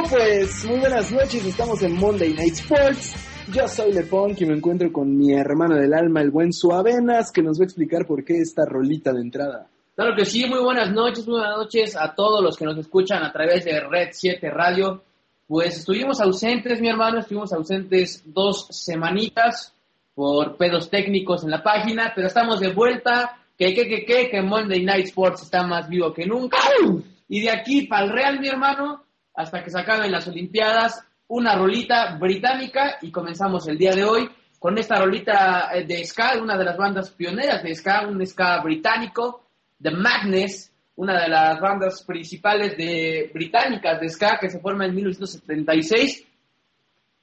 Pues 0.08 0.66
muy 0.66 0.80
buenas 0.80 1.12
noches, 1.12 1.46
estamos 1.46 1.82
en 1.84 1.96
Monday 2.00 2.34
Night 2.34 2.54
Sports. 2.54 3.16
Yo 3.54 3.68
soy 3.68 3.92
Lepunk 3.92 4.40
y 4.40 4.46
me 4.46 4.56
encuentro 4.56 4.92
con 4.94 5.18
mi 5.18 5.34
hermano 5.34 5.76
del 5.76 5.94
alma, 5.94 6.22
el 6.22 6.32
buen 6.32 6.54
Suavenas, 6.54 7.32
que 7.32 7.44
nos 7.44 7.60
va 7.60 7.64
a 7.64 7.66
explicar 7.66 8.06
por 8.06 8.24
qué 8.24 8.38
esta 8.38 8.66
rolita 8.66 9.12
de 9.12 9.22
entrada. 9.22 9.68
Claro 9.96 10.16
que 10.16 10.26
sí, 10.26 10.46
muy 10.46 10.60
buenas 10.60 10.92
noches, 10.92 11.28
muy 11.28 11.40
buenas 11.40 11.58
noches 11.58 11.98
a 11.98 12.16
todos 12.16 12.42
los 12.42 12.56
que 12.56 12.66
nos 12.66 12.78
escuchan 12.78 13.24
a 13.24 13.32
través 13.32 13.66
de 13.66 13.80
Red 13.82 14.10
7 14.14 14.50
Radio. 14.50 15.04
Pues 15.46 15.80
estuvimos 15.80 16.22
ausentes, 16.22 16.80
mi 16.80 16.88
hermano, 16.88 17.20
estuvimos 17.20 17.52
ausentes 17.52 18.24
dos 18.26 18.68
semanitas 18.70 19.74
por 20.16 20.56
pedos 20.56 20.90
técnicos 20.90 21.44
en 21.44 21.52
la 21.52 21.62
página, 21.62 22.14
pero 22.16 22.28
estamos 22.28 22.62
de 22.62 22.72
vuelta. 22.72 23.38
Que, 23.58 23.74
que, 23.74 23.88
que, 23.90 24.06
que, 24.06 24.30
que 24.30 24.42
Monday 24.42 24.82
Night 24.82 25.08
Sports 25.08 25.44
está 25.44 25.68
más 25.68 25.90
vivo 25.90 26.14
que 26.14 26.26
nunca. 26.26 26.58
Y 27.28 27.42
de 27.42 27.50
aquí 27.50 27.86
para 27.86 28.06
el 28.06 28.12
Real, 28.12 28.40
mi 28.40 28.48
hermano, 28.48 29.04
hasta 29.40 29.64
que 29.64 29.70
se 29.70 29.80
acaben 29.80 30.12
las 30.12 30.28
Olimpiadas, 30.28 31.02
una 31.30 31.56
rolita 31.56 32.18
británica 32.18 32.98
y 33.02 33.10
comenzamos 33.10 33.66
el 33.70 33.78
día 33.78 33.96
de 33.96 34.04
hoy 34.04 34.30
con 34.60 34.78
esta 34.78 34.98
rolita 34.98 35.70
eh, 35.74 35.86
de 35.86 36.04
ska, 36.04 36.38
una 36.42 36.58
de 36.58 36.66
las 36.66 36.76
bandas 36.76 37.12
pioneras 37.12 37.64
de 37.64 37.74
ska, 37.74 38.06
un 38.06 38.26
ska 38.28 38.62
británico, 38.62 39.46
The 39.82 39.92
Madness, 39.92 40.74
una 40.98 41.22
de 41.22 41.30
las 41.30 41.58
bandas 41.62 42.04
principales 42.04 42.76
de 42.76 43.32
británicas 43.34 44.02
de 44.02 44.10
ska 44.10 44.38
que 44.42 44.50
se 44.50 44.60
forma 44.60 44.86
en 44.86 44.96
1976, 44.96 46.28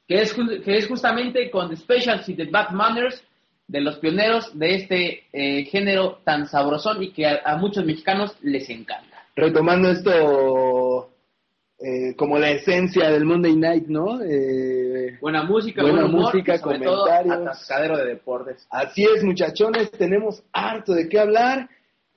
que 0.09 0.15
es, 0.23 0.33
que 0.33 0.77
es 0.79 0.89
justamente 0.89 1.51
con 1.51 1.69
The 1.69 1.77
Specials 1.77 2.27
y 2.31 2.35
The 2.35 2.47
Bad 2.47 2.71
Manners, 2.71 3.23
de 3.69 3.81
los 3.83 3.99
pioneros 3.99 4.59
de 4.59 4.75
este 4.75 5.25
eh, 5.35 5.67
género 5.67 6.21
tan 6.25 6.47
sabrosón 6.47 7.03
y 7.03 7.13
que 7.13 7.27
a, 7.27 7.43
a 7.45 7.59
muchos 7.59 7.85
mexicanos 7.85 8.39
les 8.41 8.71
encanta. 8.71 9.17
Retomando 9.35 9.91
esto 9.91 10.86
eh, 11.79 12.15
como 12.17 12.39
la 12.39 12.51
esencia 12.51 13.11
del 13.11 13.25
Monday 13.25 13.55
Night, 13.57 13.87
¿no? 13.89 14.23
Eh, 14.23 15.19
Buena 15.21 15.43
música, 15.45 15.83
Buena 15.83 16.03
buen 16.03 16.15
humor, 16.15 16.33
música, 16.33 16.55
todo 16.59 16.63
comentarios. 16.73 17.37
atascadero 17.37 17.97
de 17.99 18.05
deportes. 18.07 18.67
así 18.71 19.05
es, 19.05 19.23
muchachones, 19.23 19.91
tenemos 19.93 20.43
harto 20.53 20.93
de 20.95 21.09
qué 21.09 21.19
hablar. 21.21 21.69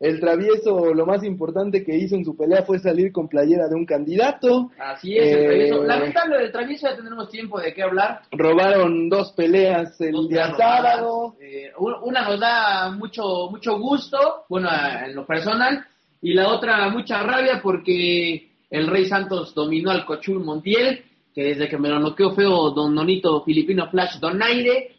El 0.02 0.22
travieso, 0.22 0.94
lo 0.94 1.06
más 1.06 1.26
importante 1.26 1.84
que 1.84 1.94
hizo 1.98 2.16
en 2.16 2.24
su 2.24 2.38
pelea 2.38 2.64
fue 2.64 2.80
salir 2.80 3.12
con 3.12 3.28
playera 3.28 3.68
de 3.68 3.76
un 3.76 3.86
candidato. 3.86 4.72
Así 4.80 5.18
es, 5.18 5.28
el 5.28 5.40
Eh, 5.40 5.44
travieso. 5.46 5.84
Lamentable 5.84 6.38
del 6.38 6.52
travieso, 6.54 6.88
ya 6.90 6.96
tendremos 6.96 7.30
tiempo 7.30 7.60
de 7.60 7.74
qué 7.74 7.84
hablar. 7.84 8.22
Robaron 8.32 9.10
dos 9.10 9.34
peleas 9.34 10.00
el 10.00 10.14
Dos 10.14 10.30
día 10.30 10.54
sábado. 10.56 11.36
Eh, 11.42 11.72
un- 11.80 11.96
una 12.04 12.24
nos 12.30 12.40
da 12.40 12.92
mucho, 12.92 13.50
mucho 13.52 13.78
gusto, 13.78 14.46
bueno, 14.48 14.70
en 15.06 15.14
lo 15.14 15.26
personal, 15.26 15.86
y 16.22 16.34
la 16.34 16.48
otra 16.48 16.88
mucha 16.90 17.22
rabia 17.22 17.60
porque 17.62 18.49
el 18.70 18.88
Rey 18.88 19.06
Santos 19.06 19.54
dominó 19.54 19.92
al 19.92 20.06
Cochul 20.06 20.44
Montiel, 20.44 21.04
que 21.34 21.44
desde 21.44 21.68
que 21.68 21.78
me 21.78 21.90
lo 21.90 22.00
noqueó 22.00 22.32
feo 22.36 22.72
Don 22.72 22.94
Nonito 22.94 23.44
Filipino 23.44 23.90
Flash 23.90 24.20
Donaire, 24.20 24.96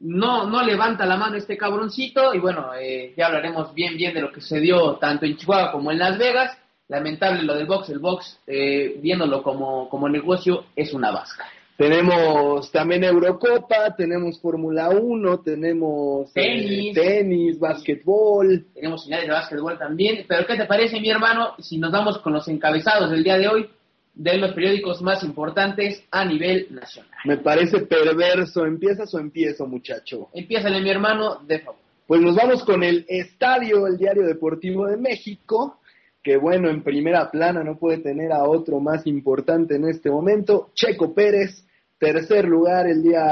no, 0.00 0.48
no 0.48 0.62
levanta 0.62 1.06
la 1.06 1.16
mano 1.16 1.36
este 1.36 1.56
cabroncito, 1.56 2.34
y 2.34 2.38
bueno, 2.40 2.74
eh, 2.74 3.14
ya 3.16 3.26
hablaremos 3.26 3.72
bien, 3.72 3.96
bien 3.96 4.12
de 4.12 4.20
lo 4.20 4.32
que 4.32 4.40
se 4.40 4.58
dio 4.58 4.96
tanto 4.96 5.26
en 5.26 5.36
Chihuahua 5.36 5.70
como 5.70 5.92
en 5.92 5.98
Las 5.98 6.18
Vegas. 6.18 6.58
Lamentable 6.88 7.44
lo 7.44 7.54
del 7.54 7.66
box, 7.66 7.88
el 7.90 8.00
box, 8.00 8.40
eh, 8.46 8.98
viéndolo 9.00 9.42
como, 9.42 9.88
como 9.88 10.08
negocio, 10.08 10.66
es 10.74 10.92
una 10.92 11.10
vasca. 11.10 11.46
Tenemos 11.82 12.70
también 12.70 13.02
Eurocopa, 13.02 13.96
tenemos 13.96 14.40
Fórmula 14.40 14.90
1, 14.90 15.40
tenemos 15.40 16.28
eh, 16.28 16.32
Tenis. 16.32 16.94
tenis, 16.94 17.58
básquetbol. 17.58 18.66
tenemos 18.72 19.02
señales 19.02 19.26
de 19.26 19.32
básquetbol 19.32 19.76
también. 19.76 20.24
Pero 20.28 20.46
¿qué 20.46 20.56
te 20.56 20.66
parece, 20.66 21.00
mi 21.00 21.10
hermano, 21.10 21.56
si 21.58 21.78
nos 21.78 21.90
vamos 21.90 22.18
con 22.18 22.34
los 22.34 22.46
encabezados 22.46 23.10
del 23.10 23.24
día 23.24 23.36
de 23.36 23.48
hoy 23.48 23.68
de 24.14 24.38
los 24.38 24.52
periódicos 24.52 25.02
más 25.02 25.24
importantes 25.24 26.04
a 26.12 26.24
nivel 26.24 26.68
nacional? 26.70 27.10
Me 27.24 27.38
parece 27.38 27.80
perverso. 27.80 28.64
¿Empiezas 28.64 29.12
o 29.12 29.18
empiezo, 29.18 29.66
muchacho? 29.66 30.28
Empiézale, 30.34 30.80
mi 30.80 30.90
hermano, 30.90 31.40
de 31.44 31.58
favor. 31.58 31.80
Pues 32.06 32.20
nos 32.20 32.36
vamos 32.36 32.62
con 32.62 32.84
el 32.84 33.04
Estadio, 33.08 33.88
el 33.88 33.98
Diario 33.98 34.22
Deportivo 34.24 34.86
de 34.86 34.98
México, 34.98 35.80
que 36.22 36.36
bueno, 36.36 36.70
en 36.70 36.84
primera 36.84 37.28
plana 37.28 37.64
no 37.64 37.76
puede 37.76 37.98
tener 37.98 38.30
a 38.30 38.44
otro 38.44 38.78
más 38.78 39.04
importante 39.08 39.74
en 39.74 39.88
este 39.88 40.12
momento. 40.12 40.70
Checo 40.74 41.12
Pérez, 41.12 41.66
tercer 42.02 42.48
lugar 42.48 42.88
el 42.88 43.00
día 43.00 43.22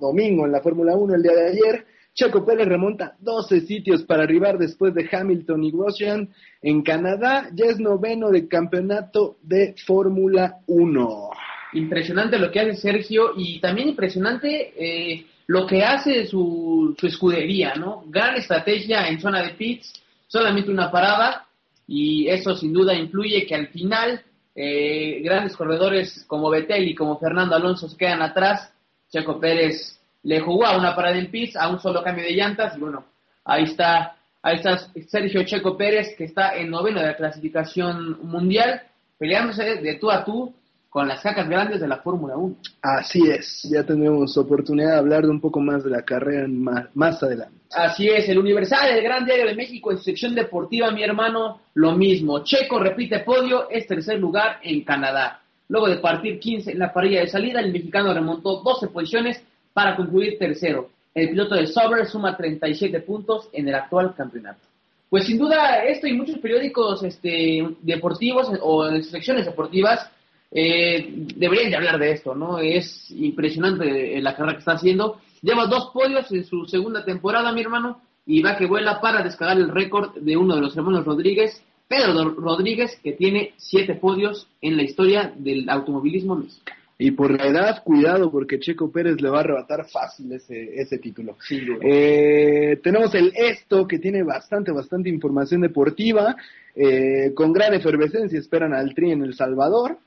domingo 0.00 0.46
en 0.46 0.52
la 0.52 0.62
Fórmula 0.62 0.96
1, 0.96 1.14
el 1.14 1.22
día 1.22 1.34
de 1.34 1.48
ayer. 1.48 1.86
Checo 2.14 2.46
Pérez 2.46 2.66
remonta 2.66 3.14
12 3.20 3.60
sitios 3.60 4.04
para 4.04 4.22
arribar 4.22 4.56
después 4.56 4.94
de 4.94 5.06
Hamilton 5.12 5.62
y 5.62 5.70
Grosjean 5.70 6.30
en 6.62 6.82
Canadá. 6.82 7.50
Ya 7.52 7.66
es 7.66 7.78
noveno 7.78 8.30
de 8.30 8.48
campeonato 8.48 9.36
de 9.42 9.74
Fórmula 9.86 10.60
1. 10.66 11.30
Impresionante 11.74 12.38
lo 12.38 12.50
que 12.50 12.60
hace 12.60 12.76
Sergio 12.76 13.32
y 13.36 13.60
también 13.60 13.90
impresionante 13.90 14.72
eh, 14.74 15.26
lo 15.46 15.66
que 15.66 15.84
hace 15.84 16.24
su, 16.24 16.96
su 16.98 17.06
escudería, 17.06 17.74
¿no? 17.74 18.04
Gran 18.06 18.34
estrategia 18.36 19.08
en 19.08 19.20
zona 19.20 19.42
de 19.42 19.50
pits, 19.50 19.92
solamente 20.26 20.70
una 20.70 20.90
parada 20.90 21.46
y 21.86 22.28
eso 22.28 22.56
sin 22.56 22.72
duda 22.72 22.94
influye 22.94 23.44
que 23.44 23.54
al 23.54 23.68
final 23.68 24.22
eh, 24.54 25.20
grandes 25.22 25.56
corredores 25.56 26.24
como 26.26 26.50
Betel 26.50 26.88
y 26.88 26.94
como 26.94 27.18
Fernando 27.18 27.56
Alonso 27.56 27.88
se 27.88 27.96
quedan 27.96 28.22
atrás. 28.22 28.72
Checo 29.10 29.38
Pérez 29.38 30.00
le 30.22 30.40
jugó 30.40 30.66
a 30.66 30.76
una 30.76 30.94
parada 30.94 31.18
en 31.18 31.30
pits, 31.30 31.56
a 31.56 31.68
un 31.68 31.80
solo 31.80 32.02
cambio 32.02 32.24
de 32.24 32.32
llantas 32.32 32.76
y 32.76 32.80
bueno, 32.80 33.04
ahí 33.44 33.64
está 33.64 34.16
Ahí 34.42 34.56
está 34.56 34.76
Sergio 35.06 35.44
Checo 35.44 35.76
Pérez, 35.76 36.16
que 36.16 36.24
está 36.24 36.56
en 36.56 36.68
noveno 36.68 37.00
de 37.00 37.06
la 37.06 37.16
clasificación 37.16 38.18
mundial, 38.26 38.82
peleándose 39.16 39.76
de 39.76 39.94
tú 39.94 40.10
a 40.10 40.24
tú 40.24 40.52
con 40.92 41.08
las 41.08 41.22
cacas 41.22 41.48
grandes 41.48 41.80
de 41.80 41.88
la 41.88 41.96
Fórmula 41.96 42.36
1. 42.36 42.54
Así 42.82 43.22
es, 43.26 43.62
ya 43.62 43.82
tendremos 43.82 44.36
oportunidad 44.36 44.90
de 44.90 44.98
hablar 44.98 45.22
de 45.22 45.30
un 45.30 45.40
poco 45.40 45.58
más 45.58 45.82
de 45.82 45.88
la 45.88 46.02
carrera 46.02 46.46
más, 46.46 46.84
más 46.92 47.22
adelante. 47.22 47.56
Así 47.70 48.10
es, 48.10 48.28
el 48.28 48.36
Universal, 48.36 48.90
el 48.90 49.02
Gran 49.02 49.24
Diario 49.24 49.46
de 49.46 49.54
México 49.54 49.90
en 49.90 49.96
su 49.96 50.04
sección 50.04 50.34
deportiva, 50.34 50.90
mi 50.90 51.02
hermano, 51.02 51.62
lo 51.72 51.92
mismo. 51.92 52.44
Checo 52.44 52.78
repite 52.78 53.20
podio, 53.20 53.70
es 53.70 53.86
tercer 53.86 54.18
lugar 54.18 54.58
en 54.62 54.84
Canadá. 54.84 55.40
Luego 55.66 55.88
de 55.88 55.96
partir 55.96 56.38
15 56.38 56.72
en 56.72 56.78
la 56.78 56.92
parrilla 56.92 57.20
de 57.20 57.28
salida, 57.28 57.60
el 57.60 57.72
mexicano 57.72 58.12
remontó 58.12 58.60
12 58.60 58.88
posiciones 58.88 59.42
para 59.72 59.96
concluir 59.96 60.38
tercero. 60.38 60.90
El 61.14 61.30
piloto 61.30 61.54
de 61.54 61.68
Sauber 61.68 62.04
suma 62.04 62.36
37 62.36 63.00
puntos 63.00 63.48
en 63.54 63.66
el 63.66 63.76
actual 63.76 64.14
campeonato. 64.14 64.60
Pues 65.08 65.24
sin 65.24 65.38
duda, 65.38 65.84
esto 65.84 66.06
y 66.06 66.12
muchos 66.12 66.36
periódicos 66.36 67.02
este, 67.02 67.66
deportivos 67.80 68.50
o 68.60 68.88
en 68.88 69.02
secciones 69.04 69.46
deportivas 69.46 70.10
eh, 70.54 71.10
deberían 71.36 71.70
de 71.70 71.76
hablar 71.76 71.98
de 71.98 72.12
esto, 72.12 72.34
¿no? 72.34 72.58
Es 72.58 73.10
impresionante 73.10 74.20
la 74.20 74.34
carrera 74.34 74.54
que 74.54 74.58
está 74.60 74.72
haciendo. 74.72 75.20
Lleva 75.40 75.66
dos 75.66 75.90
podios 75.92 76.30
en 76.30 76.44
su 76.44 76.66
segunda 76.66 77.04
temporada, 77.04 77.52
mi 77.52 77.62
hermano, 77.62 78.00
y 78.26 78.42
va 78.42 78.56
que 78.56 78.66
vuela 78.66 79.00
para 79.00 79.22
descargar 79.22 79.56
el 79.56 79.70
récord 79.70 80.14
de 80.14 80.36
uno 80.36 80.54
de 80.54 80.60
los 80.60 80.76
hermanos 80.76 81.04
Rodríguez, 81.04 81.62
Pedro 81.88 82.30
Rodríguez, 82.30 82.98
que 83.02 83.12
tiene 83.12 83.54
siete 83.56 83.94
podios 83.94 84.46
en 84.60 84.76
la 84.76 84.82
historia 84.82 85.32
del 85.36 85.68
automovilismo 85.68 86.36
mexicano. 86.36 86.76
Y 86.98 87.10
por 87.10 87.32
la 87.32 87.46
edad, 87.46 87.82
cuidado, 87.82 88.30
porque 88.30 88.60
Checo 88.60 88.92
Pérez 88.92 89.20
le 89.20 89.28
va 89.28 89.38
a 89.38 89.40
arrebatar 89.40 89.88
fácil 89.90 90.30
ese, 90.32 90.80
ese 90.80 90.98
título. 90.98 91.36
Eh, 91.50 92.78
tenemos 92.80 93.12
el 93.16 93.32
esto, 93.34 93.88
que 93.88 93.98
tiene 93.98 94.22
bastante, 94.22 94.70
bastante 94.70 95.08
información 95.08 95.62
deportiva. 95.62 96.36
Eh, 96.76 97.32
con 97.34 97.52
gran 97.52 97.74
efervescencia 97.74 98.38
esperan 98.38 98.72
al 98.72 98.94
Tri 98.94 99.10
en 99.10 99.22
El 99.24 99.34
Salvador. 99.34 99.98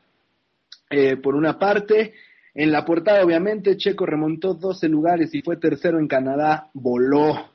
Eh, 0.90 1.18
por 1.18 1.36
una 1.36 1.58
parte, 1.58 2.14
en 2.54 2.72
la 2.72 2.86
portada, 2.86 3.24
obviamente, 3.24 3.78
Checo 3.78 4.06
remontó 4.06 4.54
12 4.54 4.88
lugares 4.90 5.34
y 5.34 5.42
fue 5.42 5.58
tercero 5.58 6.00
en 6.00 6.08
Canadá, 6.08 6.70
voló. 6.74 7.52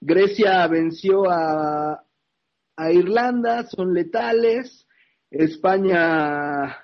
Grecia 0.00 0.66
venció 0.66 1.30
a, 1.30 2.04
a 2.76 2.92
Irlanda, 2.92 3.64
son 3.64 3.94
letales. 3.94 4.86
España 5.30 6.76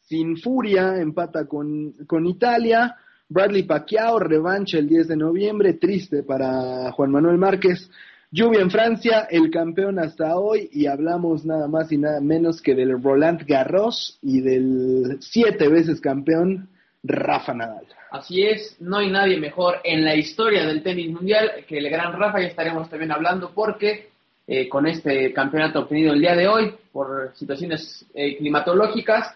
sin 0.00 0.38
furia, 0.38 0.96
empata 0.96 1.46
con, 1.46 1.92
con 2.06 2.26
Italia. 2.26 2.96
Bradley 3.28 3.62
Pacquiao, 3.62 4.18
revancha 4.18 4.78
el 4.78 4.88
10 4.88 5.08
de 5.08 5.16
noviembre, 5.16 5.74
triste 5.74 6.22
para 6.24 6.90
Juan 6.92 7.12
Manuel 7.12 7.38
Márquez. 7.38 7.90
Lluvia 8.32 8.60
en 8.60 8.70
Francia, 8.70 9.26
el 9.28 9.50
campeón 9.50 9.98
hasta 9.98 10.36
hoy, 10.38 10.68
y 10.72 10.86
hablamos 10.86 11.44
nada 11.44 11.66
más 11.66 11.90
y 11.90 11.98
nada 11.98 12.20
menos 12.20 12.62
que 12.62 12.76
del 12.76 13.02
Roland 13.02 13.44
Garros 13.44 14.20
y 14.22 14.40
del 14.40 15.16
siete 15.20 15.68
veces 15.68 16.00
campeón 16.00 16.68
Rafa 17.02 17.54
Nadal. 17.54 17.86
Así 18.12 18.44
es, 18.44 18.76
no 18.80 18.98
hay 18.98 19.10
nadie 19.10 19.36
mejor 19.36 19.78
en 19.82 20.04
la 20.04 20.14
historia 20.14 20.64
del 20.64 20.84
tenis 20.84 21.10
mundial 21.10 21.64
que 21.66 21.78
el 21.78 21.90
gran 21.90 22.12
Rafa, 22.12 22.40
ya 22.40 22.46
estaremos 22.46 22.88
también 22.88 23.10
hablando 23.10 23.50
porque 23.52 24.10
eh, 24.46 24.68
con 24.68 24.86
este 24.86 25.32
campeonato 25.32 25.80
obtenido 25.80 26.12
el 26.12 26.20
día 26.20 26.36
de 26.36 26.46
hoy 26.46 26.72
por 26.92 27.32
situaciones 27.34 28.06
eh, 28.14 28.36
climatológicas. 28.36 29.34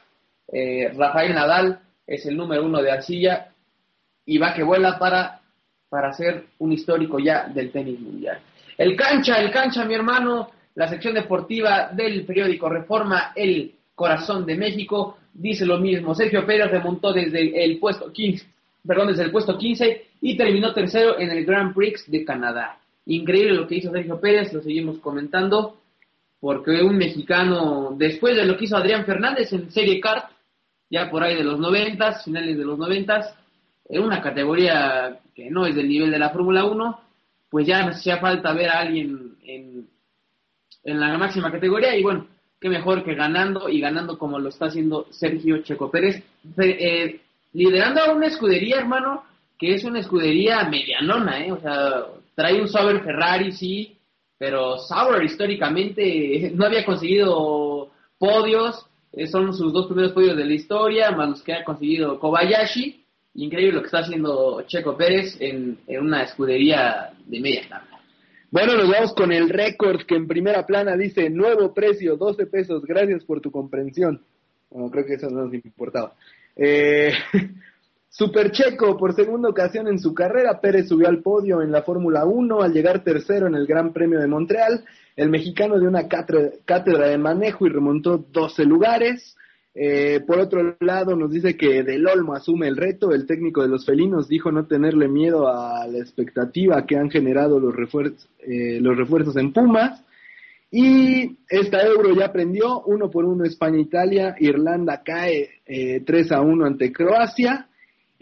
Eh, 0.52 0.92
Rafael 0.96 1.34
Nadal 1.34 1.80
es 2.06 2.26
el 2.26 2.36
número 2.36 2.64
uno 2.64 2.80
de 2.80 2.92
arcilla 2.92 3.48
y 4.24 4.38
va 4.38 4.54
que 4.54 4.62
vuela 4.62 5.00
para, 5.00 5.40
para 5.88 6.12
ser 6.12 6.44
un 6.58 6.70
histórico 6.70 7.18
ya 7.18 7.48
del 7.48 7.72
tenis 7.72 7.98
mundial. 7.98 8.40
El 8.76 8.96
cancha, 8.96 9.40
el 9.40 9.50
cancha, 9.50 9.84
mi 9.84 9.94
hermano, 9.94 10.50
la 10.74 10.88
sección 10.88 11.14
deportiva 11.14 11.90
del 11.92 12.24
periódico 12.24 12.68
Reforma, 12.68 13.32
el 13.34 13.72
corazón 13.94 14.44
de 14.44 14.56
México, 14.56 15.18
dice 15.32 15.64
lo 15.64 15.78
mismo. 15.78 16.14
Sergio 16.14 16.44
Pérez 16.44 16.70
remontó 16.70 17.12
desde 17.12 17.64
el 17.64 17.78
puesto 17.78 18.12
15, 18.12 18.46
perdón, 18.86 19.08
desde 19.08 19.22
el 19.22 19.30
puesto 19.30 19.56
15 19.56 20.06
y 20.20 20.36
terminó 20.36 20.72
tercero 20.72 21.18
en 21.18 21.30
el 21.30 21.44
Grand 21.44 21.74
Prix 21.74 22.10
de 22.10 22.24
Canadá. 22.24 22.78
Increíble 23.06 23.52
lo 23.52 23.66
que 23.66 23.76
hizo 23.76 23.92
Sergio 23.92 24.18
Pérez, 24.20 24.52
lo 24.52 24.62
seguimos 24.62 24.98
comentando, 24.98 25.80
porque 26.40 26.82
un 26.82 26.96
mexicano, 26.96 27.94
después 27.96 28.36
de 28.36 28.44
lo 28.44 28.56
que 28.56 28.64
hizo 28.64 28.76
Adrián 28.76 29.04
Fernández 29.04 29.52
en 29.52 29.70
Serie 29.70 30.00
Kart, 30.00 30.30
ya 30.90 31.10
por 31.10 31.22
ahí 31.22 31.36
de 31.36 31.44
los 31.44 31.58
noventas, 31.58 32.24
finales 32.24 32.56
de 32.56 32.64
los 32.64 32.78
noventas, 32.78 33.34
en 33.88 34.02
una 34.02 34.22
categoría 34.22 35.20
que 35.34 35.50
no 35.50 35.66
es 35.66 35.74
del 35.74 35.88
nivel 35.88 36.10
de 36.10 36.18
la 36.18 36.30
Fórmula 36.30 36.64
1, 36.64 37.00
pues 37.54 37.68
ya 37.68 37.86
hacía 37.86 38.18
falta 38.18 38.52
ver 38.52 38.68
a 38.68 38.80
alguien 38.80 39.36
en, 39.44 39.86
en 40.82 40.98
la 40.98 41.16
máxima 41.16 41.52
categoría 41.52 41.96
y 41.96 42.02
bueno, 42.02 42.26
qué 42.60 42.68
mejor 42.68 43.04
que 43.04 43.14
ganando 43.14 43.68
y 43.68 43.78
ganando 43.78 44.18
como 44.18 44.40
lo 44.40 44.48
está 44.48 44.66
haciendo 44.66 45.06
Sergio 45.12 45.62
Checo 45.62 45.88
Pérez, 45.88 46.20
eh, 46.58 47.20
liderando 47.52 48.00
a 48.02 48.12
una 48.12 48.26
escudería, 48.26 48.78
hermano, 48.78 49.22
que 49.56 49.72
es 49.72 49.84
una 49.84 50.00
escudería 50.00 50.68
medianona, 50.68 51.46
¿eh? 51.46 51.52
o 51.52 51.60
sea, 51.60 52.06
Trae 52.34 52.60
un 52.60 52.66
Sauber 52.66 53.04
Ferrari, 53.04 53.52
sí, 53.52 53.98
pero 54.36 54.78
Sauber 54.78 55.22
históricamente 55.22 56.50
no 56.56 56.66
había 56.66 56.84
conseguido 56.84 57.92
podios. 58.18 58.84
Eh, 59.12 59.28
son 59.28 59.54
sus 59.54 59.72
dos 59.72 59.86
primeros 59.86 60.10
podios 60.10 60.36
de 60.36 60.44
la 60.44 60.54
historia, 60.54 61.12
más 61.12 61.28
los 61.28 61.42
que 61.44 61.54
ha 61.54 61.62
conseguido 61.62 62.18
Kobayashi. 62.18 63.03
Increíble 63.34 63.74
lo 63.74 63.80
que 63.80 63.86
está 63.86 63.98
haciendo 63.98 64.62
Checo 64.62 64.96
Pérez 64.96 65.36
en, 65.40 65.78
una 66.00 66.22
escudería 66.22 67.12
de 67.26 67.40
media 67.40 67.62
tabla. 67.68 68.00
Bueno, 68.50 68.76
nos 68.76 68.88
vamos 68.88 69.14
con 69.14 69.32
el 69.32 69.48
récord 69.48 70.02
que 70.06 70.14
en 70.14 70.28
primera 70.28 70.64
plana 70.64 70.96
dice 70.96 71.28
nuevo 71.30 71.74
precio, 71.74 72.16
12 72.16 72.46
pesos, 72.46 72.84
gracias 72.84 73.24
por 73.24 73.40
tu 73.40 73.50
comprensión. 73.50 74.22
Bueno, 74.70 74.88
creo 74.90 75.04
que 75.04 75.14
eso 75.14 75.28
no 75.28 75.46
nos 75.46 75.54
importaba. 75.54 76.14
Eh, 76.54 77.12
Super 78.08 78.52
Checo, 78.52 78.96
por 78.96 79.12
segunda 79.12 79.48
ocasión 79.48 79.88
en 79.88 79.98
su 79.98 80.14
carrera, 80.14 80.60
Pérez 80.60 80.86
subió 80.86 81.08
al 81.08 81.20
podio 81.20 81.60
en 81.62 81.72
la 81.72 81.82
Fórmula 81.82 82.24
1 82.24 82.62
al 82.62 82.72
llegar 82.72 83.02
tercero 83.02 83.48
en 83.48 83.56
el 83.56 83.66
Gran 83.66 83.92
Premio 83.92 84.20
de 84.20 84.28
Montreal. 84.28 84.84
El 85.16 85.30
mexicano 85.30 85.80
dio 85.80 85.88
una 85.88 86.06
cátedra 86.06 87.08
de 87.08 87.18
manejo 87.18 87.66
y 87.66 87.70
remontó 87.70 88.18
12 88.18 88.64
lugares. 88.66 89.36
Eh, 89.76 90.20
por 90.24 90.38
otro 90.38 90.76
lado, 90.78 91.16
nos 91.16 91.32
dice 91.32 91.56
que 91.56 91.82
Del 91.82 92.06
Olmo 92.06 92.34
asume 92.34 92.68
el 92.68 92.76
reto. 92.76 93.12
El 93.12 93.26
técnico 93.26 93.62
de 93.62 93.68
los 93.68 93.84
felinos 93.84 94.28
dijo 94.28 94.52
no 94.52 94.66
tenerle 94.66 95.08
miedo 95.08 95.48
a 95.48 95.86
la 95.88 95.98
expectativa 95.98 96.86
que 96.86 96.96
han 96.96 97.10
generado 97.10 97.58
los, 97.58 97.74
refuerzos, 97.74 98.28
eh, 98.38 98.78
los 98.80 98.96
refuerzos 98.96 99.36
en 99.36 99.52
Pumas. 99.52 100.04
Y 100.70 101.36
esta 101.48 101.84
euro 101.84 102.14
ya 102.14 102.32
prendió, 102.32 102.82
uno 102.82 103.10
por 103.10 103.24
uno 103.24 103.44
España-Italia, 103.44 104.34
Irlanda 104.38 105.02
cae 105.04 105.60
eh, 105.66 106.00
3 106.04 106.32
a 106.32 106.40
1 106.40 106.64
ante 106.64 106.92
Croacia. 106.92 107.68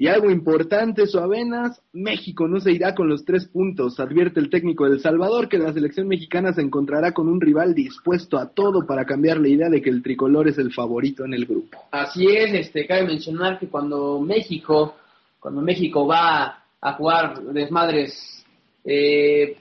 Y 0.02 0.08
algo 0.08 0.32
importante, 0.32 1.06
Suavenas, 1.06 1.80
México 1.92 2.48
no 2.48 2.58
se 2.58 2.72
irá 2.72 2.92
con 2.92 3.08
los 3.08 3.24
tres 3.24 3.46
puntos. 3.46 4.00
Advierte 4.00 4.40
el 4.40 4.50
técnico 4.50 4.88
del 4.88 4.98
Salvador 4.98 5.48
que 5.48 5.58
la 5.58 5.72
selección 5.72 6.08
mexicana 6.08 6.52
se 6.52 6.60
encontrará 6.60 7.12
con 7.12 7.28
un 7.28 7.40
rival 7.40 7.72
dispuesto 7.72 8.36
a 8.36 8.48
todo 8.48 8.84
para 8.84 9.04
cambiar 9.04 9.38
la 9.38 9.46
idea 9.46 9.68
de 9.68 9.80
que 9.80 9.90
el 9.90 10.02
tricolor 10.02 10.48
es 10.48 10.58
el 10.58 10.72
favorito 10.72 11.24
en 11.24 11.34
el 11.34 11.46
grupo. 11.46 11.84
Así 11.92 12.26
es, 12.26 12.52
este, 12.52 12.84
cabe 12.84 13.04
mencionar 13.04 13.60
que 13.60 13.68
cuando 13.68 14.18
México, 14.18 14.96
cuando 15.38 15.60
México 15.60 16.04
va 16.04 16.64
a 16.80 16.92
jugar 16.94 17.40
desmadres 17.40 18.44
eh, 18.84 19.56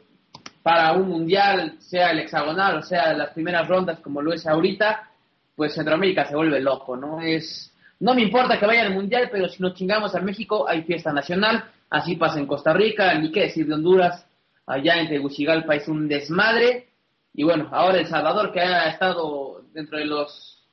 para 0.64 0.94
un 0.94 1.08
mundial, 1.08 1.76
sea 1.78 2.10
el 2.10 2.22
hexagonal 2.22 2.78
o 2.78 2.82
sea 2.82 3.14
las 3.14 3.32
primeras 3.34 3.68
rondas 3.68 4.00
como 4.00 4.24
lo 4.24 4.34
es 4.34 4.48
ahorita, 4.48 5.08
pues 5.56 5.76
Centroamérica 5.76 6.26
se 6.26 6.36
vuelve 6.36 6.60
loco, 6.62 6.98
¿no? 6.98 7.22
Es 7.22 7.71
no 8.02 8.16
me 8.16 8.24
importa 8.24 8.60
que 8.60 8.66
vaya 8.66 8.82
al 8.82 8.96
Mundial, 8.96 9.30
pero 9.32 9.48
si 9.48 9.62
nos 9.62 9.76
chingamos 9.76 10.16
a 10.16 10.22
México, 10.22 10.68
hay 10.68 10.82
fiesta 10.82 11.14
nacional. 11.14 11.66
Así 11.88 12.16
pasa 12.16 12.40
en 12.40 12.48
Costa 12.48 12.74
Rica, 12.74 13.14
ni 13.14 13.32
qué 13.32 13.42
decir 13.42 13.68
de 13.68 13.76
Honduras. 13.76 14.26
Allá 14.66 14.96
en 15.00 15.08
Tegucigalpa 15.08 15.76
es 15.76 15.88
un 15.88 16.08
desmadre. 16.08 16.88
Y 17.36 17.44
bueno, 17.44 17.70
ahora 17.72 18.00
El 18.00 18.08
Salvador, 18.08 18.52
que 18.52 18.60
ha 18.60 18.90
estado 18.90 19.62
dentro 19.72 20.00
de 20.00 20.06
los 20.06 20.66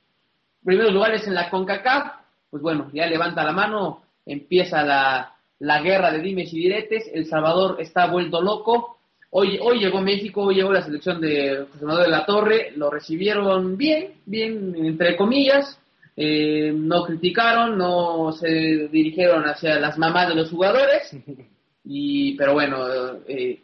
primeros 0.63 0.91
lugares 0.91 1.27
en 1.27 1.35
la 1.35 1.51
CONCACAF, 1.51 2.13
pues 2.49 2.63
bueno, 2.63 2.89
ya 2.93 3.05
levanta 3.05 3.43
la 3.43 3.51
mano, 3.51 4.01
empieza 4.25 4.83
la, 4.83 5.35
la 5.59 5.81
guerra 5.81 6.11
de 6.11 6.21
dimes 6.21 6.51
y 6.51 6.57
diretes. 6.57 7.11
El 7.13 7.27
Salvador 7.27 7.77
está 7.79 8.07
vuelto 8.07 8.41
loco. 8.41 8.97
Hoy, 9.29 9.59
hoy 9.61 9.77
llegó 9.77 10.01
México, 10.01 10.45
hoy 10.45 10.55
llegó 10.55 10.73
la 10.73 10.81
selección 10.81 11.21
de 11.21 11.67
José 11.71 11.85
Manuel 11.85 12.05
de 12.05 12.11
la 12.11 12.25
Torre, 12.25 12.73
lo 12.75 12.89
recibieron 12.89 13.77
bien, 13.77 14.13
bien, 14.25 14.75
entre 14.75 15.15
comillas 15.15 15.78
eh, 16.21 16.73
no 16.75 17.05
criticaron, 17.05 17.77
no 17.77 18.33
se 18.33 18.89
dirigieron 18.89 19.45
hacia 19.45 19.79
las 19.79 19.97
mamás 19.97 20.27
de 20.27 20.35
los 20.35 20.49
jugadores, 20.51 21.15
y 21.85 22.35
pero 22.35 22.55
bueno, 22.55 22.75
eh, 23.25 23.61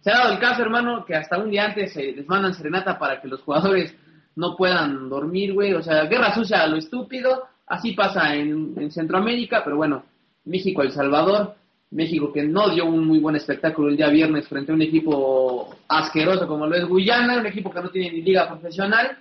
se 0.00 0.10
ha 0.12 0.18
dado 0.18 0.34
el 0.34 0.38
caso, 0.38 0.62
hermano, 0.62 1.04
que 1.04 1.16
hasta 1.16 1.36
un 1.36 1.50
día 1.50 1.64
antes 1.64 1.92
se 1.92 2.12
les 2.12 2.28
mandan 2.28 2.54
serenata 2.54 2.96
para 2.96 3.20
que 3.20 3.26
los 3.26 3.40
jugadores 3.40 3.92
no 4.36 4.54
puedan 4.54 5.08
dormir, 5.08 5.52
güey, 5.52 5.74
o 5.74 5.82
sea, 5.82 6.04
guerra 6.04 6.32
sucia 6.32 6.62
a 6.62 6.68
lo 6.68 6.76
estúpido, 6.76 7.48
así 7.66 7.90
pasa 7.90 8.36
en, 8.36 8.92
Centroamérica, 8.92 9.62
pero 9.64 9.78
bueno, 9.78 10.04
México, 10.44 10.82
El 10.82 10.92
Salvador, 10.92 11.56
México 11.90 12.32
que 12.32 12.44
no 12.44 12.72
dio 12.72 12.86
un 12.86 13.04
muy 13.04 13.18
buen 13.18 13.34
espectáculo 13.34 13.88
el 13.88 13.96
día 13.96 14.10
viernes 14.10 14.46
frente 14.46 14.70
a 14.70 14.76
un 14.76 14.82
equipo 14.82 15.74
asqueroso 15.88 16.46
como 16.46 16.68
lo 16.68 16.76
es 16.76 16.84
Guyana, 16.84 17.40
un 17.40 17.46
equipo 17.46 17.72
que 17.72 17.82
no 17.82 17.90
tiene 17.90 18.12
ni 18.12 18.22
liga 18.22 18.46
profesional 18.46 19.18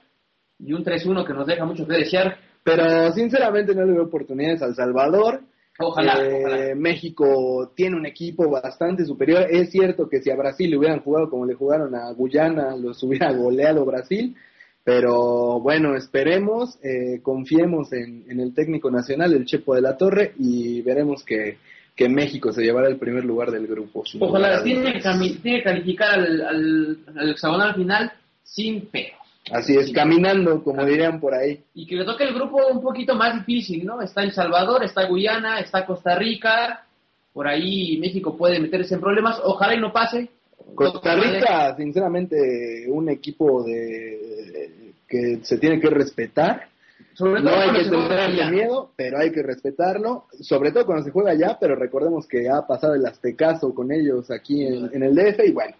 y 0.59 0.73
un 0.73 0.83
3-1 0.83 1.25
que 1.25 1.33
nos 1.33 1.47
deja 1.47 1.65
mucho 1.65 1.85
que 1.87 1.97
desear. 1.97 2.37
Pero 2.63 3.11
sinceramente 3.13 3.73
no 3.73 3.85
le 3.85 3.93
veo 3.93 4.03
oportunidades 4.03 4.61
al 4.61 4.75
Salvador. 4.75 5.41
Ojalá, 5.79 6.19
Eh, 6.25 6.43
ojalá. 6.45 6.75
México 6.75 7.71
tiene 7.75 7.95
un 7.95 8.05
equipo 8.05 8.49
bastante 8.49 9.05
superior. 9.05 9.45
Es 9.49 9.69
cierto 9.71 10.09
que 10.09 10.21
si 10.21 10.31
a 10.31 10.35
Brasil 10.35 10.69
le 10.71 10.77
hubieran 10.77 10.99
jugado 11.01 11.29
como 11.29 11.45
le 11.45 11.53
jugaron 11.53 11.93
a 11.95 12.11
Guyana, 12.13 12.75
los 12.75 13.01
hubiera 13.03 13.31
goleado 13.31 13.85
Brasil. 13.85 14.35
Pero 14.83 15.59
bueno, 15.59 15.95
esperemos, 15.95 16.79
eh, 16.81 17.21
confiemos 17.21 17.91
en, 17.91 18.23
en 18.29 18.39
el 18.39 18.53
técnico 18.53 18.89
nacional, 18.89 19.33
el 19.33 19.45
Chepo 19.45 19.75
de 19.75 19.81
la 19.81 19.97
Torre, 19.97 20.31
y 20.39 20.81
veremos 20.81 21.23
que, 21.25 21.57
que 21.93 22.07
México 22.07 22.53
se 22.53 22.63
llevará 22.63 22.87
el 22.87 22.97
primer 22.97 23.25
lugar 23.25 23.51
del 23.51 23.67
grupo. 23.67 24.03
Ojalá 24.21 24.63
tiene 24.63 24.93
que, 24.93 24.99
cami- 25.01 25.41
tiene 25.41 25.57
que 25.59 25.63
calificar 25.65 26.11
al, 26.19 26.41
al, 26.41 26.97
al 27.17 27.29
hexagonal 27.31 27.75
final 27.75 28.11
sin 28.43 28.85
peros. 28.87 29.19
Así 29.51 29.75
es, 29.75 29.91
caminando, 29.91 30.63
como 30.63 30.85
dirían 30.85 31.19
por 31.19 31.33
ahí. 31.33 31.63
Y 31.73 31.85
que 31.85 31.95
le 31.95 32.05
toque 32.05 32.23
el 32.23 32.33
grupo 32.33 32.67
un 32.67 32.81
poquito 32.81 33.15
más 33.15 33.35
difícil, 33.35 33.85
¿no? 33.85 34.01
Está 34.01 34.23
El 34.23 34.33
Salvador, 34.33 34.83
está 34.83 35.05
Guyana, 35.05 35.59
está 35.59 35.85
Costa 35.85 36.15
Rica, 36.15 36.85
por 37.33 37.47
ahí 37.47 37.97
México 37.99 38.35
puede 38.35 38.59
meterse 38.59 38.95
en 38.95 39.01
problemas, 39.01 39.39
ojalá 39.43 39.75
y 39.75 39.79
no 39.79 39.93
pase. 39.93 40.29
Costa 40.75 41.15
Rica, 41.15 41.75
sinceramente, 41.77 42.85
un 42.89 43.09
equipo 43.09 43.63
de 43.63 44.93
que 45.07 45.39
se 45.43 45.57
tiene 45.57 45.79
que 45.79 45.89
respetar. 45.89 46.67
Sobre 47.13 47.41
No 47.41 47.49
hay 47.51 47.71
que 47.71 47.95
allá. 48.15 48.49
miedo, 48.51 48.91
pero 48.95 49.17
hay 49.17 49.31
que 49.31 49.41
respetarlo, 49.41 50.25
sobre 50.39 50.71
todo 50.71 50.85
cuando 50.85 51.03
se 51.03 51.11
juega 51.11 51.31
allá, 51.31 51.57
pero 51.59 51.75
recordemos 51.75 52.27
que 52.27 52.47
ha 52.49 52.65
pasado 52.67 52.93
el 52.93 53.05
aztecaso 53.05 53.73
con 53.73 53.91
ellos 53.91 54.29
aquí 54.29 54.65
en, 54.65 54.89
en 54.93 55.03
el 55.03 55.15
DF 55.15 55.39
y 55.47 55.51
bueno. 55.51 55.75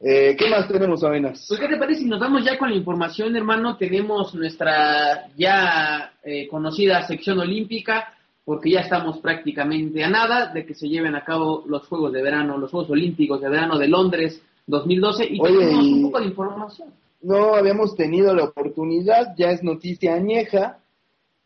Eh, 0.00 0.36
¿Qué 0.38 0.50
más 0.50 0.68
tenemos, 0.68 1.02
Avenas? 1.02 1.46
Pues, 1.48 1.58
¿qué 1.58 1.68
te 1.68 1.78
parece 1.78 2.00
si 2.00 2.06
nos 2.06 2.20
vamos 2.20 2.44
ya 2.44 2.58
con 2.58 2.70
la 2.70 2.76
información, 2.76 3.34
hermano? 3.34 3.76
Tenemos 3.76 4.34
nuestra 4.34 5.28
ya 5.36 6.12
eh, 6.22 6.46
conocida 6.48 7.06
sección 7.06 7.38
olímpica, 7.38 8.12
porque 8.44 8.70
ya 8.70 8.80
estamos 8.80 9.18
prácticamente 9.18 10.04
a 10.04 10.10
nada 10.10 10.52
de 10.52 10.66
que 10.66 10.74
se 10.74 10.88
lleven 10.88 11.14
a 11.14 11.24
cabo 11.24 11.64
los 11.66 11.86
Juegos 11.88 12.12
de 12.12 12.22
Verano, 12.22 12.58
los 12.58 12.70
Juegos 12.70 12.90
Olímpicos 12.90 13.40
de 13.40 13.48
Verano 13.48 13.78
de 13.78 13.88
Londres 13.88 14.42
2012, 14.66 15.28
y 15.30 15.40
Oye, 15.40 15.58
tenemos 15.58 15.86
un 15.86 16.02
poco 16.02 16.20
de 16.20 16.26
información. 16.26 16.88
No 17.22 17.54
habíamos 17.54 17.96
tenido 17.96 18.34
la 18.34 18.44
oportunidad, 18.44 19.34
ya 19.38 19.50
es 19.50 19.62
noticia 19.62 20.14
añeja, 20.14 20.78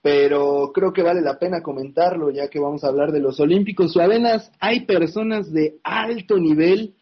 pero 0.03 0.73
creo 0.75 0.93
que 0.93 1.03
vale 1.03 1.21
la 1.21 1.39
pena 1.39 1.63
comentarlo 1.63 2.31
ya 2.31 2.49
que 2.49 2.59
vamos 2.59 2.83
a 2.83 2.89
hablar 2.89 3.13
de 3.13 3.21
los 3.21 3.39
Olímpicos. 3.39 3.97
Avenas, 3.97 4.51
hay 4.59 4.81
personas 4.87 5.53
de 5.53 5.79
alto 5.85 6.37
nivel 6.37 6.95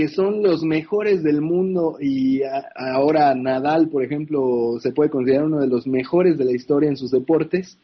que 0.00 0.08
son 0.08 0.42
los 0.42 0.62
mejores 0.62 1.22
del 1.22 1.42
mundo 1.42 1.98
y 2.00 2.40
ahora 2.74 3.34
Nadal, 3.34 3.90
por 3.90 4.02
ejemplo, 4.02 4.78
se 4.80 4.92
puede 4.92 5.10
considerar 5.10 5.44
uno 5.44 5.60
de 5.60 5.66
los 5.66 5.86
mejores 5.86 6.38
de 6.38 6.46
la 6.46 6.52
historia 6.52 6.88
en 6.88 6.96
sus 6.96 7.10
deportes, 7.10 7.78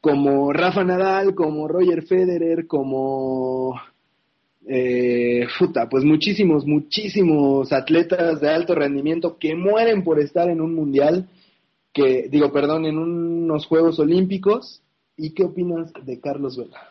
como 0.00 0.52
Rafa 0.52 0.82
Nadal, 0.82 1.36
como 1.36 1.68
Roger 1.68 2.02
Federer, 2.02 2.66
como 2.66 3.80
eh, 4.66 5.46
puta, 5.56 5.88
pues 5.88 6.02
muchísimos, 6.02 6.66
muchísimos 6.66 7.72
atletas 7.72 8.40
de 8.40 8.50
alto 8.50 8.74
rendimiento 8.74 9.38
que 9.38 9.54
mueren 9.54 10.02
por 10.02 10.18
estar 10.18 10.50
en 10.50 10.60
un 10.60 10.74
mundial, 10.74 11.28
que 11.92 12.26
digo, 12.28 12.50
perdón, 12.50 12.86
en 12.86 12.98
unos 12.98 13.66
Juegos 13.66 14.00
Olímpicos. 14.00 14.82
¿Y 15.16 15.30
qué 15.32 15.44
opinas 15.44 15.92
de 16.04 16.18
Carlos 16.18 16.56
Vela? 16.56 16.88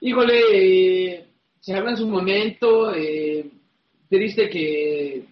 Híjole, 0.00 1.29
se 1.60 1.74
habla 1.74 1.90
en 1.90 1.96
su 1.98 2.08
momento, 2.08 2.94
eh, 2.94 3.50
triste 4.08 4.48
que, 4.48 5.26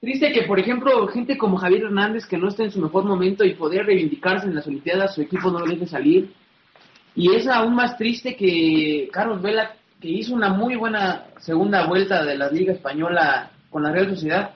triste 0.00 0.32
que, 0.32 0.42
por 0.42 0.58
ejemplo, 0.60 1.06
gente 1.08 1.36
como 1.36 1.56
Javier 1.56 1.84
Hernández, 1.84 2.26
que 2.26 2.38
no 2.38 2.48
está 2.48 2.62
en 2.62 2.70
su 2.70 2.80
mejor 2.80 3.04
momento 3.04 3.44
y 3.44 3.54
podría 3.54 3.82
reivindicarse 3.82 4.46
en 4.46 4.54
las 4.54 4.66
Olimpiadas, 4.66 5.14
su 5.14 5.22
equipo 5.22 5.50
no 5.50 5.58
lo 5.58 5.66
deje 5.66 5.86
salir. 5.86 6.32
Y 7.14 7.34
es 7.34 7.48
aún 7.48 7.74
más 7.74 7.96
triste 7.96 8.36
que 8.36 9.08
Carlos 9.12 9.42
Vela, 9.42 9.76
que 10.00 10.08
hizo 10.08 10.34
una 10.34 10.50
muy 10.50 10.76
buena 10.76 11.26
segunda 11.38 11.86
vuelta 11.86 12.24
de 12.24 12.36
la 12.36 12.50
Liga 12.50 12.72
Española 12.72 13.50
con 13.70 13.82
la 13.82 13.90
Real 13.90 14.10
Sociedad, 14.10 14.54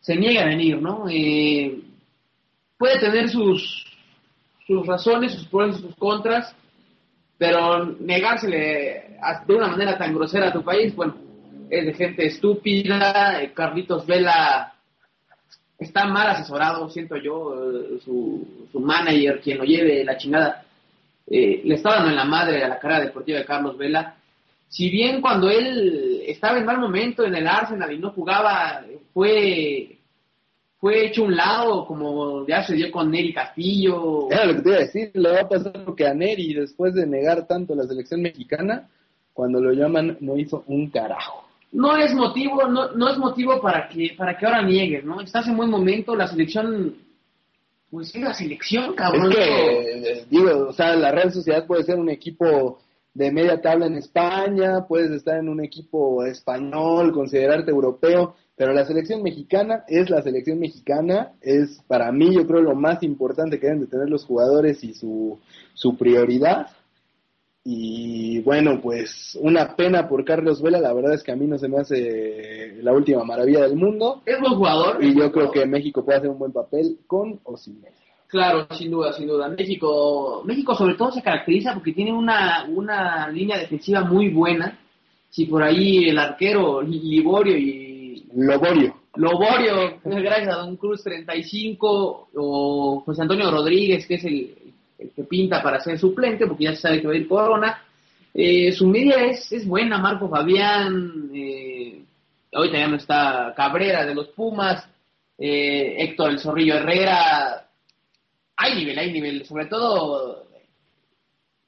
se 0.00 0.16
niega 0.16 0.42
a 0.42 0.46
venir, 0.46 0.82
¿no? 0.82 1.06
Eh, 1.08 1.80
puede 2.76 2.98
tener 2.98 3.30
sus, 3.30 3.86
sus 4.66 4.86
razones, 4.86 5.32
sus 5.32 5.46
pros 5.46 5.78
y 5.78 5.82
sus 5.82 5.96
contras, 5.96 6.54
pero 7.38 7.86
negársele 8.00 9.18
de 9.46 9.54
una 9.54 9.68
manera 9.68 9.98
tan 9.98 10.14
grosera 10.14 10.48
a 10.48 10.52
tu 10.52 10.62
país, 10.62 10.94
bueno, 10.94 11.16
es 11.70 11.86
de 11.86 11.94
gente 11.94 12.26
estúpida. 12.26 13.42
eh, 13.42 13.52
Carlitos 13.52 14.06
Vela 14.06 14.72
está 15.78 16.06
mal 16.06 16.28
asesorado, 16.28 16.88
siento 16.88 17.16
yo, 17.16 17.54
eh, 17.54 18.00
su, 18.04 18.68
su 18.70 18.80
manager, 18.80 19.40
quien 19.40 19.58
lo 19.58 19.64
lleve 19.64 20.04
la 20.04 20.16
chingada, 20.16 20.64
eh, 21.26 21.62
le 21.64 21.74
está 21.74 21.94
dando 21.94 22.10
en 22.10 22.16
la 22.16 22.24
madre 22.24 22.62
a 22.62 22.68
la 22.68 22.78
carrera 22.78 23.00
deportiva 23.00 23.38
de 23.38 23.44
Carlos 23.44 23.76
Vela. 23.76 24.16
Si 24.68 24.90
bien 24.90 25.20
cuando 25.20 25.50
él 25.50 26.22
estaba 26.26 26.58
en 26.58 26.66
mal 26.66 26.78
momento 26.78 27.24
en 27.24 27.34
el 27.34 27.46
Arsenal 27.46 27.92
y 27.92 27.98
no 27.98 28.10
jugaba, 28.10 28.84
fue 29.12 29.98
fue 30.84 31.06
hecho 31.06 31.22
un 31.22 31.34
lado, 31.34 31.86
como 31.86 32.46
ya 32.46 32.62
se 32.62 32.74
dio 32.74 32.90
con 32.90 33.10
Neri 33.10 33.32
Castillo. 33.32 34.30
Era 34.30 34.44
lo 34.44 34.56
que 34.56 34.60
te 34.60 34.68
iba 34.68 34.76
a 34.76 34.80
decir, 34.80 35.10
le 35.14 35.30
va 35.30 35.40
a 35.40 35.48
pasar 35.48 35.78
lo 35.78 35.94
que 35.94 36.06
a 36.06 36.12
Neri 36.12 36.52
después 36.52 36.92
de 36.92 37.06
negar 37.06 37.46
tanto 37.46 37.74
la 37.74 37.84
selección 37.84 38.20
mexicana, 38.20 38.86
cuando 39.32 39.62
lo 39.62 39.72
llaman 39.72 40.18
no 40.20 40.36
hizo 40.36 40.62
un 40.66 40.90
carajo. 40.90 41.48
no 41.72 41.96
es 41.96 42.12
motivo, 42.12 42.68
no, 42.68 42.92
no 42.92 43.08
es 43.08 43.16
motivo 43.16 43.62
para 43.62 43.88
que, 43.88 44.14
para 44.14 44.36
que 44.36 44.44
ahora 44.44 44.60
niegues, 44.60 45.06
¿no? 45.06 45.22
Estás 45.22 45.48
en 45.48 45.56
buen 45.56 45.70
momento, 45.70 46.14
la 46.14 46.28
selección, 46.28 46.94
pues 47.90 48.14
es 48.14 48.20
la 48.20 48.34
selección, 48.34 48.94
cabrón. 48.94 49.32
Es 49.32 49.38
que, 49.38 50.10
eh, 50.12 50.26
digo, 50.28 50.66
o 50.68 50.72
sea, 50.74 50.94
la 50.96 51.12
Real 51.12 51.32
Sociedad 51.32 51.66
puede 51.66 51.84
ser 51.84 51.98
un 51.98 52.10
equipo 52.10 52.78
de 53.14 53.32
media 53.32 53.58
tabla 53.62 53.86
en 53.86 53.94
España, 53.94 54.84
puedes 54.86 55.10
estar 55.12 55.38
en 55.38 55.48
un 55.48 55.64
equipo 55.64 56.26
español, 56.26 57.10
considerarte 57.14 57.70
europeo, 57.70 58.36
pero 58.56 58.72
la 58.72 58.84
selección 58.84 59.22
mexicana 59.22 59.84
es 59.88 60.10
la 60.10 60.22
selección 60.22 60.60
mexicana, 60.60 61.32
es 61.40 61.82
para 61.88 62.12
mí 62.12 62.34
yo 62.34 62.46
creo 62.46 62.60
lo 62.60 62.74
más 62.74 63.02
importante 63.02 63.58
que 63.58 63.66
deben 63.66 63.80
de 63.80 63.88
tener 63.88 64.08
los 64.08 64.24
jugadores 64.24 64.84
y 64.84 64.94
su, 64.94 65.40
su 65.74 65.96
prioridad. 65.96 66.68
Y 67.66 68.40
bueno, 68.42 68.80
pues 68.82 69.38
una 69.40 69.74
pena 69.74 70.06
por 70.06 70.24
Carlos 70.24 70.60
Vela, 70.60 70.80
la 70.80 70.92
verdad 70.92 71.14
es 71.14 71.22
que 71.22 71.32
a 71.32 71.36
mí 71.36 71.46
no 71.46 71.58
se 71.58 71.66
me 71.66 71.78
hace 71.78 72.76
la 72.82 72.92
última 72.92 73.24
maravilla 73.24 73.62
del 73.62 73.76
mundo 73.76 74.22
es 74.26 74.38
buen 74.38 74.54
jugador. 74.54 75.02
y 75.02 75.18
yo 75.18 75.32
creo 75.32 75.50
que 75.50 75.64
México 75.64 76.04
puede 76.04 76.18
hacer 76.18 76.30
un 76.30 76.38
buen 76.38 76.52
papel 76.52 76.98
con 77.06 77.40
o 77.42 77.56
sin 77.56 77.82
él. 77.84 77.92
Claro, 78.28 78.66
sin 78.72 78.90
duda, 78.90 79.12
sin 79.12 79.28
duda. 79.28 79.48
México, 79.48 80.42
México 80.44 80.74
sobre 80.74 80.94
todo 80.94 81.12
se 81.12 81.22
caracteriza 81.22 81.72
porque 81.72 81.92
tiene 81.92 82.12
una, 82.12 82.66
una 82.68 83.28
línea 83.28 83.58
defensiva 83.58 84.02
muy 84.04 84.28
buena. 84.28 84.78
Si 85.30 85.46
por 85.46 85.62
ahí 85.62 86.08
el 86.08 86.18
arquero 86.18 86.82
Liborio 86.82 87.56
y 87.56 87.83
Loborio. 88.34 89.02
Loborio, 89.16 90.00
gracias 90.04 90.54
a 90.54 90.58
Don 90.58 90.76
Cruz 90.76 91.02
35, 91.04 92.28
o 92.34 93.02
José 93.06 93.22
Antonio 93.22 93.50
Rodríguez, 93.50 94.06
que 94.06 94.14
es 94.14 94.24
el, 94.24 94.54
que 95.14 95.22
pinta 95.24 95.62
para 95.62 95.80
ser 95.80 95.98
suplente, 95.98 96.46
porque 96.46 96.64
ya 96.64 96.74
se 96.74 96.82
sabe 96.82 97.00
que 97.00 97.06
va 97.06 97.12
a 97.12 97.16
ir 97.16 97.28
Corona. 97.28 97.82
Eh, 98.32 98.72
su 98.72 98.88
media 98.88 99.24
es, 99.26 99.52
es 99.52 99.66
buena, 99.66 99.98
Marco 99.98 100.28
Fabián, 100.28 101.30
eh, 101.32 102.02
ahorita 102.52 102.78
ya 102.78 102.88
no 102.88 102.96
está 102.96 103.54
Cabrera 103.56 104.04
de 104.04 104.14
los 104.14 104.28
Pumas, 104.28 104.84
eh, 105.38 105.94
Héctor 105.98 106.30
El 106.30 106.40
Zorrillo 106.40 106.74
Herrera. 106.74 107.68
Hay 108.56 108.74
nivel, 108.74 108.98
hay 108.98 109.12
nivel, 109.12 109.44
sobre 109.46 109.66
todo 109.66 110.44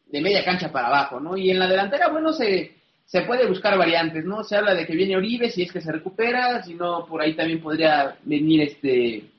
de 0.06 0.20
media 0.20 0.44
cancha 0.44 0.70
para 0.70 0.88
abajo, 0.88 1.20
¿no? 1.20 1.37
Y 1.37 1.50
en 1.50 1.58
la 1.58 1.68
delantera, 1.68 2.08
bueno, 2.08 2.32
se, 2.32 2.75
se 3.06 3.22
puede 3.22 3.46
buscar 3.46 3.78
variantes, 3.78 4.25
¿no? 4.25 4.42
Se 4.42 4.56
habla 4.56 4.75
de 4.75 4.84
que 4.84 4.96
viene 4.96 5.16
Oribe 5.16 5.50
si 5.50 5.62
es 5.62 5.72
que 5.72 5.80
se 5.80 5.92
recupera, 5.92 6.62
si 6.64 6.75
no, 6.75 7.06
por 7.06 7.22
ahí 7.22 7.34
también 7.34 7.62
podría 7.62 8.16
venir 8.25 8.62
este 8.62 9.30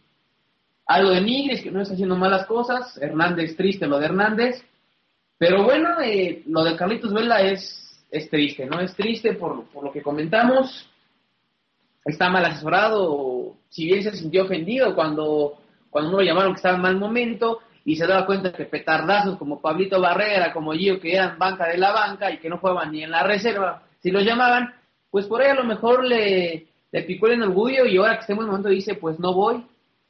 algo 0.85 1.09
de 1.09 1.19
Nigris, 1.19 1.61
que 1.61 1.71
no 1.71 1.81
está 1.81 1.95
haciendo 1.95 2.15
malas 2.15 2.45
cosas, 2.45 2.97
Hernández 2.97 3.57
triste 3.57 3.87
lo 3.87 3.99
de 3.99 4.05
Hernández, 4.05 4.63
pero 5.37 5.65
bueno, 5.65 5.99
eh, 6.01 6.43
lo 6.47 6.63
de 6.63 6.77
Carlitos 6.77 7.13
Vela 7.13 7.41
es, 7.41 8.05
es 8.09 8.29
triste, 8.29 8.65
¿no? 8.65 8.79
Es 8.79 8.95
triste 8.95 9.33
por, 9.33 9.65
por 9.65 9.83
lo 9.83 9.91
que 9.91 10.01
comentamos, 10.01 10.89
está 12.05 12.29
mal 12.29 12.45
asesorado, 12.45 13.57
si 13.67 13.85
bien 13.85 14.01
se 14.01 14.13
sintió 14.13 14.45
ofendido 14.45 14.95
cuando, 14.95 15.59
cuando 15.89 16.11
no 16.11 16.17
lo 16.19 16.23
llamaron 16.23 16.53
que 16.53 16.57
estaba 16.57 16.77
en 16.77 16.83
mal 16.83 16.97
momento, 16.97 17.59
y 17.87 17.95
se 17.95 18.05
daba 18.05 18.25
cuenta 18.25 18.51
que 18.51 18.65
petardazos 18.65 19.37
como 19.37 19.61
Pablito 19.61 20.01
Barrera, 20.01 20.51
como 20.51 20.73
Gio, 20.73 20.99
que 20.99 21.13
eran 21.13 21.39
banca 21.39 21.69
de 21.69 21.77
la 21.77 21.93
banca 21.93 22.29
y 22.29 22.37
que 22.37 22.49
no 22.49 22.57
jugaban 22.57 22.91
ni 22.91 23.01
en 23.01 23.11
la 23.11 23.23
reserva, 23.23 23.81
si 24.03 24.11
los 24.11 24.25
llamaban, 24.25 24.73
pues 25.09 25.25
por 25.25 25.41
ahí 25.41 25.51
a 25.51 25.55
lo 25.55 25.63
mejor 25.63 26.03
le, 26.03 26.67
le 26.91 27.03
picó 27.03 27.27
el 27.27 27.41
orgullo 27.41 27.85
y 27.85 27.95
ahora 27.95 28.15
que 28.15 28.21
estemos 28.21 28.41
en 28.41 28.47
el 28.47 28.51
momento 28.51 28.67
dice, 28.67 28.95
pues 28.95 29.17
no 29.19 29.33
voy, 29.33 29.63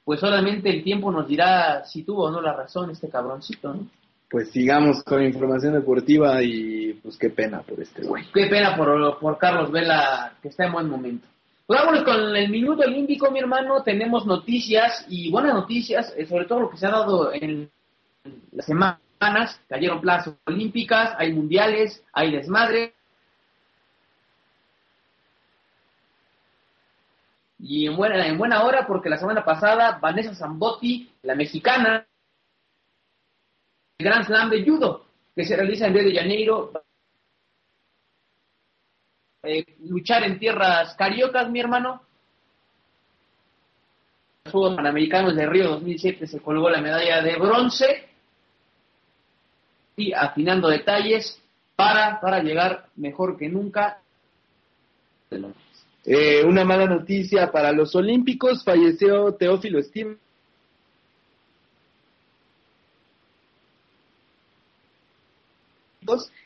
pues 0.03 0.19
solamente 0.19 0.71
el 0.71 0.83
tiempo 0.83 1.11
nos 1.11 1.27
dirá 1.27 1.85
si 1.85 2.01
tuvo 2.01 2.23
o 2.23 2.31
no 2.31 2.41
la 2.41 2.53
razón 2.53 2.89
este 2.89 3.09
cabroncito, 3.09 3.71
¿no? 3.71 3.87
pues 4.27 4.49
sigamos 4.49 5.03
con 5.03 5.23
información 5.23 5.73
deportiva 5.73 6.41
y 6.41 6.93
pues 7.03 7.15
qué 7.15 7.29
pena 7.29 7.61
por 7.61 7.79
este 7.79 8.01
güey. 8.01 8.25
Qué 8.33 8.47
pena 8.47 8.75
por, 8.75 9.19
por 9.19 9.37
Carlos 9.37 9.71
Vela, 9.71 10.33
que 10.41 10.47
está 10.47 10.65
en 10.65 10.73
buen 10.73 10.89
momento. 10.89 11.27
Vámonos 11.69 12.03
con 12.05 12.33
el 12.33 12.49
minuto 12.49 12.83
olímpico, 12.83 13.29
mi 13.29 13.39
hermano. 13.39 13.83
Tenemos 13.83 14.25
noticias 14.25 15.05
y 15.09 15.29
buenas 15.29 15.53
noticias, 15.53 16.13
eh, 16.15 16.25
sobre 16.25 16.45
todo 16.45 16.61
lo 16.61 16.69
que 16.69 16.77
se 16.77 16.87
ha 16.87 16.91
dado 16.91 17.33
en 17.33 17.69
las 18.53 18.65
semanas. 18.65 19.59
Cayeron 19.67 19.99
plazas 19.99 20.33
olímpicas, 20.45 21.13
hay 21.17 21.33
mundiales, 21.33 22.05
hay 22.13 22.31
desmadre. 22.31 22.93
Y 27.59 27.87
en 27.87 27.97
buena, 27.97 28.25
en 28.25 28.37
buena 28.37 28.63
hora, 28.63 28.87
porque 28.87 29.09
la 29.09 29.17
semana 29.17 29.43
pasada 29.43 29.99
Vanessa 30.01 30.33
Zambotti, 30.35 31.11
la 31.23 31.35
mexicana, 31.35 32.05
el 33.97 34.05
Grand 34.05 34.25
Slam 34.25 34.49
de 34.51 34.63
Judo, 34.63 35.05
que 35.35 35.43
se 35.43 35.57
realiza 35.57 35.87
en 35.87 35.93
Río 35.95 36.03
de 36.05 36.15
Janeiro, 36.15 36.71
eh, 39.47 39.65
luchar 39.87 40.23
en 40.23 40.37
tierras 40.37 40.93
cariocas, 40.95 41.49
mi 41.49 41.59
hermano. 41.59 42.01
Los 44.45 44.51
Juegos 44.51 44.75
Panamericanos 44.75 45.35
de 45.35 45.45
Río 45.45 45.69
2007 45.69 46.27
se 46.27 46.39
colgó 46.39 46.69
la 46.69 46.81
medalla 46.81 47.21
de 47.21 47.35
bronce 47.37 48.09
y 49.95 50.13
afinando 50.13 50.67
detalles 50.69 51.41
para, 51.75 52.19
para 52.19 52.41
llegar 52.43 52.87
mejor 52.95 53.37
que 53.37 53.49
nunca. 53.49 54.01
Eh, 56.05 56.43
una 56.45 56.63
mala 56.63 56.85
noticia 56.85 57.51
para 57.51 57.71
los 57.71 57.95
Olímpicos, 57.95 58.63
falleció 58.63 59.33
Teófilo 59.33 59.79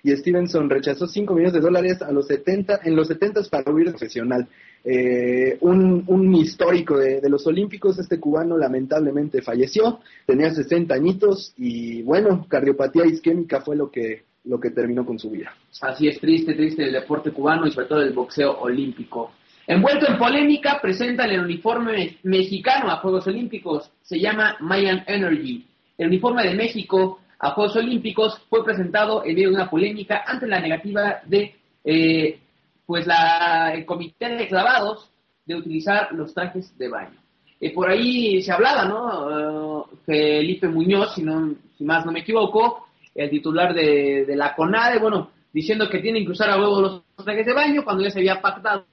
Y 0.04 0.16
Stevenson 0.16 0.70
rechazó 0.70 1.08
5 1.08 1.34
millones 1.34 1.54
de 1.54 1.60
dólares 1.60 2.02
a 2.02 2.12
los 2.12 2.28
70, 2.28 2.82
en 2.84 2.96
los 2.96 3.08
70 3.08 3.42
para 3.50 3.72
huir 3.72 3.90
profesional. 3.90 4.48
Eh, 4.84 5.58
un, 5.62 6.04
un, 6.08 6.36
histórico 6.36 6.98
de, 6.98 7.22
de, 7.22 7.30
los 7.30 7.46
Olímpicos, 7.46 8.00
este 8.00 8.20
cubano 8.20 8.58
lamentablemente 8.58 9.44
falleció, 9.44 10.00
tenía 10.26 10.50
60 10.50 10.94
añitos 10.94 11.54
y 11.56 12.02
bueno, 12.02 12.48
cardiopatía 12.50 13.06
isquémica 13.06 13.62
fue 13.62 13.76
lo 13.76 13.92
que, 13.92 14.24
lo 14.46 14.60
que 14.60 14.72
terminó 14.72 15.06
con 15.06 15.20
su 15.20 15.30
vida. 15.30 15.54
Así 15.82 16.08
es, 16.08 16.20
triste, 16.20 16.56
triste 16.56 16.84
el 16.84 16.94
deporte 16.94 17.32
cubano 17.32 17.68
y 17.68 17.72
sobre 17.72 17.88
todo 17.88 18.02
el 18.02 18.14
boxeo 18.14 18.60
olímpico. 18.60 19.32
Envuelto 19.68 20.08
en 20.08 20.18
polémica, 20.18 20.80
presentan 20.82 21.30
el 21.30 21.42
uniforme 21.42 22.18
mexicano 22.24 22.90
a 22.90 22.98
Juegos 22.98 23.28
Olímpicos, 23.28 23.92
se 24.02 24.20
llama 24.20 24.58
Mayan 24.60 25.04
Energy. 25.08 25.66
El 25.98 26.08
uniforme 26.08 26.44
de 26.44 26.56
México 26.56 27.21
a 27.42 27.52
Juegos 27.52 27.76
Olímpicos 27.76 28.40
fue 28.50 28.64
presentado 28.64 29.24
en 29.26 29.34
medio 29.34 29.50
de 29.50 29.56
una 29.56 29.70
polémica 29.70 30.24
ante 30.28 30.48
la 30.48 30.60
negativa 30.60 31.22
de 31.26 31.56
eh, 31.84 32.40
pues 32.86 33.08
la, 33.08 33.74
el 33.74 33.84
comité 33.86 34.30
de 34.30 34.48
clavados 34.48 35.10
de 35.46 35.56
utilizar 35.56 36.12
los 36.12 36.34
trajes 36.36 36.78
de 36.78 36.88
baño. 36.88 37.20
Eh, 37.60 37.74
por 37.74 37.90
ahí 37.90 38.44
se 38.44 38.52
hablaba, 38.52 38.86
¿no? 38.86 39.80
Uh, 39.80 39.86
Felipe 40.06 40.68
Muñoz, 40.68 41.16
si, 41.16 41.24
no, 41.24 41.56
si 41.78 41.84
más 41.84 42.06
no 42.06 42.12
me 42.12 42.20
equivoco, 42.20 42.88
el 43.16 43.30
titular 43.30 43.74
de, 43.74 44.26
de, 44.26 44.36
la 44.36 44.56
CONADE, 44.56 45.00
bueno, 45.00 45.32
diciendo 45.52 45.90
que 45.90 46.00
tienen 46.00 46.26
que 46.26 46.32
usar 46.32 46.50
a 46.52 46.58
huevo 46.58 46.80
los 46.80 47.04
trajes 47.26 47.46
de 47.46 47.54
baño 47.54 47.84
cuando 47.84 48.04
ya 48.04 48.12
se 48.12 48.20
había 48.20 48.40
pactado 48.40 48.86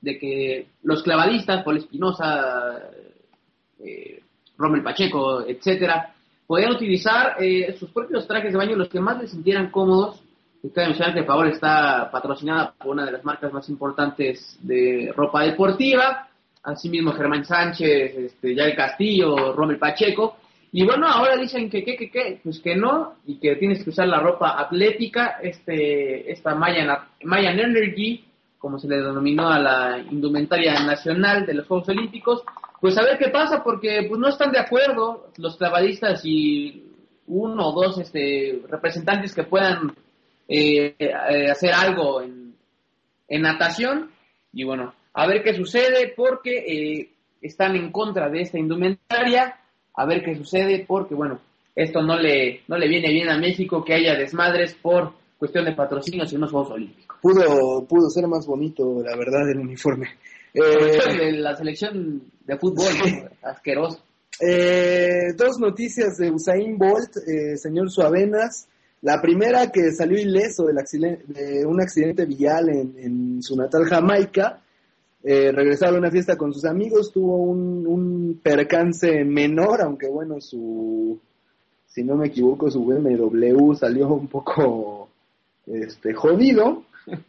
de 0.00 0.18
que 0.18 0.66
los 0.82 1.02
clavadistas, 1.02 1.62
Paul 1.62 1.78
Espinosa, 1.78 2.90
eh, 3.80 4.22
Rommel 4.56 4.82
Pacheco, 4.82 5.44
etcétera, 5.46 6.13
podían 6.46 6.72
utilizar 6.72 7.36
eh, 7.40 7.74
sus 7.78 7.90
propios 7.90 8.26
trajes 8.26 8.52
de 8.52 8.58
baño, 8.58 8.76
los 8.76 8.88
que 8.88 9.00
más 9.00 9.20
les 9.20 9.30
sintieran 9.30 9.70
cómodos. 9.70 10.20
Y 10.62 10.70
cabe 10.70 10.88
mencionar 10.88 11.14
que 11.14 11.24
Favor 11.24 11.48
está 11.48 12.10
patrocinada 12.10 12.72
por 12.72 12.92
una 12.92 13.04
de 13.04 13.12
las 13.12 13.24
marcas 13.24 13.52
más 13.52 13.68
importantes 13.68 14.58
de 14.62 15.12
ropa 15.14 15.42
deportiva, 15.42 16.28
asimismo 16.62 17.12
Germán 17.12 17.44
Sánchez, 17.44 18.16
este, 18.16 18.54
Yael 18.54 18.74
Castillo, 18.74 19.52
Rommel 19.52 19.78
Pacheco. 19.78 20.38
Y 20.72 20.84
bueno, 20.84 21.06
ahora 21.06 21.36
dicen 21.36 21.68
que, 21.68 21.84
que, 21.84 21.96
que, 21.96 22.10
que, 22.10 22.40
pues 22.42 22.60
que 22.60 22.74
no, 22.74 23.14
y 23.26 23.38
que 23.38 23.56
tienes 23.56 23.84
que 23.84 23.90
usar 23.90 24.08
la 24.08 24.20
ropa 24.20 24.58
atlética, 24.58 25.38
este, 25.42 26.32
esta 26.32 26.54
Mayan, 26.54 26.98
Mayan 27.22 27.60
Energy, 27.60 28.24
como 28.58 28.78
se 28.78 28.88
le 28.88 28.96
denominó 28.96 29.48
a 29.50 29.58
la 29.58 29.98
indumentaria 30.10 30.82
nacional 30.82 31.44
de 31.44 31.54
los 31.54 31.66
Juegos 31.66 31.90
Olímpicos, 31.90 32.42
pues 32.84 32.98
a 32.98 33.02
ver 33.02 33.16
qué 33.16 33.30
pasa, 33.30 33.64
porque 33.64 34.04
pues 34.06 34.20
no 34.20 34.28
están 34.28 34.52
de 34.52 34.58
acuerdo 34.58 35.30
los 35.38 35.56
clavadistas 35.56 36.20
y 36.22 36.84
uno 37.28 37.70
o 37.70 37.72
dos 37.72 37.98
este, 37.98 38.60
representantes 38.68 39.34
que 39.34 39.44
puedan 39.44 39.96
eh, 40.46 40.94
eh, 40.98 41.50
hacer 41.50 41.72
algo 41.72 42.20
en, 42.20 42.54
en, 43.26 43.40
natación. 43.40 44.10
Y 44.52 44.64
bueno, 44.64 44.92
a 45.14 45.26
ver 45.26 45.42
qué 45.42 45.54
sucede, 45.54 46.12
porque 46.14 46.58
eh, 46.58 47.10
están 47.40 47.74
en 47.74 47.90
contra 47.90 48.28
de 48.28 48.42
esta 48.42 48.58
indumentaria. 48.58 49.56
A 49.94 50.04
ver 50.04 50.22
qué 50.22 50.36
sucede, 50.36 50.84
porque 50.86 51.14
bueno, 51.14 51.40
esto 51.74 52.02
no 52.02 52.18
le, 52.18 52.64
no 52.68 52.76
le 52.76 52.86
viene 52.86 53.10
bien 53.12 53.30
a 53.30 53.38
México 53.38 53.82
que 53.82 53.94
haya 53.94 54.14
desmadres 54.14 54.74
por 54.74 55.14
cuestión 55.38 55.64
de 55.64 55.72
patrocinios 55.72 56.30
y 56.34 56.36
unos 56.36 56.50
Juegos 56.50 56.72
Olímpicos. 56.72 57.16
Pudo, 57.22 57.86
pudo 57.86 58.10
ser 58.10 58.26
más 58.26 58.46
bonito, 58.46 59.02
la 59.02 59.16
verdad, 59.16 59.48
el 59.50 59.60
uniforme. 59.60 60.08
Eh, 60.52 61.32
la 61.32 61.56
selección 61.56 62.22
de 62.46 62.58
fútbol, 62.58 62.86
asqueroso. 63.42 64.00
Eh, 64.40 65.32
dos 65.36 65.58
noticias 65.58 66.16
de 66.16 66.30
Usain 66.30 66.76
Bolt, 66.76 67.16
eh, 67.26 67.56
señor 67.56 67.90
Suavenas. 67.90 68.68
La 69.02 69.20
primera 69.20 69.70
que 69.70 69.92
salió 69.92 70.18
ileso 70.18 70.64
del 70.64 70.78
accidente, 70.78 71.24
de 71.28 71.66
un 71.66 71.80
accidente 71.80 72.24
vial 72.24 72.70
en, 72.70 72.94
en 72.98 73.42
su 73.42 73.54
natal 73.56 73.84
Jamaica. 73.84 74.60
Eh, 75.22 75.52
regresaba 75.52 75.96
a 75.96 76.00
una 76.00 76.10
fiesta 76.10 76.36
con 76.36 76.52
sus 76.52 76.66
amigos, 76.66 77.10
tuvo 77.10 77.36
un, 77.36 77.86
un, 77.86 78.40
percance 78.42 79.24
menor, 79.24 79.80
aunque 79.80 80.06
bueno, 80.06 80.38
su, 80.38 81.18
si 81.86 82.04
no 82.04 82.14
me 82.14 82.26
equivoco, 82.26 82.70
su 82.70 82.84
BMW 82.84 83.72
salió 83.72 84.08
un 84.08 84.28
poco 84.28 85.08
este, 85.66 86.14
jodido. 86.14 86.84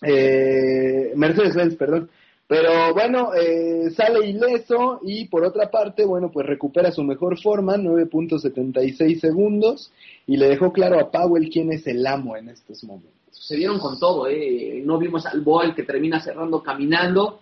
Eh, 0.00 1.12
Mercedes-Benz, 1.16 1.74
perdón. 1.74 2.08
Pero 2.48 2.94
bueno, 2.94 3.34
eh, 3.34 3.90
sale 3.90 4.26
ileso 4.26 5.00
y 5.02 5.26
por 5.26 5.44
otra 5.44 5.70
parte, 5.70 6.06
bueno, 6.06 6.30
pues 6.32 6.46
recupera 6.46 6.90
su 6.90 7.04
mejor 7.04 7.38
forma, 7.38 7.76
9.76 7.76 9.20
segundos, 9.20 9.92
y 10.26 10.38
le 10.38 10.48
dejó 10.48 10.72
claro 10.72 10.98
a 10.98 11.10
Powell 11.10 11.50
quién 11.50 11.70
es 11.72 11.86
el 11.86 12.06
amo 12.06 12.38
en 12.38 12.48
estos 12.48 12.82
momentos. 12.84 13.12
Se 13.30 13.56
dieron 13.56 13.78
con 13.78 14.00
todo, 14.00 14.26
¿eh? 14.28 14.82
No 14.82 14.96
vimos 14.96 15.26
al 15.26 15.42
Boy 15.42 15.74
que 15.74 15.82
termina 15.82 16.20
cerrando 16.20 16.62
caminando. 16.62 17.40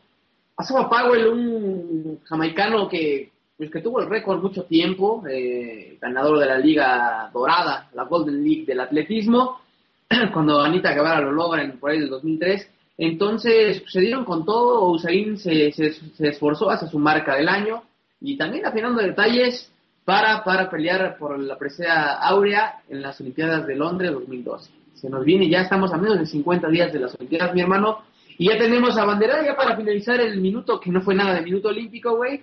Pasó 0.57 0.77
a 0.77 0.91
Powell, 0.91 1.29
un 1.29 2.19
jamaicano 2.25 2.89
que, 2.89 3.31
pues, 3.57 3.71
que 3.71 3.81
tuvo 3.81 4.01
el 4.01 4.11
récord 4.11 4.43
mucho 4.43 4.65
tiempo, 4.65 5.23
eh, 5.31 5.99
ganador 6.01 6.41
de 6.41 6.47
la 6.47 6.59
Liga 6.59 7.31
Dorada, 7.33 7.91
la 7.95 8.05
Golden 8.05 8.43
League 8.43 8.65
del 8.67 8.81
atletismo, 8.81 9.61
cuando 10.33 10.61
Anita 10.61 10.93
Guevara 10.93 11.21
lo 11.21 11.31
logra 11.31 11.63
en 11.63 11.79
por 11.79 11.93
ahí 11.93 12.01
del 12.01 12.11
2003 12.11 12.71
entonces 12.99 13.83
se 13.89 14.01
dieron 14.01 14.25
con 14.25 14.45
todo, 14.45 14.91
Usain 14.91 15.37
se, 15.39 15.73
se, 15.73 15.93
esforzó 16.21 16.71
hacia 16.71 16.89
su 16.89 16.99
marca 16.99 17.37
del 17.37 17.49
año 17.49 17.83
y 18.21 18.39
también 18.39 18.65
afinando 18.65 19.03
detalles 19.03 19.71
para, 20.05 20.43
para 20.45 20.71
pelear 20.71 21.19
por 21.19 21.39
la 21.39 21.59
presea 21.59 22.15
áurea 22.15 22.83
en 22.89 23.03
las 23.03 23.21
Olimpiadas 23.21 23.67
de 23.67 23.77
Londres 23.77 24.13
2012. 24.13 24.71
Se 24.95 25.11
nos 25.11 25.25
viene, 25.25 25.51
ya 25.51 25.63
estamos 25.63 25.93
a 25.93 25.99
menos 25.99 26.19
de 26.19 26.27
50 26.27 26.69
días 26.69 26.93
de 26.93 27.01
las 27.01 27.15
Olimpiadas, 27.17 27.55
mi 27.55 27.61
hermano, 27.61 27.99
y 28.39 28.49
ya 28.49 28.59
tenemos 28.59 28.97
abanderada 28.97 29.45
ya 29.45 29.57
para 29.57 29.77
finalizar 29.77 30.21
el 30.21 30.41
minuto, 30.41 30.81
que 30.81 30.91
no 30.91 31.03
fue 31.03 31.15
nada 31.15 31.35
de 31.35 31.43
minuto 31.43 31.69
olímpico, 31.69 32.17
güey. 32.17 32.41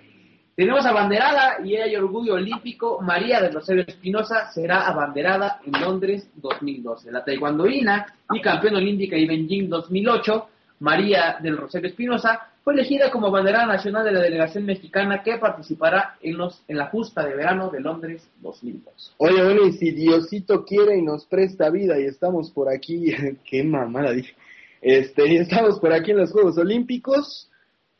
Tenemos 0.56 0.86
abanderada 0.86 1.56
y 1.64 1.74
hay 1.74 1.96
orgullo 1.96 2.34
olímpico. 2.34 3.00
María 3.00 3.40
de 3.40 3.50
Rosario 3.50 3.84
Espinosa 3.86 4.52
será 4.52 4.86
abanderada 4.86 5.60
en 5.66 5.80
Londres 5.80 6.28
2012. 6.36 7.10
La 7.10 7.24
taekwondoína 7.24 8.06
y 8.32 8.40
campeona 8.40 8.78
olímpica 8.78 9.16
y 9.16 9.26
Beijing 9.26 9.68
2008, 9.68 10.46
María 10.80 11.38
del 11.42 11.56
Rosario 11.56 11.88
Espinosa, 11.88 12.52
fue 12.62 12.72
elegida 12.72 13.10
como 13.10 13.26
abanderada 13.26 13.66
nacional 13.66 14.04
de 14.04 14.12
la 14.12 14.20
delegación 14.20 14.64
mexicana 14.64 15.22
que 15.22 15.36
participará 15.38 16.16
en, 16.22 16.38
los, 16.38 16.62
en 16.68 16.78
la 16.78 16.86
justa 16.86 17.26
de 17.26 17.34
verano 17.34 17.68
de 17.70 17.80
Londres 17.80 18.26
2012. 18.40 19.12
Oye, 19.18 19.44
bueno, 19.44 19.66
y 19.66 19.72
si 19.72 19.90
Diosito 19.90 20.64
quiere 20.64 20.96
y 20.96 21.02
nos 21.02 21.26
presta 21.26 21.68
vida 21.68 21.98
y 21.98 22.04
estamos 22.04 22.50
por 22.52 22.72
aquí, 22.72 23.12
qué 23.50 23.64
mamada 23.64 24.12
dije, 24.12 24.34
este, 24.80 25.36
estamos 25.36 25.80
por 25.80 25.92
aquí 25.92 26.12
en 26.12 26.18
los 26.18 26.30
Juegos 26.30 26.56
Olímpicos, 26.56 27.50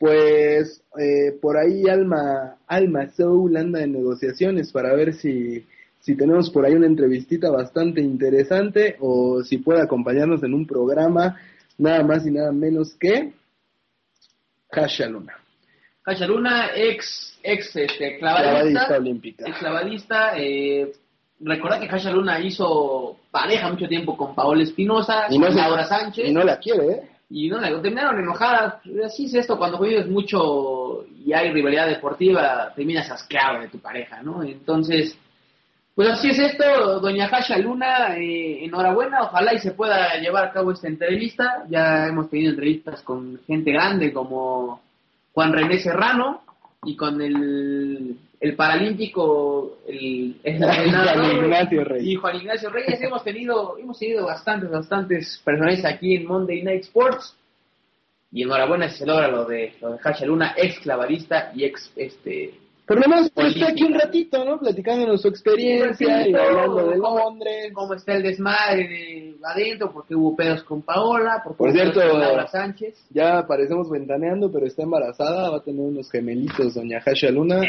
pues 0.05 0.83
eh, 0.99 1.31
por 1.41 1.57
ahí 1.57 1.87
Alma, 1.89 2.57
Alma 2.67 3.09
Soul 3.09 3.57
anda 3.57 3.81
en 3.81 3.93
negociaciones 3.93 4.71
para 4.71 4.93
ver 4.93 5.13
si, 5.15 5.65
si 5.99 6.15
tenemos 6.15 6.51
por 6.51 6.63
ahí 6.63 6.73
una 6.75 6.85
entrevistita 6.85 7.49
bastante 7.49 8.01
interesante 8.01 8.97
o 8.99 9.41
si 9.43 9.57
puede 9.57 9.81
acompañarnos 9.81 10.43
en 10.43 10.53
un 10.53 10.67
programa 10.67 11.39
nada 11.79 12.03
más 12.03 12.25
y 12.27 12.31
nada 12.31 12.51
menos 12.51 12.93
que 12.99 13.33
Kasha 14.69 15.07
Luna. 15.07 15.33
Kasha 16.03 16.27
Luna, 16.27 16.67
ex, 16.75 17.39
ex 17.41 17.75
este, 17.75 18.19
Clavadista 18.19 18.51
clavadista, 18.51 18.97
olímpica. 18.97 19.45
ex 19.47 19.57
clavadista, 19.57 20.37
eh, 20.37 20.91
recordar 21.39 21.79
que 21.79 21.87
Jasha 21.87 22.11
Luna 22.11 22.39
hizo 22.41 23.17
pareja 23.31 23.69
mucho 23.71 23.87
tiempo 23.87 24.15
con 24.15 24.35
Paola 24.35 24.61
Espinosa, 24.61 25.25
Y 25.31 25.39
no 25.39 25.47
con 25.47 25.55
se- 25.55 25.61
Laura 25.61 25.85
Sánchez, 25.85 26.29
Y 26.29 26.33
no 26.33 26.43
la 26.43 26.59
quiere, 26.59 26.87
¿eh? 26.91 27.01
Y 27.29 27.49
no 27.49 27.59
la 27.59 27.69
terminaron 27.81 28.19
enojadas. 28.19 28.75
Así 29.05 29.25
es 29.25 29.33
esto, 29.35 29.57
cuando 29.57 29.79
vives 29.79 30.07
mucho 30.07 31.05
y 31.25 31.33
hay 31.33 31.51
rivalidad 31.51 31.87
deportiva, 31.87 32.71
terminas 32.75 33.09
asqueado 33.09 33.61
de 33.61 33.69
tu 33.69 33.79
pareja, 33.79 34.21
¿no? 34.21 34.43
Entonces, 34.43 35.17
pues 35.95 36.09
así 36.09 36.29
es 36.29 36.39
esto, 36.39 36.99
doña 36.99 37.27
Jasha 37.29 37.57
Luna, 37.57 38.17
eh, 38.17 38.65
enhorabuena, 38.65 39.23
ojalá 39.23 39.53
y 39.53 39.59
se 39.59 39.71
pueda 39.71 40.15
llevar 40.17 40.45
a 40.45 40.51
cabo 40.51 40.71
esta 40.71 40.87
entrevista. 40.87 41.65
Ya 41.69 42.07
hemos 42.07 42.29
tenido 42.29 42.51
entrevistas 42.51 43.01
con 43.01 43.39
gente 43.47 43.71
grande 43.71 44.11
como 44.11 44.81
Juan 45.33 45.53
René 45.53 45.79
Serrano 45.79 46.41
y 46.83 46.95
con 46.95 47.21
el, 47.21 48.17
el 48.39 48.55
paralímpico, 48.55 49.77
el, 49.87 50.35
el- 50.43 50.55
el 50.63 50.91
nadador, 50.91 51.25
Juan 51.25 51.45
Ignacio 51.45 51.83
Reyes. 51.83 52.07
y 52.07 52.15
Juan 52.15 52.35
Ignacio 52.37 52.69
Reyes. 52.69 53.01
hemos 53.01 53.23
tenido, 53.23 53.77
hemos 53.77 53.97
tenido 53.99 54.25
bastantes, 54.25 54.69
bastantes 54.69 55.41
personajes 55.43 55.85
aquí 55.85 56.15
en 56.15 56.25
Monday 56.25 56.61
Night 56.63 56.83
Sports. 56.83 57.35
Y 58.31 58.43
enhorabuena 58.43 58.89
se 58.89 59.05
logra 59.05 59.29
lo 59.29 59.45
de, 59.45 59.73
lo 59.79 59.93
de 59.93 59.99
Hasha 60.03 60.25
Luna, 60.25 60.53
ex 60.57 60.79
clavadista 60.79 61.51
y 61.55 61.63
ex 61.63 61.91
este 61.95 62.53
Pero 62.87 63.01
pues, 63.01 63.31
Olímpica. 63.35 63.47
está 63.47 63.67
aquí 63.71 63.83
un 63.83 63.93
ratito, 63.95 64.45
¿no? 64.45 64.59
Platicándonos 64.59 65.21
su 65.21 65.27
experiencia 65.29 66.27
y 66.27 66.33
hablando 66.35 66.87
de 66.87 66.99
¿cómo- 66.99 67.17
Londres. 67.17 67.71
cómo 67.73 67.93
está 67.95 68.13
el 68.13 68.23
desmadre 68.23 68.87
de 68.87 69.35
adentro, 69.43 69.91
porque 69.91 70.13
hubo 70.15 70.35
pedos 70.35 70.63
con 70.63 70.81
Paola, 70.83 71.41
porque 71.43 71.57
Por 71.57 71.71
cierto, 71.71 71.99
con 72.09 72.19
Laura 72.19 72.47
Sánchez. 72.47 73.07
Ya 73.09 73.39
aparecemos 73.39 73.89
ventaneando, 73.89 74.51
pero 74.51 74.67
está 74.67 74.83
embarazada, 74.83 75.49
va 75.49 75.57
a 75.57 75.63
tener 75.63 75.81
unos 75.81 76.11
gemelitos, 76.11 76.75
doña 76.75 76.99
Hasha 77.03 77.29
Luna. 77.31 77.61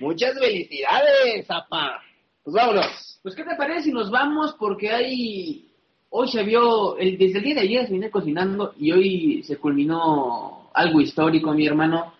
Muchas 0.00 0.38
felicidades, 0.38 1.46
zapa. 1.46 2.00
Pues 2.42 2.54
vámonos. 2.54 3.18
Pues, 3.22 3.34
¿qué 3.34 3.44
te 3.44 3.54
parece 3.54 3.82
si 3.84 3.92
nos 3.92 4.10
vamos? 4.10 4.54
Porque 4.58 4.90
hay. 4.90 5.66
Hoy 6.08 6.28
se 6.28 6.42
vio. 6.42 6.96
El, 6.96 7.18
desde 7.18 7.38
el 7.38 7.44
día 7.44 7.54
de 7.56 7.60
ayer 7.60 7.86
se 7.86 7.92
vine 7.92 8.10
cocinando 8.10 8.72
y 8.78 8.92
hoy 8.92 9.42
se 9.44 9.58
culminó 9.58 10.70
algo 10.74 11.00
histórico, 11.00 11.52
mi 11.52 11.66
hermano. 11.66 12.14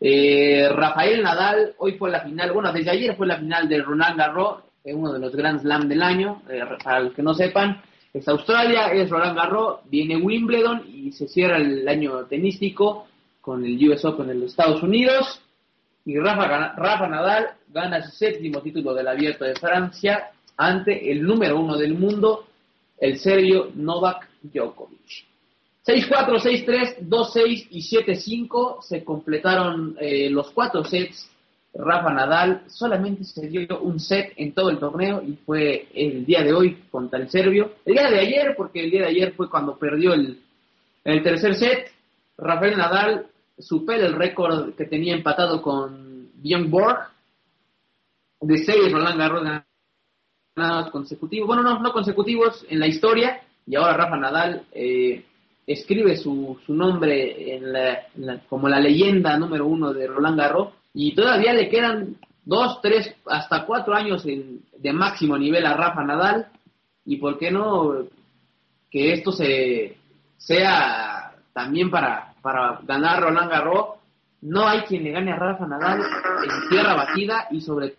Eh, 0.00 0.68
Rafael 0.70 1.22
Nadal, 1.22 1.74
hoy 1.78 1.92
fue 1.92 2.10
la 2.10 2.20
final. 2.20 2.52
Bueno, 2.52 2.72
desde 2.72 2.90
ayer 2.90 3.16
fue 3.16 3.26
la 3.26 3.38
final 3.38 3.68
de 3.68 3.82
Roland 3.82 4.16
Garros, 4.16 4.62
eh, 4.84 4.94
uno 4.94 5.12
de 5.12 5.18
los 5.18 5.34
Grand 5.34 5.60
Slam 5.60 5.88
del 5.88 6.02
año. 6.02 6.42
Eh, 6.48 6.60
para 6.82 7.00
los 7.00 7.12
que 7.14 7.22
no 7.22 7.34
sepan, 7.34 7.82
es 8.12 8.26
Australia, 8.28 8.92
es 8.92 9.10
Roland 9.10 9.36
Garros, 9.36 9.80
viene 9.90 10.16
Wimbledon 10.16 10.84
y 10.88 11.12
se 11.12 11.26
cierra 11.26 11.56
el 11.56 11.86
año 11.88 12.24
tenístico 12.26 13.06
con 13.40 13.64
el 13.64 13.88
US 13.88 14.04
Open 14.04 14.30
en 14.30 14.40
los 14.40 14.50
Estados 14.50 14.82
Unidos. 14.82 15.42
Y 16.04 16.18
Rafa, 16.18 16.74
Rafa 16.76 17.06
Nadal 17.08 17.48
gana 17.68 18.02
su 18.02 18.10
séptimo 18.12 18.62
título 18.62 18.94
del 18.94 19.08
Abierto 19.08 19.44
de 19.44 19.54
Francia 19.56 20.30
ante 20.56 21.10
el 21.10 21.22
número 21.22 21.58
uno 21.60 21.76
del 21.76 21.94
mundo, 21.94 22.46
el 22.98 23.18
serbio 23.18 23.70
Novak 23.74 24.28
Djokovic. 24.42 25.26
6-4, 25.88 26.66
6-3, 26.66 27.08
2-6 27.08 27.68
y 27.70 27.80
7-5 27.80 28.82
se 28.82 29.02
completaron 29.04 29.96
eh, 29.98 30.28
los 30.28 30.50
cuatro 30.50 30.84
sets. 30.84 31.30
Rafa 31.72 32.12
Nadal 32.12 32.64
solamente 32.66 33.24
se 33.24 33.48
dio 33.48 33.80
un 33.80 33.98
set 33.98 34.34
en 34.36 34.52
todo 34.52 34.68
el 34.68 34.78
torneo 34.78 35.22
y 35.22 35.36
fue 35.46 35.88
el 35.94 36.26
día 36.26 36.42
de 36.42 36.52
hoy 36.52 36.84
contra 36.90 37.18
el 37.18 37.30
serbio. 37.30 37.72
El 37.86 37.94
día 37.94 38.10
de 38.10 38.20
ayer, 38.20 38.54
porque 38.54 38.84
el 38.84 38.90
día 38.90 39.02
de 39.02 39.08
ayer 39.08 39.32
fue 39.32 39.48
cuando 39.48 39.78
perdió 39.78 40.12
el, 40.12 40.42
tercer 41.04 41.54
set. 41.54 41.90
Rafael 42.36 42.76
Nadal 42.76 43.26
supera 43.58 44.04
el 44.04 44.12
récord 44.12 44.74
que 44.74 44.84
tenía 44.84 45.14
empatado 45.14 45.62
con 45.62 46.32
Bjorn 46.34 46.70
Borg 46.70 46.98
de 48.42 48.58
seis 48.58 48.92
Roland 48.92 49.18
Garros 49.18 49.42
ganados 50.54 50.90
consecutivos. 50.90 51.46
Bueno, 51.46 51.62
no, 51.62 51.80
no 51.80 51.92
consecutivos 51.94 52.66
en 52.68 52.78
la 52.78 52.86
historia. 52.88 53.40
Y 53.66 53.76
ahora 53.76 53.96
Rafa 53.96 54.16
Nadal 54.16 54.66
eh, 54.72 55.24
escribe 55.72 56.16
su, 56.16 56.58
su 56.66 56.74
nombre 56.74 57.54
en 57.56 57.72
la- 57.72 58.40
como 58.48 58.68
la 58.68 58.80
leyenda 58.80 59.36
número 59.36 59.66
uno 59.66 59.92
de 59.92 60.06
Roland 60.06 60.38
Garros. 60.38 60.68
Y 60.94 61.14
todavía 61.14 61.52
le 61.52 61.68
quedan 61.68 62.16
dos, 62.44 62.80
tres, 62.82 63.14
hasta 63.26 63.64
cuatro 63.66 63.94
años 63.94 64.24
en- 64.26 64.62
de 64.76 64.92
máximo 64.92 65.36
nivel 65.38 65.66
a 65.66 65.74
Rafa 65.74 66.02
Nadal. 66.04 66.46
Y 67.04 67.16
por 67.18 67.38
qué 67.38 67.50
no 67.50 68.06
que 68.90 69.12
esto 69.12 69.32
se 69.32 69.96
sea 70.38 71.34
también 71.52 71.90
para, 71.90 72.32
para 72.42 72.80
ganar 72.84 73.22
Roland 73.22 73.50
Garros. 73.50 73.86
No 74.40 74.66
hay 74.66 74.80
quien 74.82 75.04
le 75.04 75.10
gane 75.10 75.32
a 75.32 75.36
Rafa 75.36 75.66
Nadal 75.66 76.00
en 76.00 76.68
tierra 76.70 76.94
batida 76.94 77.48
y 77.50 77.60
sobre 77.60 77.96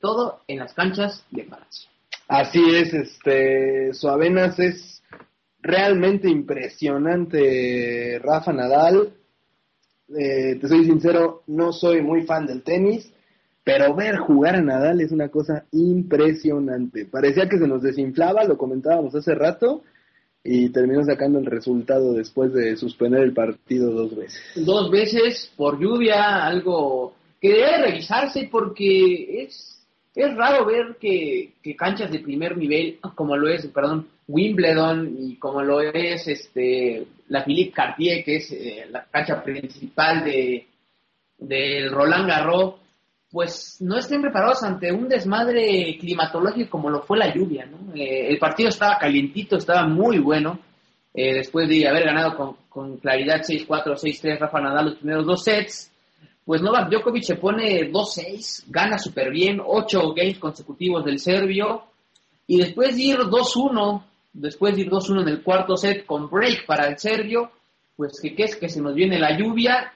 todo 0.00 0.40
en 0.48 0.58
las 0.58 0.74
canchas 0.74 1.24
de 1.30 1.44
Francia. 1.44 1.88
Así 2.28 2.62
es, 2.74 2.92
este, 2.94 3.92
Suavenas 3.94 4.58
es 4.58 5.02
realmente 5.64 6.28
impresionante, 6.28 8.20
Rafa 8.22 8.52
Nadal. 8.52 9.14
Eh, 10.16 10.58
te 10.60 10.68
soy 10.68 10.84
sincero, 10.84 11.42
no 11.46 11.72
soy 11.72 12.02
muy 12.02 12.22
fan 12.22 12.46
del 12.46 12.62
tenis, 12.62 13.10
pero 13.64 13.94
ver 13.94 14.18
jugar 14.18 14.56
a 14.56 14.60
Nadal 14.60 15.00
es 15.00 15.10
una 15.10 15.30
cosa 15.30 15.64
impresionante. 15.72 17.06
Parecía 17.06 17.48
que 17.48 17.58
se 17.58 17.66
nos 17.66 17.82
desinflaba, 17.82 18.44
lo 18.44 18.58
comentábamos 18.58 19.14
hace 19.14 19.34
rato, 19.34 19.82
y 20.44 20.68
terminó 20.68 21.02
sacando 21.02 21.38
el 21.38 21.46
resultado 21.46 22.12
después 22.12 22.52
de 22.52 22.76
suspender 22.76 23.22
el 23.22 23.32
partido 23.32 23.90
dos 23.90 24.14
veces. 24.14 24.42
Dos 24.56 24.90
veces 24.90 25.50
por 25.56 25.80
lluvia, 25.80 26.44
algo 26.44 27.14
que 27.40 27.48
debe 27.48 27.78
revisarse 27.78 28.50
porque 28.52 29.44
es, 29.44 29.82
es 30.14 30.36
raro 30.36 30.66
ver 30.66 30.98
que, 31.00 31.54
que 31.62 31.74
canchas 31.74 32.12
de 32.12 32.18
primer 32.18 32.58
nivel, 32.58 32.98
como 33.14 33.34
lo 33.38 33.48
es, 33.48 33.66
perdón, 33.68 34.06
Wimbledon 34.28 35.16
y 35.18 35.36
como 35.36 35.62
lo 35.62 35.80
es 35.80 36.28
este 36.28 37.06
la 37.28 37.44
Philippe 37.44 37.72
Cartier, 37.72 38.24
que 38.24 38.36
es 38.36 38.52
eh, 38.52 38.86
la 38.90 39.04
cancha 39.04 39.42
principal 39.42 40.24
de 40.24 40.66
del 41.38 41.90
Roland 41.90 42.28
Garros, 42.28 42.74
pues 43.30 43.78
no 43.80 43.98
estén 43.98 44.22
preparados 44.22 44.62
ante 44.62 44.92
un 44.92 45.08
desmadre 45.08 45.96
climatológico 45.98 46.70
como 46.70 46.90
lo 46.90 47.02
fue 47.02 47.18
la 47.18 47.34
lluvia, 47.34 47.66
¿no? 47.66 47.94
Eh, 47.94 48.28
el 48.28 48.38
partido 48.38 48.68
estaba 48.68 48.98
calientito, 48.98 49.56
estaba 49.56 49.86
muy 49.86 50.18
bueno, 50.18 50.60
eh, 51.12 51.34
después 51.34 51.68
de 51.68 51.88
haber 51.88 52.04
ganado 52.04 52.36
con, 52.36 52.56
con 52.68 52.96
claridad 52.98 53.40
6-4, 53.40 53.66
6-3 53.66 54.38
Rafa 54.38 54.60
Nadal 54.60 54.84
los 54.86 54.94
primeros 54.96 55.26
dos 55.26 55.42
sets, 55.42 55.90
pues 56.44 56.62
Novak 56.62 56.90
Djokovic 56.90 57.24
se 57.24 57.36
pone 57.36 57.90
2-6, 57.90 58.64
gana 58.68 58.98
súper 58.98 59.30
bien, 59.30 59.60
8 59.64 60.12
games 60.14 60.38
consecutivos 60.38 61.04
del 61.04 61.18
serbio, 61.18 61.84
y 62.46 62.58
después 62.58 62.94
de 62.94 63.02
ir 63.02 63.16
2-1, 63.16 64.02
después 64.34 64.74
de 64.74 64.82
ir 64.82 64.90
2-1 64.90 65.22
en 65.22 65.28
el 65.28 65.42
cuarto 65.42 65.76
set 65.76 66.04
con 66.04 66.28
break 66.28 66.66
para 66.66 66.88
el 66.88 66.98
serbio, 66.98 67.50
pues 67.96 68.20
que, 68.20 68.34
que 68.34 68.44
es 68.44 68.56
que 68.56 68.68
se 68.68 68.82
nos 68.82 68.94
viene 68.94 69.18
la 69.18 69.38
lluvia, 69.38 69.92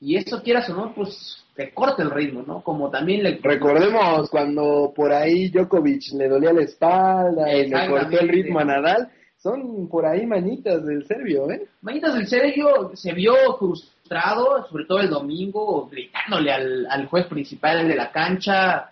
y 0.00 0.16
esto 0.16 0.42
quieras 0.42 0.68
o 0.70 0.74
no, 0.74 0.94
pues 0.94 1.44
te 1.54 1.72
corta 1.72 2.02
el 2.02 2.10
ritmo, 2.10 2.44
¿no? 2.46 2.62
Como 2.62 2.88
también 2.88 3.22
le... 3.22 3.40
Recordemos 3.42 4.30
cuando 4.30 4.92
por 4.94 5.12
ahí 5.12 5.48
Djokovic 5.48 6.12
le 6.14 6.28
dolía 6.28 6.52
la 6.52 6.62
espalda 6.62 7.52
y 7.52 7.68
le 7.68 7.88
cortó 7.88 8.20
el 8.20 8.28
ritmo 8.28 8.60
a 8.60 8.64
Nadal. 8.64 9.10
Son 9.36 9.88
por 9.88 10.06
ahí 10.06 10.26
manitas 10.26 10.84
del 10.84 11.04
serbio, 11.04 11.50
¿eh? 11.50 11.66
Manitas 11.82 12.14
del 12.14 12.28
serbio 12.28 12.92
se 12.94 13.12
vio 13.12 13.34
frustrado, 13.58 14.66
sobre 14.68 14.84
todo 14.84 15.00
el 15.00 15.10
domingo, 15.10 15.88
gritándole 15.88 16.52
al, 16.52 16.86
al 16.88 17.06
juez 17.06 17.26
principal 17.26 17.86
de 17.86 17.94
la 17.94 18.10
cancha. 18.12 18.90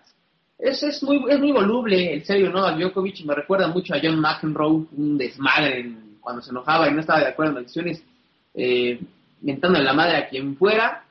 Es, 0.59 0.81
es, 0.81 1.03
muy, 1.03 1.23
es 1.29 1.39
muy 1.39 1.51
voluble 1.51 2.13
el 2.13 2.25
serbio, 2.25 2.49
¿no? 2.49 2.65
A 2.65 2.73
Djokovic 2.73 3.23
me 3.25 3.35
recuerda 3.35 3.67
mucho 3.67 3.93
a 3.93 3.99
John 4.01 4.19
McEnroe, 4.19 4.85
un 4.97 5.17
desmadre 5.17 5.91
cuando 6.19 6.41
se 6.41 6.49
enojaba 6.49 6.89
y 6.89 6.93
no 6.93 7.01
estaba 7.01 7.19
de 7.19 7.27
acuerdo 7.27 7.51
en 7.51 7.55
las 7.57 7.63
decisiones, 7.65 8.03
eh, 8.55 8.99
mentándole 9.41 9.85
la 9.85 9.93
madre 9.93 10.17
a 10.17 10.27
quien 10.27 10.55
fuera. 10.57 11.03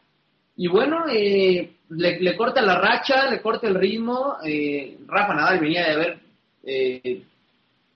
Y 0.56 0.66
bueno, 0.68 1.04
eh, 1.09 1.70
le, 1.90 2.20
le 2.20 2.37
corta 2.37 2.61
la 2.61 2.78
racha, 2.80 3.30
le 3.30 3.40
corta 3.40 3.68
el 3.68 3.76
ritmo. 3.76 4.37
eh, 4.44 4.98
Rafa 5.06 5.35
Nadal 5.35 5.61
venía 5.61 5.85
de 5.87 5.92
haber 5.92 6.18
eh, 6.64 7.22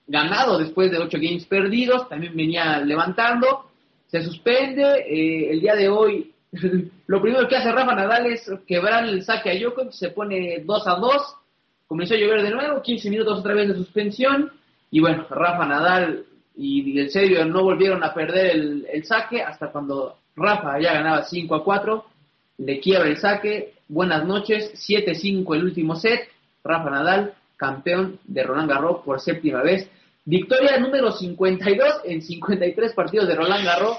ganado 0.07 0.57
después 0.57 0.89
de 0.89 0.99
ocho 0.99 1.17
games 1.19 1.45
perdidos, 1.45 2.07
también 2.07 2.35
venía 2.35 2.79
levantando, 2.79 3.69
se 4.07 4.21
suspende, 4.23 4.83
eh, 5.07 5.51
el 5.51 5.59
día 5.61 5.75
de 5.75 5.89
hoy 5.89 6.31
lo 7.07 7.21
primero 7.21 7.47
que 7.47 7.55
hace 7.57 7.71
Rafa 7.71 7.95
Nadal 7.95 8.27
es 8.27 8.49
quebrar 8.67 9.03
el 9.05 9.23
saque 9.23 9.51
a 9.51 9.55
Djokovic, 9.55 9.91
se 9.91 10.09
pone 10.09 10.63
2 10.65 10.87
a 10.87 10.95
2, 10.95 11.35
comenzó 11.91 12.13
a 12.13 12.17
llover 12.17 12.41
de 12.43 12.51
nuevo, 12.51 12.81
15 12.81 13.09
minutos 13.09 13.39
otra 13.39 13.53
vez 13.53 13.67
de 13.67 13.75
suspensión, 13.75 14.49
y 14.91 15.01
bueno, 15.01 15.27
Rafa 15.29 15.65
Nadal 15.65 16.23
y 16.55 16.97
el 16.97 17.09
serbio 17.09 17.43
no 17.43 17.63
volvieron 17.63 18.01
a 18.01 18.13
perder 18.13 18.51
el, 18.55 19.03
saque 19.03 19.41
hasta 19.41 19.73
cuando 19.73 20.15
Rafa 20.37 20.79
ya 20.79 20.93
ganaba 20.93 21.23
5 21.23 21.53
a 21.53 21.61
4, 21.65 22.05
le 22.59 22.79
quiebra 22.79 23.09
el 23.09 23.17
saque, 23.17 23.73
buenas 23.89 24.25
noches, 24.25 24.71
7-5 24.89 25.53
el 25.53 25.65
último 25.65 25.97
set, 25.97 26.29
Rafa 26.63 26.89
Nadal, 26.89 27.33
campeón 27.57 28.19
de 28.23 28.43
Roland 28.43 28.69
Garros 28.69 29.03
por 29.03 29.19
séptima 29.19 29.61
vez, 29.61 29.89
victoria 30.23 30.79
número 30.79 31.11
52 31.11 32.03
en 32.05 32.21
53 32.21 32.93
partidos 32.93 33.27
de 33.27 33.35
Roland 33.35 33.65
Garros, 33.65 33.97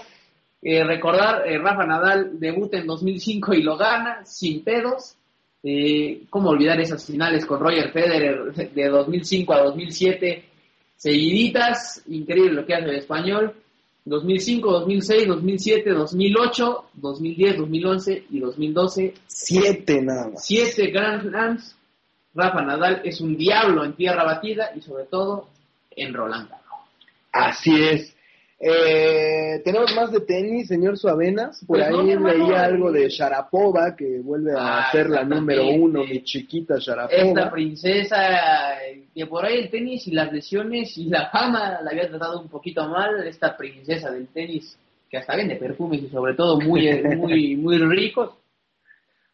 Eh, 0.64 0.84
recordar, 0.84 1.42
eh, 1.44 1.58
Rafa 1.58 1.84
Nadal 1.84 2.38
debuta 2.38 2.78
en 2.78 2.86
2005 2.86 3.52
y 3.52 3.64
lo 3.64 3.76
gana, 3.76 4.24
sin 4.24 4.62
pedos, 4.62 5.16
Eh, 5.62 6.22
¿Cómo 6.28 6.50
olvidar 6.50 6.80
esas 6.80 7.06
finales 7.06 7.46
con 7.46 7.60
Roger 7.60 7.92
Federer 7.92 8.52
de 8.52 8.88
2005 8.88 9.52
a 9.52 9.62
2007? 9.62 10.44
Seguiditas, 10.96 12.02
increíble 12.08 12.52
lo 12.52 12.66
que 12.66 12.74
hace 12.74 12.86
el 12.86 12.96
español. 12.96 13.54
2005, 14.04 14.70
2006, 14.70 15.28
2007, 15.28 15.90
2008, 15.90 16.84
2010, 16.94 17.58
2011 17.58 18.24
y 18.30 18.40
2012. 18.40 19.14
Siete 19.26 20.02
nada 20.02 20.28
más. 20.30 20.44
Siete 20.44 20.90
Grand 20.90 21.22
Slams. 21.22 21.76
Rafa 22.34 22.62
Nadal 22.62 23.02
es 23.04 23.20
un 23.20 23.36
diablo 23.36 23.84
en 23.84 23.92
tierra 23.94 24.24
batida 24.24 24.72
y 24.74 24.80
sobre 24.80 25.04
todo 25.04 25.48
en 25.90 26.14
Roland 26.14 26.48
Garros. 26.48 26.88
Así 27.30 27.74
es. 27.84 28.11
Eh, 28.64 29.60
tenemos 29.64 29.92
más 29.96 30.12
de 30.12 30.20
tenis, 30.20 30.68
señor 30.68 30.96
Suavenas. 30.96 31.64
Por 31.66 31.78
Pues 31.78 31.88
ahí 31.88 31.96
no, 31.96 32.02
mi 32.04 32.12
hermano, 32.12 32.46
leía 32.46 32.62
algo 32.62 32.92
de 32.92 33.08
Sharapova, 33.08 33.96
que 33.96 34.20
vuelve 34.20 34.52
a 34.52 34.78
Ah, 34.86 34.92
ser 34.92 35.10
la 35.10 35.24
número 35.24 35.66
uno, 35.66 36.04
mi 36.04 36.22
chiquita 36.22 36.76
Esta 36.76 36.92
Sharapova. 36.94 37.50
princesa, 37.50 38.80
eh, 38.84 39.08
que 39.12 39.26
por 39.26 39.44
ahí 39.44 39.58
el 39.58 39.68
tenis 39.70 40.06
y 40.06 40.12
las 40.12 40.32
lesiones 40.32 40.96
y 40.96 41.06
la 41.06 41.28
fama 41.30 41.80
la 41.82 41.90
había 41.90 42.08
tratado 42.08 42.40
un 42.40 42.48
poquito 42.48 42.86
mal, 42.88 43.26
esta 43.26 43.56
princesa 43.56 44.12
del 44.12 44.28
tenis, 44.28 44.78
que 45.10 45.16
hasta 45.16 45.34
vende 45.34 45.56
perfumes 45.56 46.00
y 46.04 46.08
sobre 46.08 46.34
todo 46.34 46.60
muy, 46.60 46.86
eh, 46.86 47.02
muy, 47.16 47.56
muy 47.56 47.78
ricos. 47.78 48.30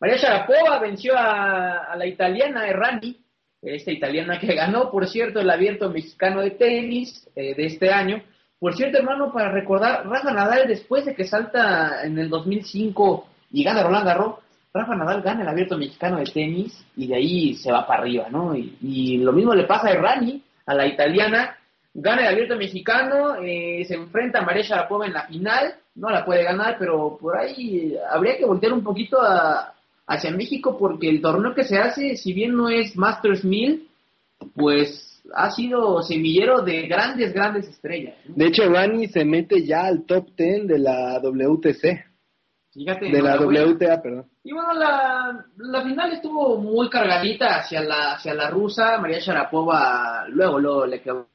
María 0.01 0.17
Sharapova 0.17 0.79
venció 0.79 1.14
a, 1.19 1.85
a 1.93 1.97
la 1.97 2.07
italiana 2.07 2.67
Errani, 2.67 3.14
esta 3.61 3.91
italiana 3.93 4.38
que 4.38 4.55
ganó, 4.55 4.91
por 4.91 5.07
cierto, 5.07 5.41
el 5.41 5.51
abierto 5.51 5.91
mexicano 5.91 6.41
de 6.41 6.53
tenis 6.53 7.29
eh, 7.37 7.55
de 7.55 7.67
este 7.67 7.91
año. 7.91 8.23
Por 8.61 8.75
cierto, 8.75 8.99
hermano, 8.99 9.33
para 9.33 9.51
recordar, 9.53 10.07
Rafa 10.09 10.33
Nadal, 10.33 10.66
después 10.66 11.05
de 11.05 11.14
que 11.14 11.25
salta 11.25 12.05
en 12.05 12.18
el 12.18 12.29
2005 12.29 13.27
y 13.53 13.62
gana 13.62 13.83
Roland 13.85 14.05
Garros, 14.07 14.35
Rafa 14.75 14.94
Nadal 14.97 15.23
gana 15.23 15.42
el 15.42 15.49
abierto 15.49 15.79
mexicano 15.79 16.18
de 16.18 16.25
tenis 16.25 16.85
y 16.97 17.07
de 17.07 17.14
ahí 17.16 17.55
se 17.55 17.71
va 17.73 17.87
para 17.87 18.03
arriba, 18.03 18.27
¿no? 18.31 18.55
Y, 18.57 18.77
y 18.83 19.16
lo 19.18 19.33
mismo 19.33 19.55
le 19.55 19.64
pasa 19.64 19.88
a 19.88 19.94
Rani, 19.94 20.42
a 20.66 20.75
la 20.75 20.87
italiana, 20.87 21.57
gana 21.94 22.23
el 22.23 22.35
abierto 22.35 22.57
mexicano, 22.57 23.37
eh, 23.37 23.85
se 23.87 23.94
enfrenta 23.94 24.40
a 24.40 24.44
María 24.44 24.62
Sharapova 24.62 25.07
en 25.07 25.12
la 25.14 25.27
final, 25.27 25.75
no 25.94 26.11
la 26.11 26.25
puede 26.25 26.42
ganar, 26.44 26.77
pero 26.79 27.16
por 27.21 27.37
ahí 27.38 27.92
eh, 27.92 27.99
habría 28.11 28.37
que 28.37 28.44
voltear 28.44 28.73
un 28.73 28.83
poquito 28.85 29.21
a- 29.23 29.73
hacia 30.07 30.31
México 30.33 30.77
porque 30.79 31.09
el 31.09 31.21
torneo 31.21 31.55
que 31.55 31.64
se 31.64 31.79
hace, 31.79 32.16
si 32.16 32.33
bien 32.33 32.57
no 32.57 32.68
es 32.68 32.97
Masters 32.97 33.44
1000, 33.44 33.88
pues 34.55 35.05
ha 35.35 35.51
sido 35.51 36.03
semillero 36.03 36.62
de 36.62 36.87
grandes, 36.87 37.33
grandes 37.33 37.69
estrellas. 37.69 38.17
¿no? 38.27 38.35
De 38.37 38.47
hecho, 38.47 38.69
Rani 38.69 39.09
se 39.09 39.25
mete 39.25 39.64
ya 39.64 39.87
al 39.87 40.05
top 40.05 40.29
10 40.37 40.67
de 40.67 40.79
la 40.79 41.21
WTC, 41.21 42.09
Fíjate, 42.73 43.11
de 43.11 43.23
la. 43.23 43.41
WTA, 43.41 44.01
perdón. 44.03 44.27
Y 44.45 44.53
bueno, 44.53 44.73
la, 44.75 45.45
la 45.57 45.83
final 45.83 46.12
estuvo 46.12 46.59
muy 46.59 46.88
cargadita 46.88 47.57
hacia 47.57 47.83
la, 47.83 48.12
hacia 48.14 48.35
la 48.35 48.51
rusa. 48.51 48.99
María 48.99 49.19
Sharapova 49.19 50.27
luego, 50.29 50.59
luego 50.61 50.87
le 50.87 51.01
quedó 51.01 51.27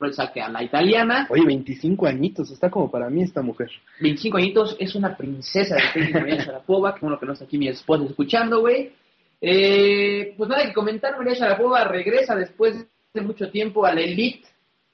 el 0.00 0.14
saque 0.14 0.40
a 0.40 0.48
la 0.48 0.62
italiana. 0.62 1.26
Oye, 1.30 1.44
25 1.46 2.06
añitos, 2.06 2.50
está 2.50 2.70
como 2.70 2.90
para 2.90 3.10
mí 3.10 3.22
esta 3.22 3.42
mujer. 3.42 3.70
25 4.00 4.38
añitos, 4.38 4.76
es 4.80 4.94
una 4.94 5.16
princesa 5.16 5.76
de 5.76 5.82
tenis 5.92 6.14
María 6.14 6.36
Sharapova. 6.36 6.94
Que 6.94 7.00
bueno 7.00 7.18
que 7.20 7.26
no 7.26 7.34
está 7.34 7.44
aquí 7.44 7.58
mi 7.58 7.68
esposa 7.68 8.04
escuchando, 8.04 8.60
güey. 8.60 8.92
Eh, 9.40 10.34
pues 10.36 10.50
nada 10.50 10.64
que 10.64 10.72
comentar, 10.72 11.16
María 11.16 11.34
Sharapova 11.34 11.84
regresa 11.84 12.34
después 12.34 12.78
de 12.78 12.86
mucho 13.18 13.50
tiempo 13.50 13.84
a 13.84 13.92
la 13.92 14.02
elite, 14.02 14.46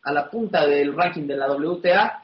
a 0.03 0.11
la 0.11 0.31
punta 0.31 0.67
del 0.67 0.95
ranking 0.95 1.27
de 1.27 1.37
la 1.37 1.53
WTA. 1.53 2.23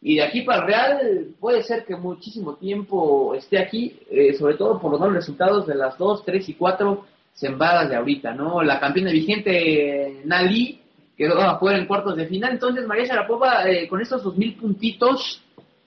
Y 0.00 0.16
de 0.16 0.22
aquí 0.22 0.42
para 0.42 0.60
el 0.60 0.66
Real 0.66 1.26
puede 1.40 1.62
ser 1.64 1.84
que 1.84 1.96
muchísimo 1.96 2.54
tiempo 2.54 3.34
esté 3.34 3.58
aquí, 3.58 3.98
eh, 4.10 4.34
sobre 4.34 4.54
todo 4.54 4.80
por 4.80 4.92
los 4.92 5.00
buenos 5.00 5.16
resultados 5.16 5.66
de 5.66 5.74
las 5.74 5.98
2, 5.98 6.24
3 6.24 6.48
y 6.50 6.54
4 6.54 7.06
sembradas 7.32 7.88
de 7.88 7.96
ahorita, 7.96 8.32
¿no? 8.32 8.62
La 8.62 8.78
campeona 8.78 9.10
vigente 9.10 10.20
Nali 10.24 10.80
quedó 11.16 11.40
afuera 11.40 11.78
en 11.78 11.86
cuartos 11.86 12.16
de 12.16 12.26
final, 12.26 12.52
entonces 12.52 12.86
María 12.86 13.06
Sharapova 13.06 13.68
eh, 13.68 13.88
con 13.88 14.00
estos 14.00 14.22
2.000 14.24 14.60
puntitos, 14.60 15.42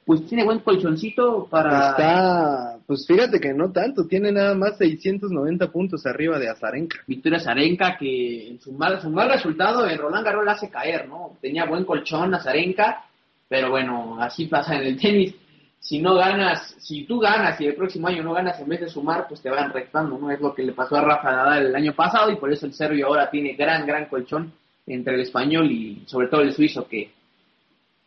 pues 0.08 0.26
tiene 0.26 0.46
buen 0.46 0.60
colchoncito 0.60 1.48
para... 1.50 1.90
Está, 1.90 2.80
pues 2.88 3.06
fíjate 3.06 3.42
que 3.42 3.54
no 3.54 3.74
tanto, 3.74 4.08
tiene 4.08 4.32
nada 4.32 4.56
más 4.56 4.78
690 4.78 5.70
puntos 5.70 6.06
arriba 6.06 6.40
de 6.40 6.48
Azarenka. 6.48 7.00
Victoria 7.06 7.42
Zarenka, 7.42 7.98
que 7.98 8.52
en 8.52 8.62
su 8.62 8.72
mal, 8.72 9.02
su 9.02 9.10
mal 9.10 9.30
resultado 9.30 9.86
en 9.86 9.98
Roland 9.98 10.24
Garros 10.24 10.46
la 10.46 10.54
hace 10.54 10.70
caer, 10.70 11.10
¿no? 11.10 11.34
Tenía 11.42 11.66
buen 11.66 11.84
colchón 11.84 12.34
a 12.34 12.40
Zarenka, 12.40 13.04
pero 13.50 13.70
bueno, 13.70 14.18
así 14.22 14.46
pasa 14.46 14.76
en 14.76 14.84
el 14.84 14.98
tenis. 14.98 15.36
Si 15.78 16.00
no 16.00 16.16
ganas, 16.16 16.74
si 16.80 17.04
tú 17.04 17.20
ganas 17.20 17.60
y 17.60 17.66
el 17.66 17.76
próximo 17.76 18.08
año 18.08 18.24
no 18.24 18.32
ganas, 18.32 18.58
en 18.62 18.70
vez 18.70 18.80
de 18.80 18.88
sumar, 18.88 19.28
pues 19.28 19.42
te 19.42 19.50
van 19.50 19.74
restando, 19.74 20.18
¿no? 20.18 20.32
Es 20.32 20.40
lo 20.40 20.56
que 20.56 20.64
le 20.64 20.72
pasó 20.72 20.96
a 20.96 21.02
Rafa 21.02 21.32
Nadal 21.34 21.66
el 21.66 21.76
año 21.76 21.94
pasado 21.94 22.32
y 22.32 22.38
por 22.38 22.50
eso 22.50 22.66
el 22.66 22.74
serbio 22.74 23.08
ahora 23.08 23.30
tiene 23.30 23.56
gran, 23.56 23.86
gran 23.86 24.06
colchón 24.06 24.54
entre 24.86 25.16
el 25.16 25.22
español 25.22 25.70
y 25.70 26.04
sobre 26.06 26.28
todo 26.28 26.44
el 26.44 26.54
suizo 26.54 26.88
que, 26.88 27.12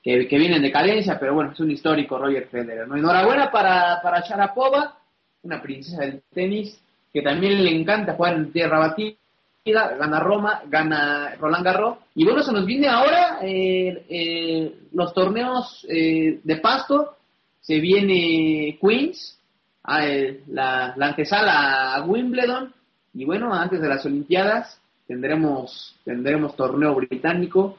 que, 0.03 0.27
que 0.27 0.39
viene 0.39 0.57
en 0.57 1.19
pero 1.19 1.35
bueno, 1.35 1.53
es 1.53 1.61
un 1.61 1.71
histórico 1.71 2.19
Roger 2.19 2.47
Federer, 2.49 2.89
¿no? 2.89 2.97
Enhorabuena 2.97 3.51
para, 3.51 4.01
para 4.03 4.21
Sharapova, 4.21 4.97
una 5.43 5.61
princesa 5.61 6.03
del 6.03 6.23
tenis, 6.33 6.81
que 7.13 7.23
también 7.23 7.63
le 7.63 7.71
encanta 7.71 8.15
jugar 8.15 8.35
en 8.35 8.53
tierra 8.53 8.79
batida, 8.79 9.17
gana 9.65 10.21
Roma, 10.21 10.63
gana 10.69 11.35
Roland 11.39 11.65
Garros, 11.65 11.99
y 12.15 12.25
bueno, 12.25 12.43
se 12.43 12.53
nos 12.53 12.65
viene 12.65 12.89
ahora 12.89 13.39
eh, 13.43 14.05
eh, 14.09 14.75
los 14.93 15.13
torneos 15.13 15.87
eh, 15.89 16.41
de 16.43 16.57
pasto, 16.57 17.17
se 17.61 17.79
viene 17.79 18.79
Queens, 18.81 19.39
a, 19.85 20.07
eh, 20.07 20.43
la, 20.49 20.95
la 20.97 21.07
antesala 21.09 21.95
a 21.95 22.05
Wimbledon, 22.05 22.73
y 23.13 23.25
bueno, 23.25 23.53
antes 23.53 23.81
de 23.81 23.89
las 23.89 24.05
Olimpiadas 24.07 24.81
tendremos, 25.07 25.97
tendremos 26.05 26.57
torneo 26.57 26.95
británico, 26.95 27.77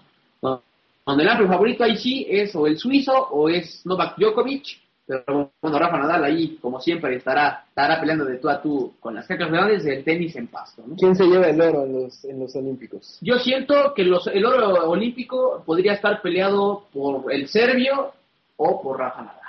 donde 1.11 1.23
el 1.23 1.29
amplio 1.29 1.47
favorito 1.49 1.83
ahí 1.83 1.97
sí 1.97 2.25
es 2.29 2.55
o 2.55 2.65
el 2.67 2.77
suizo 2.77 3.13
o 3.13 3.49
es 3.49 3.85
Novak 3.85 4.17
Djokovic, 4.17 4.65
pero 5.05 5.51
bueno, 5.61 5.77
Rafa 5.77 5.97
Nadal 5.97 6.23
ahí, 6.23 6.57
como 6.61 6.79
siempre, 6.79 7.15
estará, 7.15 7.65
estará 7.67 7.99
peleando 7.99 8.23
de 8.23 8.37
tú 8.37 8.49
a 8.49 8.61
tú 8.61 8.93
con 8.99 9.13
las 9.15 9.27
cacas 9.27 9.51
grandes 9.51 9.83
del 9.83 10.03
tenis 10.05 10.35
en 10.37 10.47
pasto. 10.47 10.83
¿no? 10.87 10.95
¿Quién 10.95 11.15
se 11.15 11.25
lleva 11.25 11.47
el 11.47 11.59
oro 11.59 11.83
en 11.83 11.93
los, 12.03 12.23
en 12.23 12.39
los 12.39 12.55
Olímpicos? 12.55 13.17
Yo 13.21 13.37
siento 13.39 13.93
que 13.93 14.03
los, 14.05 14.27
el 14.27 14.45
oro 14.45 14.89
olímpico 14.89 15.63
podría 15.65 15.93
estar 15.93 16.21
peleado 16.21 16.85
por 16.93 17.31
el 17.33 17.47
serbio 17.49 18.13
o 18.55 18.81
por 18.81 18.99
Rafa 18.99 19.21
Nadal. 19.21 19.41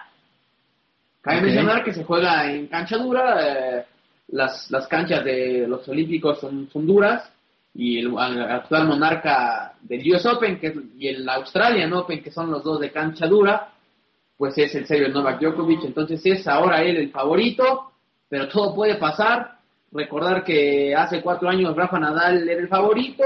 Cabe 1.20 1.38
Ok. 1.38 1.42
mencionar 1.44 1.84
que 1.84 1.92
se 1.92 2.02
juega 2.02 2.50
en 2.50 2.66
cancha 2.66 2.96
dura, 2.98 3.36
eh, 3.78 3.84
las, 4.28 4.68
las 4.70 4.88
canchas 4.88 5.24
de 5.24 5.66
los 5.68 5.86
olímpicos 5.88 6.40
son, 6.40 6.68
son 6.72 6.86
duras, 6.86 7.30
y 7.74 7.98
el, 7.98 8.16
al- 8.18 8.50
actual 8.50 8.86
monarca 8.86 9.74
del 9.82 10.00
US 10.12 10.26
Open 10.26 10.58
que 10.58 10.74
y 10.98 11.08
el 11.08 11.28
Australian 11.28 11.92
Open, 11.92 12.22
que 12.22 12.30
son 12.30 12.50
los 12.50 12.62
dos 12.62 12.80
de 12.80 12.90
cancha 12.90 13.26
dura, 13.26 13.68
pues 14.36 14.56
es 14.58 14.74
el 14.74 14.86
serbio 14.86 15.08
Novak 15.08 15.40
Djokovic, 15.40 15.84
entonces 15.84 16.20
es 16.26 16.46
ahora 16.48 16.82
él 16.82 16.96
el 16.96 17.10
favorito, 17.10 17.92
pero 18.28 18.48
todo 18.48 18.74
puede 18.74 18.96
pasar. 18.96 19.58
Recordar 19.94 20.42
que 20.42 20.94
hace 20.94 21.20
cuatro 21.20 21.50
años 21.50 21.76
Rafa 21.76 21.98
Nadal 21.98 22.48
era 22.48 22.60
el 22.62 22.68
favorito 22.68 23.22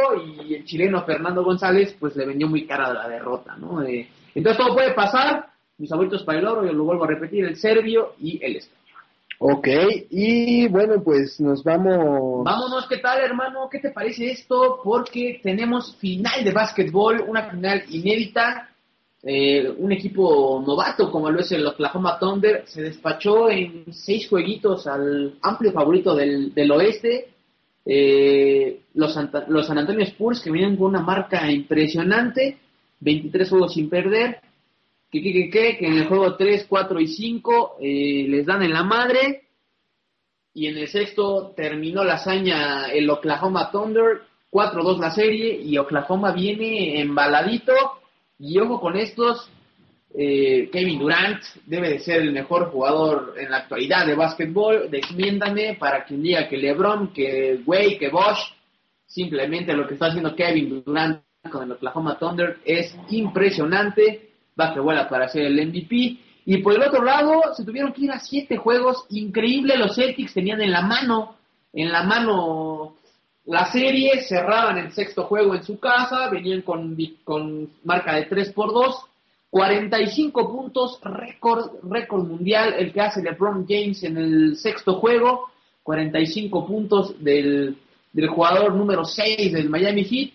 y 0.49 0.55
el 0.55 0.65
chileno 0.65 1.05
Fernando 1.05 1.45
González 1.45 1.97
pues 2.01 2.17
le 2.17 2.27
vendió 2.27 2.49
muy 2.49 2.67
cara 2.67 2.93
la 2.93 3.09
derrota, 3.09 3.57
¿no? 3.57 3.83
Eh, 3.83 4.09
entonces 4.35 4.59
todo 4.63 4.75
puede 4.75 4.93
pasar. 4.93 5.47
Mis 5.79 5.91
favoritos 5.91 6.25
para 6.25 6.39
el 6.39 6.47
oro, 6.47 6.65
yo 6.67 6.73
lo 6.73 6.85
vuelvo 6.85 7.05
a 7.05 7.09
repetir, 7.09 7.45
el 7.45 7.57
serbio 7.57 8.15
y 8.19 8.43
el 8.45 8.57
español. 8.57 8.76
Ok, 9.39 9.69
y 10.11 10.67
bueno, 10.69 11.03
pues 11.03 11.39
nos 11.41 11.63
vamos... 11.63 12.43
Vámonos, 12.43 12.87
¿qué 12.89 12.99
tal, 12.99 13.21
hermano? 13.21 13.69
¿Qué 13.71 13.81
te 13.81 13.91
parece 13.91 14.31
esto? 14.31 14.81
Porque 14.83 15.41
tenemos 15.43 15.95
final 15.97 16.43
de 16.43 16.53
básquetbol, 16.53 17.23
una 17.27 17.51
final 17.51 17.83
inédita. 17.91 18.71
Eh, 19.23 19.69
un 19.79 19.93
equipo 19.93 20.63
novato 20.65 21.11
como 21.11 21.31
lo 21.31 21.41
es 21.41 21.51
el 21.51 21.67
Oklahoma 21.67 22.17
Thunder 22.19 22.63
se 22.67 22.81
despachó 22.81 23.51
en 23.51 23.93
seis 23.93 24.29
jueguitos 24.29 24.87
al 24.87 25.37
amplio 25.43 25.73
favorito 25.73 26.15
del, 26.15 26.55
del 26.55 26.71
oeste. 26.71 27.31
Eh, 27.85 28.81
los, 28.95 29.19
los 29.49 29.67
San 29.67 29.79
Antonio 29.79 30.05
Spurs 30.05 30.41
que 30.41 30.51
vienen 30.51 30.77
con 30.77 30.87
una 30.87 31.03
marca 31.03 31.51
impresionante, 31.51 32.59
23 33.01 33.51
juegos 33.51 33.75
sin 33.75 33.91
perder. 33.91 34.41
Que, 35.23 35.79
en 35.81 35.99
el 35.99 36.07
juego 36.07 36.37
3, 36.37 36.67
4 36.69 37.01
y 37.01 37.09
5 37.09 37.77
eh, 37.81 38.27
les 38.29 38.47
dan 38.47 38.63
en 38.63 38.73
la 38.73 38.83
madre. 38.83 39.43
Y 40.55 40.69
en 40.69 40.79
el 40.79 40.89
sexto 40.89 41.53
terminó 41.55 42.03
la 42.03 42.15
hazaña 42.15 42.87
el 42.87 43.11
Oklahoma 43.11 43.71
Thunder, 43.71 44.23
4-2 44.51 44.99
la 44.99 45.11
serie, 45.11 45.61
y 45.61 45.77
Oklahoma 45.77 46.33
viene 46.33 47.01
embaladito. 47.01 47.75
Y 48.39 48.59
ojo 48.59 48.81
con 48.81 48.97
estos, 48.97 49.51
eh, 50.15 50.71
Kevin 50.73 50.99
Durant 50.99 51.43
debe 51.67 51.91
de 51.91 51.99
ser 51.99 52.23
el 52.23 52.33
mejor 52.33 52.71
jugador 52.71 53.35
en 53.39 53.51
la 53.51 53.59
actualidad 53.59 54.07
de 54.07 54.15
básquetbol. 54.15 54.91
Desmiéndame 54.91 55.77
para 55.79 56.05
quien 56.05 56.23
diga 56.23 56.49
que 56.49 56.57
LeBron, 56.57 57.13
que 57.13 57.61
Way, 57.67 57.99
que 57.99 58.09
Bosch. 58.09 58.55
Simplemente 59.07 59.75
lo 59.75 59.87
que 59.87 59.95
está 59.95 60.07
haciendo 60.07 60.35
Kevin 60.35 60.83
Durant 60.85 61.23
con 61.51 61.65
el 61.65 61.73
Oklahoma 61.73 62.19
Thunder 62.19 62.59
es 62.65 62.97
impresionante. 63.11 64.26
Va 64.59 64.73
que 64.73 64.81
vuela 64.81 65.09
para 65.09 65.29
ser 65.29 65.45
el 65.45 65.67
MVP. 65.69 66.19
Y 66.47 66.59
por 66.59 66.75
el 66.75 66.83
otro 66.83 67.03
lado, 67.03 67.55
se 67.55 67.65
tuvieron 67.65 67.93
que 67.93 68.03
ir 68.03 68.13
a 68.13 68.21
siete 68.21 68.57
juegos. 68.57 69.05
Increíble, 69.11 69.77
los 69.77 69.97
Celtics 69.97 70.35
tenían 70.35 70.61
en 70.61 70.73
la 70.73 70.83
mano 70.83 71.37
en 71.77 71.93
la 71.93 72.03
mano 72.03 72.97
la 73.45 73.71
serie, 73.71 74.23
cerraban 74.23 74.79
el 74.79 74.93
sexto 74.93 75.25
juego 75.25 75.55
en 75.55 75.63
su 75.63 75.79
casa, 75.79 76.29
venían 76.31 76.63
con, 76.63 76.97
con 77.23 77.71
marca 77.85 78.15
de 78.15 78.25
3 78.25 78.53
por 78.53 78.73
2, 78.73 79.05
45 79.51 80.53
puntos, 80.53 80.99
récord, 81.03 81.71
récord 81.83 82.27
mundial, 82.27 82.75
el 82.79 82.93
que 82.93 83.01
hace 83.03 83.23
LeBron 83.23 83.67
James 83.69 84.03
en 84.03 84.17
el 84.17 84.57
sexto 84.57 84.95
juego, 84.95 85.51
45 85.83 86.67
puntos 86.67 87.23
del, 87.23 87.77
del 88.13 88.29
jugador 88.29 88.75
número 88.75 89.05
6 89.05 89.53
del 89.53 89.69
Miami 89.69 90.05
Heat. 90.05 90.31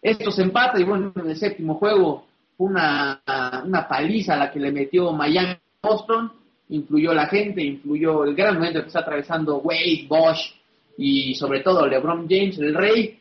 Esto 0.00 0.30
se 0.30 0.42
empata 0.42 0.80
y 0.80 0.84
bueno, 0.84 1.12
en 1.16 1.30
el 1.30 1.36
séptimo 1.36 1.74
juego 1.74 2.24
una, 2.58 3.22
una 3.64 3.88
paliza 3.88 4.36
la 4.36 4.50
que 4.50 4.60
le 4.60 4.72
metió 4.72 5.12
Miami 5.12 5.56
Boston, 5.82 6.32
influyó 6.68 7.12
la 7.12 7.26
gente, 7.26 7.62
influyó 7.62 8.24
el 8.24 8.34
gran 8.34 8.54
momento 8.54 8.80
que 8.80 8.86
está 8.88 9.00
atravesando 9.00 9.58
Wade, 9.58 10.06
Bosch 10.08 10.54
y 10.96 11.34
sobre 11.34 11.60
todo 11.60 11.86
LeBron 11.86 12.26
James, 12.28 12.58
el 12.58 12.74
rey. 12.74 13.20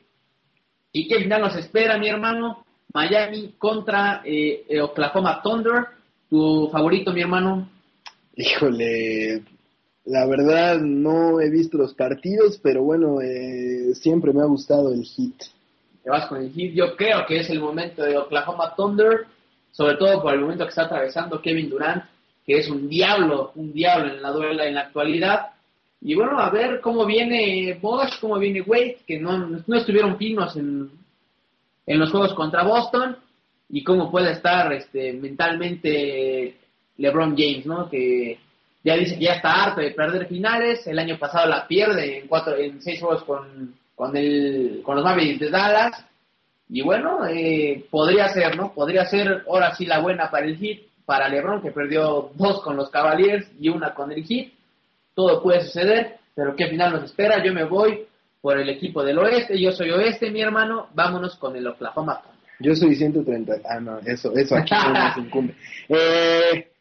¿Y 0.91 1.07
qué 1.07 1.19
final 1.19 1.41
nos 1.41 1.55
espera, 1.55 1.97
mi 1.97 2.07
hermano? 2.07 2.63
Miami 2.93 3.55
contra 3.57 4.21
eh, 4.23 4.65
eh, 4.69 4.81
Oklahoma 4.81 5.41
Thunder. 5.41 5.85
¿Tu 6.29 6.69
favorito, 6.71 7.11
mi 7.11 7.21
hermano? 7.21 7.69
Híjole, 8.35 9.43
la 10.05 10.25
verdad 10.25 10.79
no 10.79 11.39
he 11.39 11.49
visto 11.49 11.77
los 11.77 11.93
partidos, 11.93 12.59
pero 12.61 12.83
bueno, 12.83 13.21
eh, 13.21 13.93
siempre 13.95 14.33
me 14.33 14.41
ha 14.41 14.45
gustado 14.45 14.93
el 14.93 15.03
hit. 15.03 15.35
Te 16.03 16.09
vas 16.09 16.27
con 16.27 16.39
el. 16.39 16.51
Yo 16.73 16.95
creo 16.95 17.25
que 17.25 17.39
es 17.39 17.49
el 17.49 17.59
momento 17.59 18.03
de 18.03 18.17
Oklahoma 18.17 18.73
Thunder, 18.75 19.25
sobre 19.71 19.95
todo 19.95 20.21
por 20.21 20.33
el 20.33 20.41
momento 20.41 20.65
que 20.65 20.69
está 20.69 20.83
atravesando 20.83 21.41
Kevin 21.41 21.69
Durant, 21.69 22.03
que 22.45 22.57
es 22.57 22.69
un 22.69 22.89
diablo, 22.89 23.51
un 23.55 23.73
diablo 23.73 24.13
en 24.13 24.21
la 24.21 24.31
duela 24.31 24.65
en 24.65 24.75
la 24.75 24.81
actualidad. 24.81 25.47
Y 26.01 26.15
bueno, 26.15 26.37
a 26.39 26.49
ver 26.49 26.81
cómo 26.81 27.05
viene 27.05 27.79
Bosch, 27.81 28.19
cómo 28.19 28.37
viene 28.37 28.61
Wade, 28.61 28.99
que 29.07 29.19
no, 29.19 29.37
no 29.65 29.77
estuvieron 29.77 30.17
finos 30.17 30.55
en, 30.57 30.91
en 31.85 31.99
los 31.99 32.11
juegos 32.11 32.33
contra 32.33 32.63
Boston, 32.63 33.15
y 33.69 33.83
cómo 33.83 34.11
puede 34.11 34.33
estar 34.33 34.71
este, 34.71 35.13
mentalmente 35.13 36.57
LeBron 36.97 37.35
James, 37.35 37.65
¿no? 37.65 37.89
Que 37.89 38.37
ya 38.83 38.95
dice 38.95 39.17
que 39.17 39.25
ya 39.25 39.33
está 39.33 39.63
harto 39.63 39.81
de 39.81 39.89
perder 39.91 40.27
finales, 40.27 40.85
el 40.85 40.99
año 40.99 41.17
pasado 41.17 41.49
la 41.49 41.67
pierde 41.67 42.19
en 42.19 42.27
cuatro, 42.27 42.55
en 42.55 42.81
seis 42.83 42.99
juegos 42.99 43.23
con, 43.23 43.73
con, 44.03 44.17
el, 44.17 44.81
con 44.83 44.97
los 44.97 45.05
Mavericks 45.05 45.39
de 45.39 45.49
Dallas, 45.49 46.05
y 46.67 46.81
bueno, 46.81 47.25
eh, 47.25 47.85
podría 47.89 48.27
ser, 48.27 48.57
¿no? 48.57 48.73
Podría 48.73 49.05
ser 49.05 49.43
ahora 49.47 49.73
sí 49.75 49.85
la 49.85 49.99
buena 49.99 50.29
para 50.29 50.45
el 50.45 50.57
Heat, 50.57 50.79
para 51.05 51.29
LeBron, 51.29 51.61
que 51.61 51.71
perdió 51.71 52.31
dos 52.35 52.61
con 52.61 52.75
los 52.75 52.89
Cavaliers 52.89 53.49
y 53.61 53.69
una 53.69 53.93
con 53.93 54.11
el 54.11 54.25
Heat. 54.25 54.51
Todo 55.13 55.41
puede 55.41 55.61
suceder, 55.61 56.17
pero 56.35 56.53
¿qué 56.53 56.67
final 56.67 56.91
nos 56.91 57.05
espera? 57.05 57.41
Yo 57.45 57.53
me 57.53 57.63
voy 57.63 58.05
por 58.41 58.59
el 58.59 58.67
equipo 58.67 59.03
del 59.03 59.19
oeste, 59.19 59.57
yo 59.57 59.71
soy 59.71 59.91
oeste, 59.91 60.31
mi 60.31 60.41
hermano. 60.41 60.89
Vámonos 60.93 61.37
con 61.37 61.55
el 61.55 61.65
Oklahoma. 61.65 62.21
Yo 62.59 62.75
soy 62.75 62.95
130. 62.95 63.53
Ah, 63.63 63.79
no, 63.79 63.99
eso, 63.99 64.33
eso 64.35 64.57
aquí 64.57 64.75
no 64.75 64.93
nos 64.93 65.17
incumbe. 65.17 65.55
Eh, 65.87 66.71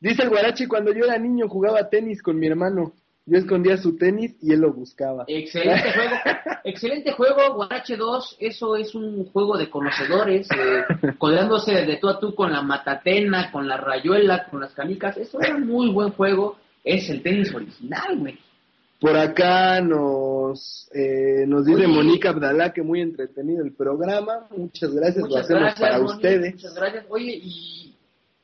dice 0.00 0.22
el 0.22 0.30
Guarachi, 0.30 0.66
cuando 0.66 0.94
yo 0.94 1.04
era 1.04 1.18
niño 1.18 1.46
jugaba 1.46 1.90
tenis 1.90 2.22
con 2.22 2.38
mi 2.38 2.46
hermano. 2.46 2.94
Yo 3.26 3.38
escondía 3.38 3.76
su 3.76 3.96
tenis 3.96 4.34
y 4.40 4.52
él 4.52 4.60
lo 4.60 4.72
buscaba. 4.72 5.24
Excelente 5.26 5.92
juego, 5.94 6.16
excelente 6.64 7.12
juego, 7.12 7.54
Guarache 7.54 7.96
2, 7.96 8.36
eso 8.40 8.76
es 8.76 8.94
un 8.94 9.24
juego 9.26 9.56
de 9.56 9.70
conocedores, 9.70 10.48
eh, 10.50 10.84
codeándose 11.18 11.72
de 11.72 11.96
tú 11.96 12.08
a 12.08 12.18
tú 12.18 12.34
con 12.34 12.52
la 12.52 12.62
matatena, 12.62 13.52
con 13.52 13.68
la 13.68 13.76
rayuela, 13.76 14.46
con 14.48 14.60
las 14.60 14.72
canicas, 14.74 15.16
eso 15.16 15.40
era 15.40 15.56
un 15.56 15.66
muy 15.66 15.92
buen 15.92 16.10
juego, 16.10 16.56
es 16.82 17.08
el 17.10 17.22
tenis 17.22 17.54
original, 17.54 18.18
güey. 18.18 18.38
Por 19.00 19.16
acá 19.16 19.80
nos, 19.80 20.90
eh, 20.92 21.46
nos 21.46 21.64
dice. 21.64 21.86
Mónica 21.86 22.30
Abdalá 22.30 22.70
que 22.74 22.82
muy 22.82 23.00
entretenido 23.00 23.64
el 23.64 23.72
programa. 23.72 24.46
Muchas 24.54 24.94
gracias, 24.94 25.26
lo 25.26 25.38
hacemos 25.38 25.62
gracias, 25.62 25.80
para 25.80 25.98
Moni, 26.02 26.12
ustedes. 26.12 26.54
Muchas 26.54 26.74
gracias. 26.74 27.06
Oye, 27.08 27.40
y, 27.42 27.89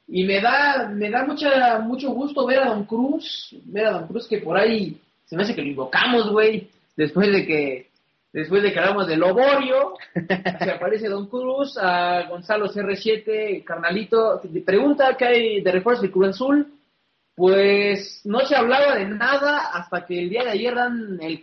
y 0.08 0.24
me 0.24 0.40
da 0.40 0.88
me 0.88 1.10
da 1.10 1.24
mucha 1.24 1.78
mucho 1.80 2.10
gusto 2.10 2.46
ver 2.46 2.60
a 2.60 2.68
Don 2.68 2.84
Cruz, 2.84 3.54
ver 3.64 3.86
a 3.86 3.92
Don 3.92 4.06
Cruz 4.06 4.26
que 4.28 4.38
por 4.38 4.56
ahí 4.56 5.00
se 5.24 5.36
me 5.36 5.42
hace 5.42 5.54
que 5.54 5.62
lo 5.62 5.68
invocamos, 5.68 6.30
güey, 6.30 6.68
después 6.96 7.32
de 7.32 7.46
que 7.46 7.86
después 8.32 8.62
de 8.62 8.70
que 8.70 8.78
hablamos 8.78 9.08
del 9.08 9.22
Oborio, 9.22 9.94
se 10.58 10.70
aparece 10.70 11.08
Don 11.08 11.26
Cruz, 11.26 11.78
a 11.80 12.28
Gonzalo 12.28 12.68
CR7, 12.68 13.64
carnalito, 13.64 14.42
pregunta 14.64 15.16
qué 15.16 15.24
hay 15.24 15.60
de 15.62 15.72
refuerzo 15.72 16.02
de 16.02 16.10
Cruz 16.10 16.28
Azul. 16.28 16.72
Pues 17.34 18.22
no 18.24 18.40
se 18.40 18.56
hablaba 18.56 18.94
de 18.94 19.06
nada 19.06 19.70
hasta 19.72 20.06
que 20.06 20.18
el 20.18 20.30
día 20.30 20.44
de 20.44 20.50
ayer 20.50 20.74
dan 20.74 21.18
el 21.20 21.42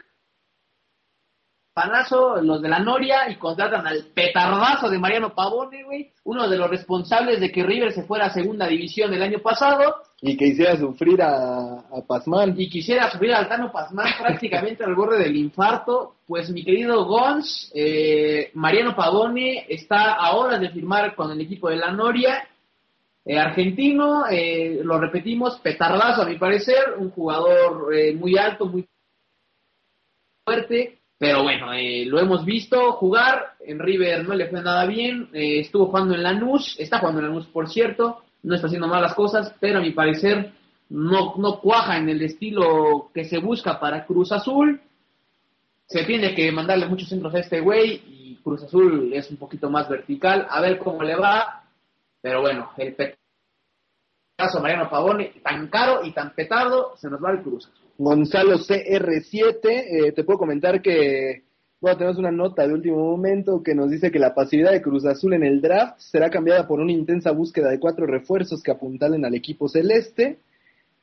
panazo 1.74 2.42
los 2.42 2.62
de 2.62 2.70
la 2.70 2.80
Noria 2.80 3.30
y 3.30 3.36
contratan 3.36 3.86
al 3.88 4.06
petardazo 4.14 4.90
de 4.90 5.00
Mariano 5.00 5.34
Pavone, 5.34 5.84
güey, 5.84 6.12
uno 6.24 6.48
de 6.48 6.58
los 6.58 6.70
responsables 6.70 7.40
de 7.40 7.52
que 7.52 7.64
River 7.64 7.92
se 7.92 8.04
fuera 8.04 8.28
a 8.28 8.34
segunda 8.34 8.68
división 8.68 9.14
el 9.14 9.24
año 9.24 9.40
pasado 9.40 9.96
Y 10.22 10.38
que 10.38 10.48
hiciera 10.48 10.78
sufrir 10.78 11.22
a, 11.22 11.80
a 11.80 12.02
Pazman. 12.08 12.54
y 12.58 12.70
quisiera 12.70 13.10
subir 13.12 13.34
al 13.34 13.48
Tano 13.48 13.72
Pazman 13.72 14.08
prácticamente 14.22 14.84
al 14.84 14.96
borde 14.96 15.18
del 15.24 15.36
infarto, 15.36 16.16
pues 16.28 16.50
mi 16.50 16.64
querido 16.64 17.06
Gons, 17.06 17.72
eh, 17.74 18.52
Mariano 18.54 18.96
Pavone 18.96 19.66
está 19.68 20.14
a 20.14 20.36
horas 20.36 20.62
de 20.62 20.70
firmar 20.70 21.16
con 21.16 21.32
el 21.32 21.42
equipo 21.42 21.70
de 21.70 21.78
la 21.78 21.92
Noria, 21.92 22.48
eh, 23.26 23.40
argentino, 23.40 24.26
eh, 24.30 24.82
lo 24.84 25.00
repetimos, 25.00 25.58
petardazo 25.62 26.24
a 26.24 26.26
mi 26.26 26.38
parecer, 26.38 26.96
un 26.98 27.10
jugador 27.10 27.96
eh, 27.96 28.14
muy 28.14 28.38
alto, 28.38 28.66
muy 28.66 28.86
fuerte, 30.44 31.00
pero 31.24 31.42
bueno, 31.42 31.72
eh, 31.72 32.04
lo 32.06 32.20
hemos 32.20 32.44
visto 32.44 32.92
jugar, 32.92 33.54
en 33.66 33.80
River 33.80 34.28
no 34.28 34.36
le 34.36 34.50
fue 34.50 34.62
nada 34.62 34.86
bien, 34.86 35.30
eh, 35.32 35.62
estuvo 35.62 35.86
jugando 35.86 36.14
en 36.14 36.22
Lanús, 36.22 36.76
está 36.78 37.00
jugando 37.00 37.22
en 37.22 37.28
Lanús 37.28 37.48
por 37.48 37.70
cierto, 37.70 38.24
no 38.42 38.56
está 38.56 38.68
haciendo 38.68 38.90
malas 38.90 39.14
cosas, 39.14 39.56
pero 39.58 39.80
a 39.80 39.82
mi 39.82 39.92
parecer 39.92 40.52
no, 40.90 41.34
no 41.38 41.62
cuaja 41.62 41.96
en 41.96 42.10
el 42.10 42.22
estilo 42.24 43.10
que 43.14 43.24
se 43.24 43.38
busca 43.38 43.80
para 43.80 44.06
Cruz 44.06 44.34
Azul, 44.34 44.82
se 45.88 46.04
tiene 46.04 46.36
que 46.36 46.52
mandarle 46.52 46.88
muchos 46.88 47.08
centros 47.08 47.34
a 47.36 47.40
este 47.40 47.62
güey 47.62 48.02
y 48.06 48.40
Cruz 48.44 48.62
Azul 48.64 49.14
es 49.14 49.32
un 49.32 49.38
poquito 49.38 49.70
más 49.70 49.88
vertical, 49.88 50.46
a 50.50 50.60
ver 50.60 50.78
cómo 50.78 51.04
le 51.04 51.16
va, 51.16 51.64
pero 52.22 52.42
bueno, 52.42 52.72
el 52.76 52.98
caso 54.36 54.60
Mariano 54.60 54.90
Pavone, 54.90 55.36
tan 55.42 55.70
caro 55.70 56.04
y 56.04 56.12
tan 56.12 56.32
petardo, 56.32 56.98
se 56.98 57.10
nos 57.10 57.24
va 57.24 57.32
el 57.32 57.42
Cruz 57.42 57.70
Azul. 57.72 57.83
Gonzalo 57.98 58.58
CR7, 58.58 59.60
eh, 59.66 60.12
te 60.14 60.24
puedo 60.24 60.40
comentar 60.40 60.82
que, 60.82 61.44
bueno, 61.80 61.98
tenemos 61.98 62.18
una 62.18 62.32
nota 62.32 62.68
de 62.68 62.74
último 62.74 62.98
momento 62.98 63.62
que 63.64 63.76
nos 63.76 63.90
dice 63.90 64.12
que 64.12 64.20
la 64.20 64.34
pasividad 64.34 64.72
de 64.72 64.82
Cruz 64.82 65.06
Azul 65.06 65.34
en 65.34 65.44
el 65.44 65.62
draft 65.62 66.00
será 66.00 66.30
cambiada 66.30 66.68
por 66.68 66.80
una 66.80 66.92
intensa 66.92 67.32
búsqueda 67.32 67.70
de 67.70 67.80
cuatro 67.80 68.06
refuerzos 68.06 68.64
que 68.64 68.72
apuntalen 68.72 69.26
al 69.26 69.36
equipo 69.36 69.68
celeste. 69.68 70.40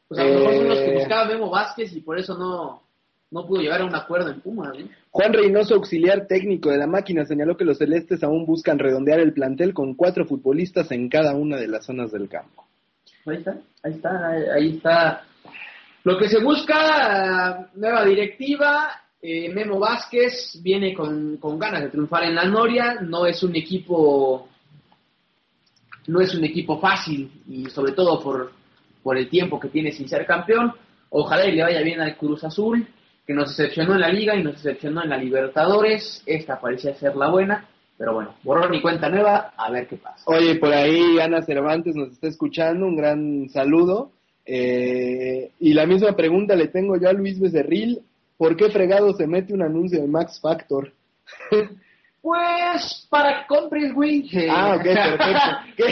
Pues 0.08 0.20
a 0.20 0.24
lo 0.24 0.34
mejor 0.40 0.54
son 0.54 0.68
los 0.68 0.78
que 0.78 0.90
Eh, 0.90 0.98
buscaba 0.98 1.24
Memo 1.26 1.50
Vázquez 1.50 1.94
y 1.94 2.00
por 2.00 2.18
eso 2.18 2.36
no, 2.36 2.82
no 3.30 3.46
pudo 3.46 3.60
llegar 3.62 3.80
a 3.82 3.84
un 3.84 3.94
acuerdo 3.94 4.30
en 4.30 4.40
Pumas, 4.40 4.76
¿no? 4.76 4.88
Juan 5.12 5.32
Reynoso, 5.32 5.74
auxiliar 5.76 6.26
técnico 6.26 6.70
de 6.70 6.78
la 6.78 6.86
máquina, 6.86 7.24
señaló 7.24 7.56
que 7.56 7.64
los 7.64 7.78
celestes 7.78 8.22
aún 8.24 8.44
buscan 8.46 8.78
redondear 8.78 9.20
el 9.20 9.32
plantel 9.32 9.72
con 9.74 9.94
cuatro 9.94 10.24
futbolistas 10.24 10.90
en 10.90 11.08
cada 11.08 11.34
una 11.34 11.56
de 11.56 11.68
las 11.68 11.84
zonas 11.84 12.10
del 12.10 12.28
campo. 12.28 12.64
Ahí 13.26 13.36
está, 13.36 13.58
ahí 13.82 13.92
está, 13.92 14.28
ahí 14.54 14.76
está. 14.76 15.24
Lo 16.04 16.18
que 16.18 16.28
se 16.28 16.42
busca, 16.42 17.68
nueva 17.74 18.04
directiva, 18.04 18.88
eh, 19.20 19.52
Memo 19.52 19.78
Vázquez 19.78 20.58
viene 20.62 20.94
con, 20.94 21.36
con 21.36 21.58
ganas 21.58 21.82
de 21.82 21.90
triunfar 21.90 22.24
en 22.24 22.34
la 22.34 22.44
Noria, 22.44 23.00
no 23.02 23.26
es 23.26 23.42
un 23.42 23.54
equipo, 23.54 24.48
no 26.06 26.20
es 26.20 26.34
un 26.34 26.44
equipo 26.44 26.80
fácil 26.80 27.30
y 27.46 27.66
sobre 27.66 27.92
todo 27.92 28.18
por, 28.22 28.52
por 29.02 29.18
el 29.18 29.28
tiempo 29.28 29.60
que 29.60 29.68
tiene 29.68 29.92
sin 29.92 30.08
ser 30.08 30.24
campeón. 30.24 30.72
Ojalá 31.10 31.46
y 31.46 31.52
le 31.52 31.64
vaya 31.64 31.82
bien 31.82 32.00
al 32.00 32.16
Cruz 32.16 32.44
Azul, 32.44 32.86
que 33.26 33.34
nos 33.34 33.54
decepcionó 33.54 33.94
en 33.94 34.00
la 34.00 34.08
Liga 34.08 34.34
y 34.34 34.42
nos 34.42 34.54
decepcionó 34.54 35.02
en 35.02 35.10
la 35.10 35.18
Libertadores. 35.18 36.22
Esta 36.24 36.58
parecía 36.58 36.94
ser 36.94 37.14
la 37.14 37.28
buena, 37.28 37.68
pero 37.98 38.14
bueno, 38.14 38.36
borrón 38.42 38.72
y 38.72 38.80
cuenta 38.80 39.10
nueva, 39.10 39.52
a 39.54 39.70
ver 39.70 39.86
qué 39.86 39.96
pasa. 39.96 40.24
Oye, 40.24 40.54
por 40.54 40.72
ahí 40.72 41.18
Ana 41.20 41.42
Cervantes 41.42 41.94
nos 41.94 42.12
está 42.12 42.28
escuchando, 42.28 42.86
un 42.86 42.96
gran 42.96 43.50
saludo. 43.50 44.12
Eh, 44.52 45.50
y 45.60 45.74
la 45.74 45.86
misma 45.86 46.16
pregunta 46.16 46.56
le 46.56 46.66
tengo 46.68 46.96
yo 46.96 47.08
a 47.08 47.12
Luis 47.12 47.38
Becerril, 47.38 48.00
¿por 48.36 48.56
qué 48.56 48.68
fregado 48.70 49.12
se 49.14 49.26
mete 49.28 49.54
un 49.54 49.62
anuncio 49.62 50.00
de 50.00 50.08
Max 50.08 50.40
Factor? 50.40 50.92
Pues 52.22 53.06
para 53.08 53.40
que 53.40 53.46
compres, 53.46 53.94
güey. 53.94 54.28
Ah, 54.50 54.74
ok, 54.76 54.82
perfecto. 54.82 55.40
¿Qué? 55.78 55.84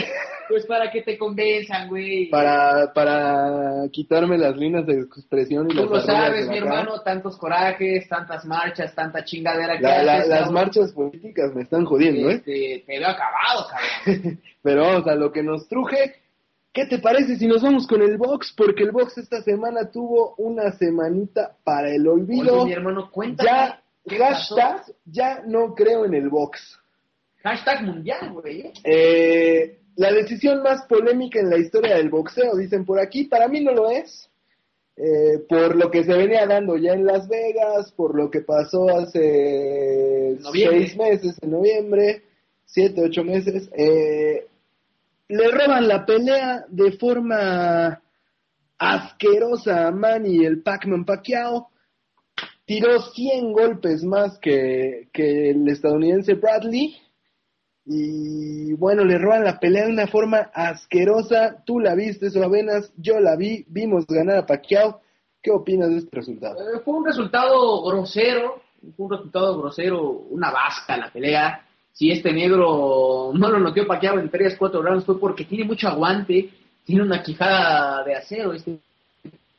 Pues 0.47 0.63
para 0.67 0.91
que 0.91 1.01
te 1.01 1.17
convenzan, 1.17 1.87
güey. 1.87 2.29
Para, 2.29 2.93
para 2.93 3.87
quitarme 3.91 4.37
las 4.37 4.55
líneas 4.55 4.85
de 4.85 4.99
expresión 5.01 5.65
y 5.71 5.73
Tú 5.73 5.81
las 5.81 5.89
lo 5.89 6.01
sabes, 6.01 6.47
mi 6.47 6.59
hermano, 6.59 7.01
tantos 7.01 7.35
corajes, 7.35 8.07
tantas 8.07 8.45
marchas, 8.45 8.93
tanta 8.93 9.23
chingadera 9.25 9.77
que 9.77 9.81
La- 9.83 10.03
la- 10.03 10.13
haces, 10.17 10.29
las 10.29 10.51
marchas 10.51 10.91
políticas 10.91 11.51
me 11.55 11.63
están 11.63 11.85
jodiendo, 11.85 12.29
¿eh? 12.29 12.35
Este, 12.35 12.83
te 12.85 12.99
veo 12.99 13.07
acabado, 13.09 13.65
cabrón. 13.67 14.39
Pero 14.61 14.81
vamos 14.83 15.07
a 15.07 15.15
lo 15.15 15.31
que 15.31 15.41
nos 15.41 15.67
truje. 15.67 16.13
¿Qué 16.79 16.85
te 16.85 16.99
parece 16.99 17.35
si 17.35 17.45
nos 17.45 17.61
vamos 17.61 17.85
con 17.85 18.01
el 18.01 18.15
box? 18.15 18.53
Porque 18.55 18.83
el 18.83 18.91
box 18.91 19.17
esta 19.17 19.41
semana 19.41 19.91
tuvo 19.91 20.35
una 20.37 20.71
semanita 20.71 21.57
para 21.65 21.93
el 21.93 22.07
olvido. 22.07 22.61
Oye, 22.61 22.67
mi 22.67 22.71
hermano, 22.71 23.11
cuéntame. 23.11 23.49
ya, 23.49 23.83
¿qué 24.07 24.17
hashtag, 24.17 24.77
pasó? 24.77 24.93
ya 25.03 25.43
no 25.45 25.75
creo 25.75 26.05
en 26.05 26.13
el 26.13 26.29
box. 26.29 26.79
Hashtag 27.43 27.83
mundial, 27.83 28.31
güey. 28.31 28.61
¿eh? 28.61 28.73
Eh, 28.85 29.79
la 29.97 30.13
decisión 30.13 30.63
más 30.63 30.85
polémica 30.85 31.41
en 31.41 31.49
la 31.49 31.57
historia 31.57 31.97
del 31.97 32.09
boxeo, 32.09 32.55
dicen 32.55 32.85
por 32.85 33.01
aquí, 33.01 33.25
para 33.25 33.49
mí 33.49 33.61
no 33.61 33.73
lo 33.73 33.89
es. 33.89 34.29
Eh, 34.95 35.39
por 35.49 35.75
lo 35.75 35.91
que 35.91 36.05
se 36.05 36.13
venía 36.13 36.47
dando 36.47 36.77
ya 36.77 36.93
en 36.93 37.05
Las 37.05 37.27
Vegas, 37.27 37.91
por 37.91 38.15
lo 38.15 38.31
que 38.31 38.39
pasó 38.39 38.87
hace 38.87 40.37
Noviembre. 40.39 40.79
seis 40.79 40.97
meses, 40.97 41.37
en 41.41 41.51
noviembre, 41.51 42.23
siete, 42.63 43.01
ocho 43.03 43.25
meses. 43.25 43.69
Eh, 43.77 44.45
le 45.29 45.51
roban 45.51 45.87
la 45.87 46.05
pelea 46.05 46.65
de 46.69 46.91
forma 46.93 48.01
asquerosa 48.79 49.87
a 49.87 49.91
Manny 49.91 50.43
el 50.43 50.63
Pac-Man 50.63 51.05
Pacquiao. 51.05 51.69
Tiró 52.65 52.99
100 52.99 53.53
golpes 53.53 54.03
más 54.03 54.37
que, 54.39 55.09
que 55.13 55.51
el 55.51 55.67
estadounidense 55.69 56.33
Bradley. 56.33 56.97
Y 57.85 58.73
bueno, 58.73 59.03
le 59.03 59.17
roban 59.17 59.43
la 59.43 59.59
pelea 59.59 59.85
de 59.85 59.91
una 59.91 60.07
forma 60.07 60.51
asquerosa. 60.53 61.63
Tú 61.65 61.79
la 61.79 61.95
viste, 61.95 62.29
Suavenas, 62.29 62.91
yo 62.97 63.19
la 63.19 63.35
vi, 63.35 63.65
vimos 63.67 64.05
ganar 64.07 64.37
a 64.37 64.45
Pacquiao. 64.45 65.01
¿Qué 65.41 65.51
opinas 65.51 65.89
de 65.89 65.97
este 65.97 66.17
resultado? 66.17 66.59
Eh, 66.59 66.79
fue 66.83 66.95
un 66.95 67.05
resultado 67.05 67.83
grosero, 67.83 68.61
fue 68.95 69.05
un 69.05 69.11
resultado 69.11 69.57
grosero, 69.59 70.11
una 70.29 70.51
vasca 70.51 70.97
la 70.97 71.11
pelea. 71.11 71.65
Si 71.99 72.09
este 72.09 72.31
negro 72.31 73.33
no 73.33 73.49
lo 73.49 73.59
noqueó 73.59 73.85
Pacquiao 73.85 74.17
en 74.19 74.29
3, 74.29 74.55
4 74.57 74.81
rounds 74.81 75.03
fue 75.03 75.19
porque 75.19 75.43
tiene 75.43 75.65
mucho 75.65 75.89
aguante, 75.89 76.49
tiene 76.85 77.03
una 77.03 77.21
quijada 77.21 78.05
de 78.05 78.15
acero 78.15 78.53
este 78.53 78.79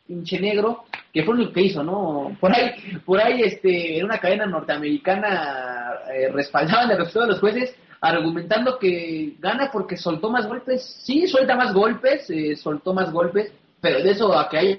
pinche 0.07 0.41
negro, 0.41 0.85
que 1.13 1.23
fue 1.23 1.37
lo 1.37 1.53
que 1.53 1.61
hizo, 1.61 1.83
¿no? 1.83 2.35
Por 2.41 2.51
ahí, 2.51 2.73
por 3.05 3.21
ahí 3.21 3.43
este, 3.43 3.99
en 3.99 4.07
una 4.07 4.17
cadena 4.17 4.47
norteamericana 4.47 5.93
eh, 6.15 6.31
respaldaban 6.33 6.91
el 6.91 6.97
resultado 6.97 7.27
de 7.27 7.33
los 7.33 7.41
jueces 7.41 7.77
argumentando 8.01 8.79
que 8.79 9.35
gana 9.39 9.69
porque 9.71 9.99
soltó 9.99 10.31
más 10.31 10.47
golpes. 10.47 10.99
Sí, 11.05 11.27
suelta 11.27 11.55
más 11.57 11.75
golpes, 11.75 12.31
eh, 12.31 12.57
soltó 12.57 12.95
más 12.95 13.13
golpes, 13.13 13.53
pero 13.83 14.03
de 14.03 14.13
eso 14.13 14.35
a 14.35 14.49
que 14.49 14.57
haya 14.57 14.79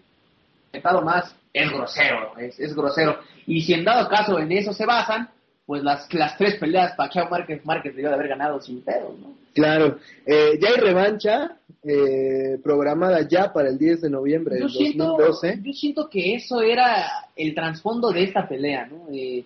estado 0.74 1.04
más 1.04 1.36
es 1.54 1.70
grosero, 1.72 2.36
es, 2.40 2.60
es 2.60 2.76
grosero. 2.76 3.20
Y 3.46 3.62
si 3.62 3.76
en 3.76 3.86
dado 3.86 4.10
caso 4.10 4.40
en 4.40 4.52
eso 4.52 4.74
se 4.74 4.88
basan, 4.88 5.30
pues 5.72 5.84
las, 5.84 6.14
las 6.14 6.38
tres 6.38 6.56
peleas 6.56 6.96
Pacquiao 6.98 7.30
Márquez 7.30 7.66
Márquez 7.66 7.96
debió 7.96 8.10
de 8.10 8.16
haber 8.16 8.28
ganado 8.28 8.60
sin 8.60 8.82
pedos, 8.82 9.18
¿no? 9.22 9.34
Claro, 9.54 10.00
eh, 10.26 10.60
ya 10.62 10.68
hay 10.68 10.82
revancha 10.82 11.56
eh, 11.82 12.58
programada 12.62 13.26
ya 13.26 13.54
para 13.54 13.70
el 13.70 13.78
10 13.78 14.02
de 14.02 14.10
noviembre 14.10 14.56
Yo 14.60 14.66
del 14.66 14.70
siento, 14.74 15.06
2012. 15.18 15.60
yo 15.64 15.72
siento 15.72 16.10
que 16.10 16.36
eso 16.36 16.62
era 16.62 17.06
el 17.38 17.56
trasfondo 17.56 18.12
de 18.12 18.24
esta 18.24 18.50
pelea, 18.50 18.86
¿no? 18.88 19.08
Eh, 19.14 19.46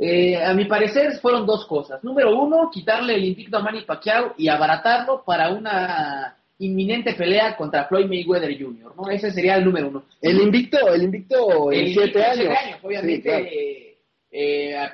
eh, 0.00 0.42
a 0.42 0.54
mi 0.54 0.64
parecer 0.64 1.12
fueron 1.20 1.46
dos 1.46 1.64
cosas. 1.66 2.02
Número 2.02 2.36
uno, 2.36 2.68
quitarle 2.72 3.14
el 3.14 3.24
invicto 3.26 3.56
a 3.58 3.62
Manny 3.62 3.82
Pacquiao 3.82 4.34
y 4.36 4.48
abaratarlo 4.48 5.22
para 5.24 5.50
una 5.52 6.34
inminente 6.58 7.14
pelea 7.14 7.56
contra 7.56 7.84
Floyd 7.84 8.06
Mayweather 8.08 8.60
Jr., 8.60 8.92
¿no? 8.96 9.08
Ese 9.08 9.30
sería 9.30 9.54
el 9.54 9.64
número 9.64 9.86
uno. 9.86 10.02
El 10.20 10.40
invicto, 10.40 10.78
el 10.92 11.04
invicto 11.04 11.70
en 11.70 11.78
El 11.78 11.92
siete 11.92 12.18
invicto 12.18 12.50
años. 12.50 12.78
obviamente, 12.82 13.14
Sí, 13.14 13.22
claro. 13.22 13.89
Eh, 14.30 14.76
a, 14.76 14.84
a 14.84 14.90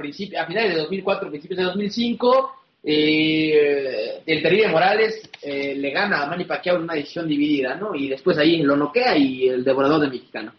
finales 0.46 0.74
de 0.74 0.80
2004, 0.80 1.30
principios 1.30 1.58
de 1.58 1.64
2005, 1.64 2.52
eh, 2.88 4.22
el 4.24 4.42
terrible 4.42 4.68
Morales 4.68 5.28
eh, 5.42 5.74
le 5.74 5.90
gana 5.90 6.22
a 6.22 6.26
Manny 6.26 6.44
Pacquiao 6.44 6.76
en 6.76 6.84
una 6.84 6.94
decisión 6.94 7.26
dividida, 7.26 7.74
¿no? 7.74 7.94
Y 7.94 8.08
después 8.08 8.38
ahí 8.38 8.62
lo 8.62 8.76
noquea 8.76 9.16
y 9.16 9.48
el 9.48 9.64
devorador 9.64 10.00
de 10.02 10.08
mexicano. 10.08 10.52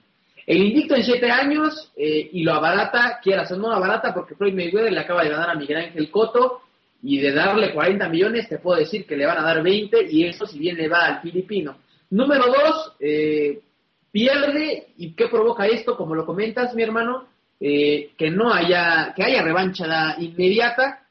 El 0.46 0.64
invicto 0.64 0.96
en 0.96 1.04
siete 1.04 1.30
años 1.30 1.92
eh, 1.96 2.30
y 2.32 2.44
lo 2.44 2.54
abarata, 2.54 3.20
quieras 3.22 3.52
o 3.52 3.58
no 3.58 3.72
abarata, 3.72 4.14
porque 4.14 4.36
Floyd 4.36 4.54
Mayweather 4.54 4.92
le 4.92 5.00
acaba 5.00 5.24
de 5.24 5.30
ganar 5.30 5.50
a 5.50 5.56
Miguel 5.56 5.78
Ángel 5.78 6.10
Cotto 6.12 6.62
y 7.04 7.20
de 7.20 7.32
darle 7.32 7.74
40 7.74 8.10
millones 8.10 8.50
te 8.50 8.60
puedo 8.60 8.80
decir 8.80 9.06
que 9.06 9.16
le 9.16 9.26
van 9.26 9.38
a 9.38 9.44
dar 9.44 9.62
20 9.62 10.08
y 10.10 10.26
eso 10.26 10.46
si 10.46 10.60
bien 10.60 10.78
le 10.78 10.88
va 10.88 11.06
al 11.06 11.22
filipino. 11.22 11.78
Número 12.10 12.46
dos, 12.48 12.94
eh, 13.00 13.60
pierde 14.12 14.88
y 14.98 15.14
qué 15.14 15.28
provoca 15.28 15.66
esto, 15.66 15.96
como 15.96 16.16
lo 16.16 16.26
comentas 16.26 16.74
mi 16.76 16.84
hermano, 16.84 17.28
Eh, 17.60 18.12
que 18.18 18.30
no 18.30 18.54
haya, 18.54 19.14
que 19.16 19.24
haya 19.24 19.42
revancha 19.42 20.16
inmediata 20.20 21.08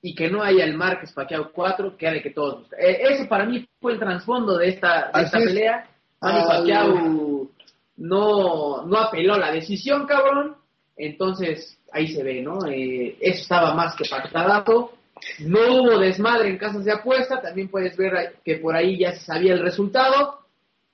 y 0.00 0.14
que 0.14 0.30
no 0.30 0.42
haya 0.42 0.64
el 0.64 0.74
Márquez 0.74 1.12
Pacquiao 1.12 1.50
4, 1.52 1.96
que 1.96 2.06
era 2.06 2.16
el 2.16 2.22
que 2.22 2.30
todos 2.30 2.60
buscan. 2.60 2.80
Eh, 2.80 3.02
eso 3.10 3.28
para 3.28 3.44
mí 3.46 3.66
fue 3.80 3.92
el 3.92 3.98
trasfondo 3.98 4.58
de 4.58 4.68
esta, 4.68 5.10
de 5.12 5.22
esta 5.22 5.38
es. 5.38 5.44
pelea. 5.44 5.88
Manny 6.20 6.46
Pacquiao 6.46 7.48
no, 7.96 8.84
no 8.84 8.98
apeló 8.98 9.36
la 9.36 9.52
decisión, 9.52 10.06
cabrón. 10.06 10.56
Entonces, 10.96 11.78
ahí 11.92 12.08
se 12.08 12.22
ve, 12.22 12.42
¿no? 12.42 12.66
Eh, 12.66 13.16
eso 13.20 13.42
estaba 13.42 13.74
más 13.74 13.94
que 13.96 14.08
pactado. 14.08 14.92
No 15.40 15.60
hubo 15.60 15.98
desmadre 15.98 16.48
en 16.50 16.58
casas 16.58 16.84
de 16.84 16.92
apuesta. 16.92 17.40
También 17.40 17.68
puedes 17.68 17.96
ver 17.96 18.36
que 18.44 18.56
por 18.56 18.74
ahí 18.74 18.98
ya 18.98 19.12
se 19.12 19.24
sabía 19.24 19.52
el 19.52 19.60
resultado. 19.60 20.40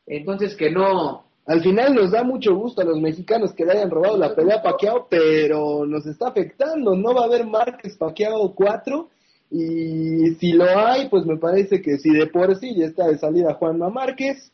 Entonces, 0.06 0.54
que 0.56 0.70
no. 0.70 1.24
Al 1.48 1.62
final 1.62 1.94
nos 1.94 2.10
da 2.12 2.22
mucho 2.22 2.54
gusto 2.54 2.82
a 2.82 2.84
los 2.84 3.00
mexicanos 3.00 3.52
que 3.54 3.64
le 3.64 3.72
hayan 3.72 3.90
robado 3.90 4.16
la 4.18 4.34
pelea 4.34 4.56
a 4.58 4.62
Pacquiao, 4.62 5.06
pero 5.08 5.86
nos 5.86 6.04
está 6.06 6.28
afectando. 6.28 6.94
No 6.94 7.14
va 7.14 7.22
a 7.22 7.24
haber 7.24 7.46
Márquez 7.46 7.96
Pacquiao 7.96 8.54
4 8.54 9.08
y 9.50 10.34
si 10.34 10.52
lo 10.52 10.64
hay, 10.78 11.08
pues 11.08 11.24
me 11.24 11.38
parece 11.38 11.80
que 11.80 11.96
si 11.98 12.10
de 12.10 12.26
por 12.26 12.54
sí 12.56 12.74
ya 12.76 12.84
está 12.84 13.06
de 13.08 13.16
salida 13.18 13.54
Juanma 13.54 13.88
Márquez, 13.88 14.52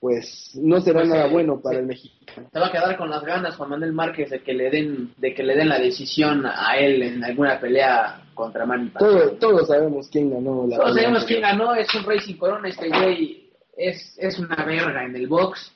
pues 0.00 0.52
no 0.54 0.80
será 0.80 1.00
Pues, 1.00 1.10
nada 1.10 1.26
eh, 1.26 1.30
bueno 1.30 1.60
para 1.60 1.74
sí. 1.76 1.80
el 1.82 1.86
mexicano. 1.86 2.48
Se 2.50 2.58
va 2.58 2.66
a 2.68 2.72
quedar 2.72 2.96
con 2.96 3.10
las 3.10 3.22
ganas 3.22 3.54
Juan 3.56 3.68
Manuel 3.68 3.92
Márquez 3.92 4.30
de 4.30 4.42
que 4.42 4.54
le 4.54 4.70
den, 4.70 5.12
de 5.18 5.34
que 5.34 5.42
le 5.42 5.54
den 5.54 5.68
la 5.68 5.78
decisión 5.78 6.46
a 6.46 6.78
él 6.78 7.02
en 7.02 7.22
alguna 7.22 7.60
pelea 7.60 8.22
contra 8.32 8.64
Manny 8.64 8.88
Pacquiao. 8.88 9.32
Todos 9.32 9.68
sabemos 9.68 10.08
quién 10.10 10.30
ganó 10.30 10.66
la 10.66 10.76
Todos 10.78 10.88
pelea. 10.92 11.02
sabemos 11.02 11.24
quién 11.26 11.42
ganó, 11.42 11.74
es 11.74 11.94
un 11.94 12.04
rey 12.04 12.20
sin 12.20 12.38
corona, 12.38 12.66
este 12.70 12.88
güey 12.88 13.50
es, 13.76 14.16
es 14.18 14.38
una 14.38 14.56
verga 14.64 15.04
en 15.04 15.16
el 15.16 15.26
box. 15.28 15.70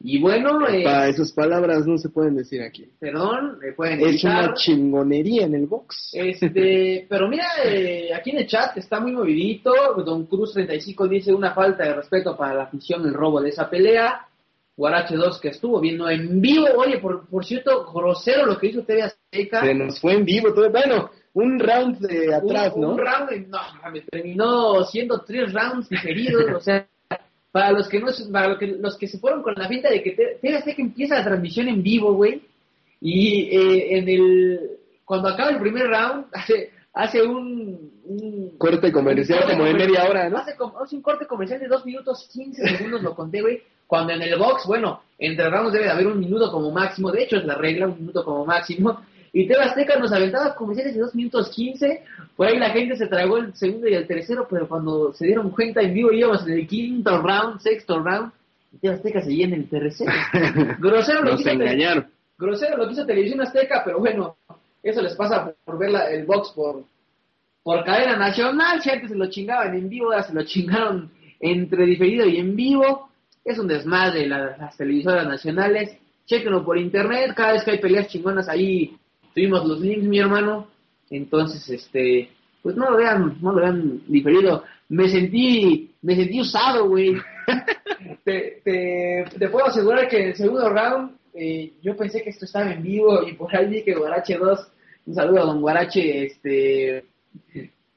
Y 0.00 0.20
bueno, 0.20 0.66
eh, 0.68 0.82
Pa, 0.82 1.06
esas 1.08 1.32
palabras 1.32 1.86
no 1.86 1.98
se 1.98 2.08
pueden 2.08 2.34
decir 2.36 2.62
aquí. 2.62 2.88
perdón, 2.98 3.58
me 3.60 3.72
pueden 3.72 4.00
Es 4.00 4.24
una 4.24 4.52
chingonería 4.54 5.46
en 5.46 5.54
el 5.54 5.66
box. 5.66 6.10
Este, 6.14 7.06
pero 7.08 7.28
mira, 7.28 7.44
eh, 7.64 8.12
aquí 8.14 8.30
en 8.30 8.38
el 8.38 8.46
chat 8.46 8.76
está 8.76 8.98
muy 9.00 9.12
movidito. 9.12 9.72
Don 10.04 10.26
Cruz 10.26 10.52
35 10.54 11.06
dice 11.08 11.32
una 11.32 11.52
falta 11.54 11.84
de 11.84 11.94
respeto 11.94 12.36
para 12.36 12.54
la 12.54 12.62
afición 12.64 13.06
el 13.06 13.14
robo 13.14 13.40
de 13.40 13.50
esa 13.50 13.70
pelea. 13.70 14.26
Guarache 14.76 15.16
2 15.16 15.40
que 15.40 15.48
estuvo 15.48 15.80
viendo 15.80 16.08
en 16.08 16.40
vivo. 16.40 16.66
Oye, 16.76 16.98
por, 16.98 17.28
por 17.28 17.44
cierto, 17.44 17.92
grosero 17.92 18.46
lo 18.46 18.58
que 18.58 18.68
hizo 18.68 18.82
TV 18.84 19.02
Azteca. 19.02 19.60
Se 19.60 19.74
nos 19.74 20.00
fue 20.00 20.14
en 20.14 20.24
vivo 20.24 20.52
todo. 20.54 20.70
Bueno, 20.70 21.10
un 21.34 21.58
round 21.58 21.98
de 21.98 22.34
atrás, 22.34 22.72
un, 22.74 22.80
¿no? 22.82 22.90
un 22.92 22.98
round, 22.98 23.30
de- 23.30 23.40
no, 23.40 23.58
mames, 23.82 24.04
terminó 24.10 24.84
siendo 24.84 25.20
tres 25.24 25.52
rounds 25.52 25.88
diferidos, 25.88 26.44
o 26.56 26.60
sea, 26.60 26.86
para 27.52 27.72
los 27.72 27.88
que 27.88 28.00
no, 28.00 28.08
para 28.32 28.48
los 28.48 28.58
que, 28.58 28.66
los 28.66 28.96
que 28.98 29.08
se 29.08 29.18
fueron 29.18 29.42
con 29.42 29.54
la 29.56 29.68
finta 29.68 29.88
de 29.90 30.02
que 30.02 30.12
Te- 30.12 30.38
TV 30.40 30.56
Azteca 30.56 30.82
empieza 30.82 31.16
la 31.18 31.24
transmisión 31.24 31.68
en 31.68 31.82
vivo, 31.82 32.12
güey, 32.14 32.42
y 33.00 33.48
eh, 33.56 33.98
en 33.98 34.08
el, 34.08 34.60
cuando 35.04 35.28
acaba 35.28 35.50
el 35.50 35.58
primer 35.58 35.86
round, 35.88 36.26
hace, 36.32 36.70
hace 36.92 37.22
un, 37.22 37.92
un 38.04 38.58
Corte 38.58 38.90
comercial 38.92 39.38
un 39.38 39.44
corte 39.44 39.56
como 39.56 39.64
de 39.66 39.74
media 39.74 40.08
hora, 40.08 40.28
¿no? 40.28 40.38
Hace, 40.38 40.56
como- 40.56 40.78
hace 40.80 40.96
un 40.96 41.02
corte 41.02 41.26
comercial 41.26 41.60
de 41.60 41.68
dos 41.68 41.84
minutos 41.86 42.28
15 42.32 42.76
segundos, 42.76 43.02
lo 43.02 43.14
conté, 43.14 43.40
güey. 43.40 43.62
Cuando 43.86 44.12
en 44.12 44.20
el 44.20 44.38
box, 44.38 44.66
bueno, 44.66 45.00
entre 45.18 45.48
rounds 45.48 45.72
debe 45.72 45.86
de 45.86 45.90
haber 45.90 46.06
un 46.08 46.18
minuto 46.20 46.52
como 46.52 46.70
máximo. 46.70 47.10
De 47.10 47.22
hecho, 47.22 47.36
es 47.36 47.44
la 47.46 47.54
regla, 47.54 47.86
un 47.86 47.98
minuto 47.98 48.22
como 48.22 48.44
máximo. 48.44 49.00
Y 49.32 49.46
TV 49.46 49.60
Azteca 49.62 49.98
nos 49.98 50.12
aventaba 50.12 50.54
comerciales 50.54 50.94
de 50.94 51.00
dos 51.00 51.14
minutos 51.14 51.50
15. 51.50 52.02
Por 52.36 52.46
ahí 52.46 52.58
la 52.58 52.70
gente 52.70 52.96
se 52.96 53.06
tragó 53.06 53.38
el 53.38 53.54
segundo 53.54 53.88
y 53.88 53.94
el 53.94 54.06
tercero, 54.06 54.46
pero 54.50 54.66
cuando 54.68 55.12
se 55.12 55.26
dieron 55.26 55.50
cuenta 55.50 55.80
en 55.82 55.92
vivo 55.94 56.12
íbamos 56.12 56.46
en 56.46 56.52
el 56.54 56.66
quinto 56.66 57.20
round, 57.20 57.60
sexto 57.60 57.98
round. 58.02 58.32
Y 58.72 58.78
TV 58.78 58.94
Azteca 58.94 59.20
seguía 59.22 59.46
en 59.46 59.54
el 59.54 59.68
tercero. 59.68 60.12
Grosero 60.78 61.22
lo 61.22 61.32
Nos 61.32 61.42
Te- 61.44 61.52
engañaron. 61.52 62.06
grosero 62.38 62.76
lo 62.76 62.86
que 62.86 62.92
hizo 62.92 63.06
Televisión 63.06 63.40
Azteca, 63.40 63.82
pero 63.84 63.98
bueno, 63.98 64.36
eso 64.82 65.00
les 65.02 65.14
pasa 65.16 65.44
por, 65.44 65.54
por 65.64 65.78
ver 65.78 65.90
la- 65.90 66.10
el 66.10 66.24
box 66.26 66.50
por, 66.54 66.84
por 67.62 67.84
cadena 67.84 68.16
nacional. 68.16 68.80
Si 68.82 68.90
antes 68.90 69.10
se 69.10 69.16
lo 69.16 69.28
chingaban 69.30 69.74
en 69.74 69.88
vivo, 69.88 70.06
ahora 70.12 70.22
se 70.22 70.34
lo 70.34 70.42
chingaron 70.44 71.10
entre 71.40 71.84
diferido 71.86 72.26
y 72.26 72.36
en 72.38 72.54
vivo. 72.56 73.08
Es 73.44 73.58
un 73.58 73.66
desmadre 73.68 74.26
la- 74.26 74.56
las 74.56 74.76
televisoras 74.76 75.26
nacionales. 75.26 75.96
Chequenlo 76.26 76.62
por 76.64 76.76
internet, 76.76 77.32
cada 77.34 77.52
vez 77.54 77.64
que 77.64 77.70
hay 77.70 77.78
peleas 77.78 78.08
chingonas 78.08 78.48
ahí 78.50 78.96
tuvimos 79.38 79.64
los 79.66 79.80
links, 79.80 80.04
mi 80.04 80.18
hermano. 80.18 80.66
Entonces, 81.10 81.68
este, 81.70 82.28
pues 82.60 82.74
no 82.74 82.90
lo 82.90 82.96
vean, 82.96 83.38
no 83.40 83.52
lo 83.52 83.60
vean 83.60 84.02
diferido. 84.08 84.64
Me 84.88 85.08
sentí, 85.08 85.92
me 86.02 86.16
sentí 86.16 86.40
usado, 86.40 86.88
güey. 86.88 87.14
te, 88.24 88.60
te, 88.64 89.24
te 89.38 89.48
puedo 89.48 89.66
asegurar 89.66 90.08
que 90.08 90.20
en 90.20 90.28
el 90.30 90.34
segundo 90.34 90.68
round 90.68 91.12
eh, 91.34 91.72
yo 91.80 91.96
pensé 91.96 92.22
que 92.22 92.30
esto 92.30 92.46
estaba 92.46 92.72
en 92.72 92.82
vivo 92.82 93.22
y 93.28 93.34
por 93.34 93.54
ahí 93.54 93.68
vi 93.68 93.84
que 93.84 93.94
Guarache 93.94 94.36
2, 94.36 94.72
un 95.06 95.14
saludo 95.14 95.42
a 95.42 95.46
don 95.46 95.60
Guarache, 95.60 96.24
este, 96.26 97.04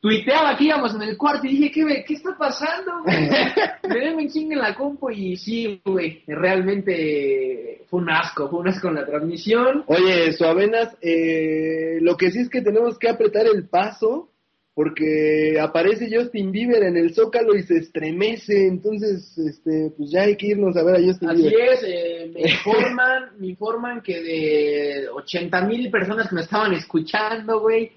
tuiteaba 0.01 0.57
que 0.57 0.65
íbamos 0.65 0.95
en 0.95 1.03
el 1.03 1.15
cuarto 1.15 1.45
y 1.45 1.51
dije, 1.51 1.71
¿qué, 1.71 2.03
qué 2.05 2.13
está 2.15 2.35
pasando? 2.37 3.03
Me 4.15 4.27
ching 4.27 4.51
en 4.51 4.59
la 4.59 4.75
compu 4.75 5.11
y 5.11 5.37
sí, 5.37 5.79
güey, 5.85 6.23
realmente 6.27 7.85
fue 7.87 8.01
un 8.01 8.09
asco, 8.09 8.49
fue 8.49 8.59
un 8.59 8.67
asco 8.67 8.87
en 8.87 8.95
la 8.95 9.05
transmisión. 9.05 9.83
Oye, 9.87 10.33
Suavenas, 10.33 10.97
eh, 11.01 11.99
lo 12.01 12.17
que 12.17 12.31
sí 12.31 12.39
es 12.39 12.49
que 12.49 12.61
tenemos 12.61 12.97
que 12.97 13.09
apretar 13.09 13.45
el 13.45 13.69
paso 13.69 14.29
porque 14.73 15.59
aparece 15.59 16.09
Justin 16.11 16.51
Bieber 16.51 16.83
en 16.83 16.97
el 16.97 17.13
Zócalo 17.13 17.55
y 17.55 17.63
se 17.63 17.77
estremece, 17.77 18.67
entonces, 18.67 19.37
este, 19.37 19.91
pues 19.95 20.09
ya 20.09 20.21
hay 20.21 20.37
que 20.37 20.47
irnos 20.47 20.75
a 20.77 20.83
ver 20.83 20.95
a 20.95 21.05
Justin 21.05 21.29
Así 21.29 21.41
Bieber. 21.41 21.73
es, 21.73 21.83
eh, 21.85 22.31
me 22.33 22.41
informan, 22.41 23.23
me 23.37 23.47
informan 23.47 24.01
que 24.01 24.21
de 24.21 25.09
80 25.09 25.61
mil 25.65 25.91
personas 25.91 26.29
que 26.29 26.35
me 26.35 26.41
estaban 26.41 26.73
escuchando, 26.73 27.59
güey, 27.59 27.91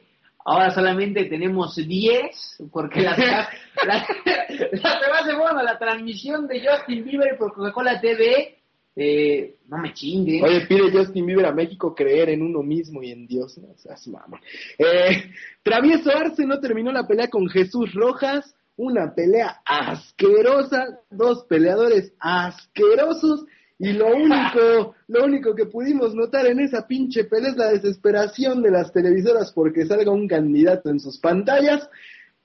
ahora 0.45 0.70
solamente 0.70 1.24
tenemos 1.24 1.76
10, 1.76 2.64
porque 2.70 3.01
las, 3.01 3.18
las, 3.18 3.49
las 3.86 5.01
demás 5.01 5.24
se 5.24 5.34
fueron 5.34 5.59
a 5.59 5.62
la 5.62 5.78
transmisión 5.78 6.47
de 6.47 6.64
Justin 6.64 7.05
Bieber 7.05 7.36
por 7.38 7.53
Coca-Cola 7.55 8.01
TV. 8.01 8.59
Eh, 8.97 9.57
no 9.66 9.78
me 9.78 9.92
chinguen. 9.92 10.45
Oye, 10.45 10.66
pide 10.66 10.92
Justin 10.92 11.26
Bieber 11.26 11.47
a 11.47 11.53
México 11.53 11.95
creer 11.95 12.28
en 12.28 12.42
uno 12.42 12.62
mismo 12.62 13.03
y 13.03 13.11
en 13.11 13.26
Dios. 13.26 13.59
No 13.59 13.74
seas 13.76 14.07
mamón. 14.07 14.40
Eh, 14.78 15.30
Travieso 15.62 16.11
Arce 16.11 16.47
no 16.47 16.61
terminó 16.61 16.92
la 16.92 17.07
pelea 17.07 17.28
con 17.28 17.49
Jesús 17.49 17.92
Rojas. 17.95 18.55
Una 18.76 19.12
pelea 19.14 19.62
asquerosa. 19.64 21.01
Dos 21.11 21.45
peleadores 21.49 22.12
asquerosos. 22.20 23.47
Y 23.79 23.93
lo 23.93 24.14
único, 24.14 24.95
lo 25.09 25.25
único 25.25 25.55
que 25.55 25.66
pudimos 25.66 26.14
notar 26.14 26.47
en 26.47 26.61
esa 26.61 26.87
pinche 26.87 27.25
pelea 27.25 27.51
es 27.51 27.57
la 27.57 27.72
desesperación 27.72 28.62
de 28.62 28.70
las 28.70 28.93
televisoras 28.93 29.53
porque 29.53 29.85
salga 29.85 30.12
un 30.12 30.29
candidato 30.29 30.91
en 30.91 31.01
sus 31.01 31.18
pantallas. 31.18 31.89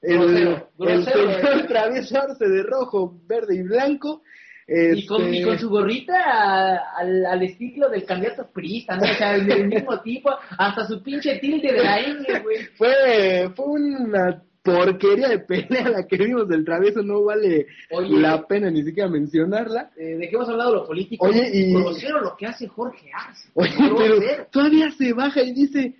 El, 0.01 0.17
Grosero, 0.17 0.69
el 0.79 1.03
grosero, 1.03 1.33
señor 1.33 1.59
eh. 1.59 1.67
Travieso 1.67 2.17
Arce 2.19 2.47
de 2.47 2.63
rojo, 2.63 3.19
verde 3.27 3.55
y 3.55 3.61
blanco. 3.61 4.23
Y 4.67 5.05
con, 5.07 5.23
Este, 5.23 5.37
y 5.37 5.43
con 5.43 5.57
su 5.57 5.69
gorrita 5.69 6.13
al, 6.95 7.25
al 7.25 7.41
estilo 7.41 7.89
del 7.89 8.05
candidato 8.05 8.47
priista, 8.51 8.95
¿no? 8.95 9.09
O 9.09 9.13
sea, 9.15 9.33
del 9.37 9.67
mismo 9.67 9.99
tipo, 10.01 10.29
hasta 10.57 10.85
su 10.85 11.01
pinche 11.01 11.39
tilde 11.39 11.73
de 11.73 11.83
la 11.83 11.99
ñ, 12.01 12.43
güey. 12.43 12.57
Fue, 12.77 13.51
fue 13.55 13.65
una 13.65 14.43
porquería 14.77 15.27
de 15.29 15.39
pelea 15.39 15.89
la 15.89 16.07
que 16.07 16.17
vimos 16.17 16.47
del 16.47 16.63
travieso, 16.65 17.01
no 17.01 17.23
vale 17.23 17.67
Oye. 17.91 18.19
la 18.19 18.45
pena 18.47 18.69
ni 18.69 18.83
siquiera 18.83 19.09
mencionarla. 19.09 19.91
Eh, 19.97 20.15
¿De 20.17 20.29
qué 20.29 20.35
hemos 20.35 20.49
hablado 20.49 20.75
lo 20.75 20.85
político? 20.85 21.25
Oye, 21.25 21.49
y- 21.53 21.73
Grosero 21.73 22.21
lo 22.21 22.35
que 22.37 22.45
hace 22.47 22.67
Jorge 22.67 23.09
Arce. 23.13 23.49
Oye, 23.53 23.71
pero 23.97 24.45
todavía 24.51 24.89
se 24.91 25.13
baja 25.13 25.41
y 25.41 25.53
dice, 25.53 25.95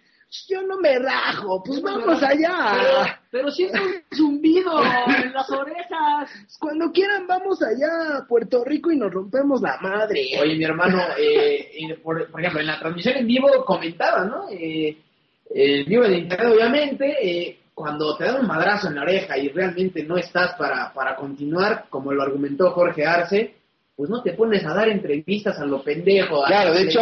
yo 0.48 0.62
no 0.62 0.78
me 0.80 1.00
rajo, 1.00 1.64
pues 1.64 1.82
vamos 1.82 2.20
Pero, 2.20 2.28
allá. 2.28 3.20
pero 3.32 3.50
siento 3.50 3.80
un 3.82 3.96
zumbido 4.16 4.80
en 4.84 5.34
las 5.34 5.50
orejas. 5.50 6.30
Cuando 6.60 6.92
quieran 6.92 7.26
vamos 7.26 7.60
allá 7.64 8.18
a 8.20 8.28
Puerto 8.28 8.64
Rico 8.64 8.92
y 8.92 8.98
nos 8.98 9.12
rompemos 9.12 9.60
la 9.62 9.78
madre. 9.82 10.22
Oye, 10.40 10.56
mi 10.56 10.64
hermano, 10.64 11.00
eh, 11.18 11.98
por, 12.04 12.30
por 12.30 12.40
ejemplo, 12.40 12.62
en 12.62 12.68
la 12.68 12.80
transmisión 12.80 13.18
en 13.18 13.26
vivo 13.28 13.48
comentaba, 13.66 14.24
¿no? 14.26 14.48
Eh, 14.52 14.96
en 15.52 15.86
vivo 15.88 16.04
de 16.04 16.18
internet, 16.20 16.48
obviamente, 16.54 17.16
eh, 17.24 17.59
cuando 17.80 18.16
te 18.18 18.26
dan 18.26 18.42
un 18.42 18.48
madrazo 18.48 18.90
en 18.90 18.96
la 18.96 19.04
oreja 19.04 19.38
y 19.38 19.48
realmente 19.48 20.04
no 20.04 20.18
estás 20.18 20.54
para, 20.58 20.92
para 20.94 21.16
continuar, 21.16 21.86
como 21.90 22.12
lo 22.12 22.22
argumentó 22.22 22.72
Jorge 22.72 23.06
Arce, 23.06 23.56
pues 23.96 24.10
no 24.10 24.22
te 24.22 24.34
pones 24.34 24.66
a 24.66 24.74
dar 24.74 24.90
entrevistas 24.90 25.58
a 25.60 25.66
lo 25.66 25.82
pendejo. 25.82 26.44
Claro, 26.46 26.74
la 26.74 26.80
de 26.80 26.84
hecho, 26.86 27.00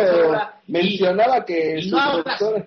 y- 0.68 0.72
mencionaba 0.72 1.44
que 1.46 1.82
su 1.82 1.96
no 1.96 2.18
doctor, 2.18 2.66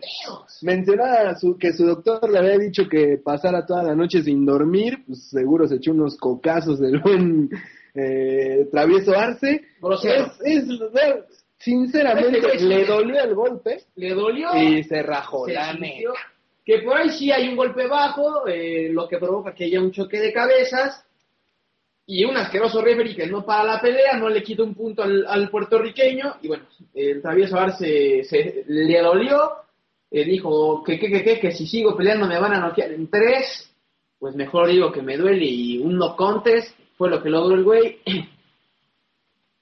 mencionaba 0.63 1.35
su, 1.37 1.57
que 1.57 1.73
su 1.73 1.87
doctor 1.87 2.29
le 2.31 2.39
había 2.39 2.59
dicho 2.59 2.89
que 2.89 3.19
pasara 3.25 3.65
toda 3.65 3.83
la 3.85 3.95
noche 3.95 4.23
sin 4.23 4.45
dormir, 4.45 5.05
pues 5.07 5.29
seguro 5.31 5.67
se 5.69 5.77
echó 5.77 5.93
unos 5.93 6.17
cocazos 6.17 6.81
del 6.81 6.99
buen 7.01 7.49
eh, 7.95 8.67
travieso 8.73 9.17
Arce. 9.17 9.63
Grosero. 9.81 10.33
Es, 10.45 10.65
es- 10.69 11.45
sinceramente, 11.59 12.41
le 12.61 12.85
dolió 12.87 13.21
el 13.23 13.35
golpe 13.35 13.83
Le 13.97 14.15
dolió. 14.15 14.49
y 14.57 14.83
se 14.85 15.03
rajó 15.03 15.45
se 15.47 15.53
la 15.55 15.75
que 16.65 16.79
por 16.81 16.97
ahí 16.97 17.11
sí 17.11 17.31
hay 17.33 17.49
un 17.49 17.57
golpe 17.57 17.87
bajo, 17.87 18.47
eh, 18.47 18.89
lo 18.91 19.09
que 19.09 19.19
provoca 19.19 19.55
que 19.55 19.65
haya 19.65 19.81
un 19.81 19.93
choque 19.93 20.21
de 20.21 20.33
cabezas 20.33 21.05
y 22.07 22.25
un 22.25 22.37
asqueroso 22.37 22.83
referee 22.83 23.15
que 23.15 23.27
no 23.27 23.45
para 23.45 23.65
la 23.65 23.81
pelea, 23.81 24.17
no 24.17 24.29
le 24.29 24.43
quita 24.43 24.63
un 24.63 24.75
punto 24.75 25.03
al, 25.03 25.49
puertorriqueño 25.51 26.37
y 26.43 26.49
bueno, 26.49 26.65
el 26.95 27.23
travieso 27.23 27.59
Arce 27.59 28.25
se, 28.25 28.65
le 28.67 29.01
dolió, 29.01 29.53
eh, 30.11 30.25
dijo 30.25 30.83
que, 30.85 30.99
que, 30.99 31.09
que, 31.09 31.23
que, 31.23 31.41
que 31.41 31.53
si 31.53 31.67
sigo 31.67 31.97
peleando 31.97 32.27
me 32.27 32.39
van 32.39 32.55
a 32.55 32.61
noquear 32.61 32.93
en 32.93 33.09
tres, 33.09 33.71
pues 34.19 34.37
mejor 34.37 34.69
digo 34.69 34.93
que 34.93 35.03
me 35.03 35.17
duele 35.17 35.47
y 35.47 35.79
un 35.79 35.97
no 35.97 36.15
contest, 36.15 36.79
fue 36.97 37.09
lo 37.09 37.23
que 37.23 37.31
logró 37.31 37.55
el 37.55 37.65
güey. 37.65 37.99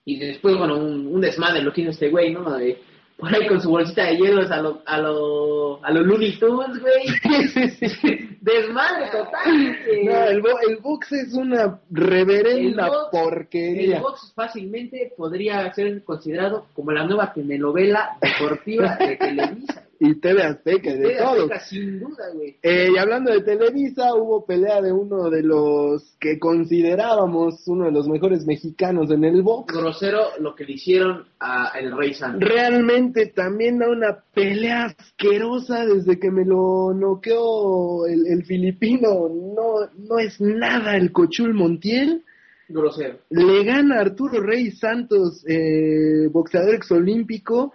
Y 0.04 0.18
después, 0.18 0.56
bueno, 0.56 0.78
un, 0.78 1.20
desmadre 1.20 1.60
lo 1.60 1.70
que 1.70 1.82
hizo 1.82 1.90
este 1.90 2.08
güey, 2.08 2.32
¿no? 2.32 2.56
De- 2.56 2.80
por 3.18 3.34
ahí 3.34 3.46
con 3.48 3.60
su 3.60 3.68
bolsita 3.70 4.04
de 4.04 4.16
hielos 4.16 4.50
a 4.50 4.58
lo, 4.62 4.80
a 4.86 4.98
lo, 4.98 5.84
a 5.84 5.90
lo 5.90 6.02
Looney 6.02 6.38
Tunes, 6.38 6.78
güey. 6.80 8.28
Desmadre 8.40 9.10
total. 9.10 9.76
eh. 9.86 10.04
No, 10.04 10.24
el, 10.24 10.40
bo- 10.40 10.60
el 10.68 10.76
box 10.76 11.12
es 11.12 11.34
una 11.34 11.80
reverenda 11.90 12.84
El 12.86 12.90
box- 12.92 13.08
porquería. 13.10 13.96
El 13.96 14.02
box 14.02 14.32
fácilmente 14.34 15.12
podría 15.16 15.72
ser 15.74 16.02
considerado 16.04 16.66
como 16.74 16.92
la 16.92 17.04
nueva 17.04 17.32
telenovela 17.32 18.16
deportiva 18.20 18.96
de 18.96 19.16
Televisa. 19.20 19.84
Y 20.00 20.14
TV 20.20 20.42
Azteca, 20.42 20.94
de 20.94 21.16
todo. 21.16 21.42
Azteca, 21.42 21.60
sin 21.60 21.98
duda, 21.98 22.30
güey. 22.34 22.56
Eh, 22.62 22.88
y 22.94 22.98
hablando 22.98 23.32
de 23.32 23.42
Televisa, 23.42 24.14
hubo 24.14 24.46
pelea 24.46 24.80
de 24.80 24.92
uno 24.92 25.28
de 25.28 25.42
los 25.42 26.16
que 26.20 26.38
considerábamos 26.38 27.66
uno 27.66 27.86
de 27.86 27.92
los 27.92 28.08
mejores 28.08 28.46
mexicanos 28.46 29.10
en 29.10 29.24
el 29.24 29.42
box. 29.42 29.74
Grosero 29.74 30.38
lo 30.38 30.54
que 30.54 30.64
le 30.64 30.74
hicieron 30.74 31.24
a 31.40 31.72
el 31.78 31.96
Rey 31.96 32.14
Santos. 32.14 32.48
Realmente 32.48 33.26
también 33.26 33.78
da 33.78 33.88
una 33.88 34.22
pelea 34.32 34.94
asquerosa 34.96 35.84
desde 35.84 36.18
que 36.18 36.30
me 36.30 36.44
lo 36.44 36.94
noqueó 36.94 38.06
el, 38.06 38.26
el 38.26 38.44
filipino. 38.44 39.28
No, 39.28 39.90
no 39.96 40.18
es 40.18 40.40
nada 40.40 40.96
el 40.96 41.10
Cochul 41.12 41.54
Montiel. 41.54 42.22
Grosero. 42.68 43.18
Le 43.30 43.64
gana 43.64 43.96
a 43.96 44.00
Arturo 44.02 44.42
Rey 44.42 44.70
Santos, 44.72 45.42
eh, 45.48 46.28
boxeador 46.30 46.74
exolímpico. 46.74 47.72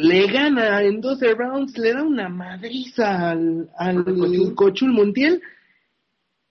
Le 0.00 0.26
gana 0.28 0.82
en 0.82 1.00
12 1.00 1.34
rounds, 1.34 1.76
le 1.78 1.92
da 1.92 2.02
una 2.02 2.28
madriza 2.28 3.30
al, 3.30 3.68
al 3.76 4.04
Cochul. 4.04 4.54
Cochul 4.54 4.92
Montiel. 4.92 5.42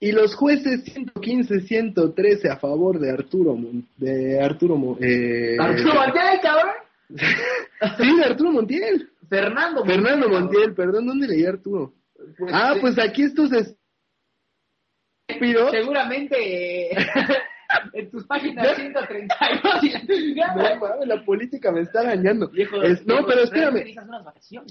Y 0.00 0.12
los 0.12 0.36
jueces 0.36 0.84
115-113 0.94 2.48
a 2.50 2.56
favor 2.58 3.00
de 3.00 3.10
Arturo 3.10 3.56
de 3.96 4.40
Arturo 4.40 4.96
eh, 5.00 5.56
Arturo 5.58 5.94
Montiel, 6.00 6.40
cabrón. 6.40 6.72
Sí, 7.98 8.16
de 8.16 8.24
Arturo 8.24 8.52
Montiel. 8.52 9.08
Fernando 9.28 9.84
Fernando 9.84 10.26
cabrón. 10.26 10.42
Montiel, 10.44 10.74
perdón, 10.74 11.06
¿dónde 11.08 11.26
leí 11.26 11.44
Arturo? 11.44 11.94
Pues, 12.38 12.52
Ah, 12.54 12.74
eh, 12.76 12.78
pues 12.80 12.96
aquí 12.98 13.22
estos 13.24 13.50
estúpidos. 15.28 15.70
seguramente 15.72 16.92
eh, 16.92 16.96
en 17.92 18.10
tus 18.10 18.24
páginas 18.26 18.76
132 18.76 19.82
y 19.84 19.90
la 19.90 20.00
chingada. 20.06 20.74
No, 20.74 20.80
mames, 20.80 21.08
la 21.08 21.24
política 21.24 21.70
me 21.70 21.82
está 21.82 22.02
dañando. 22.02 22.48
Viejo, 22.50 22.82
Es- 22.82 23.06
no, 23.06 23.14
viejo, 23.16 23.28
pero 23.28 23.42
espérame. 23.42 23.84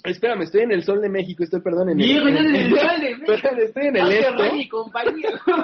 Espérame, 0.04 0.42
estoy 0.44 0.62
en 0.62 0.72
el 0.72 0.84
sol 0.84 1.02
de 1.02 1.10
México, 1.10 1.44
estoy, 1.44 1.62
perdón, 1.62 1.90
en 1.90 2.00
el, 2.00 2.08
Viejo, 2.08 2.28
en 2.28 2.38
el 2.38 2.56
en- 2.56 2.70
sol 2.76 2.80
de 2.80 2.98
México. 3.10 3.26
Perdón, 3.28 3.60
estoy 3.60 3.88
en 3.88 3.96
el 3.98 4.12
esto, 4.12 4.38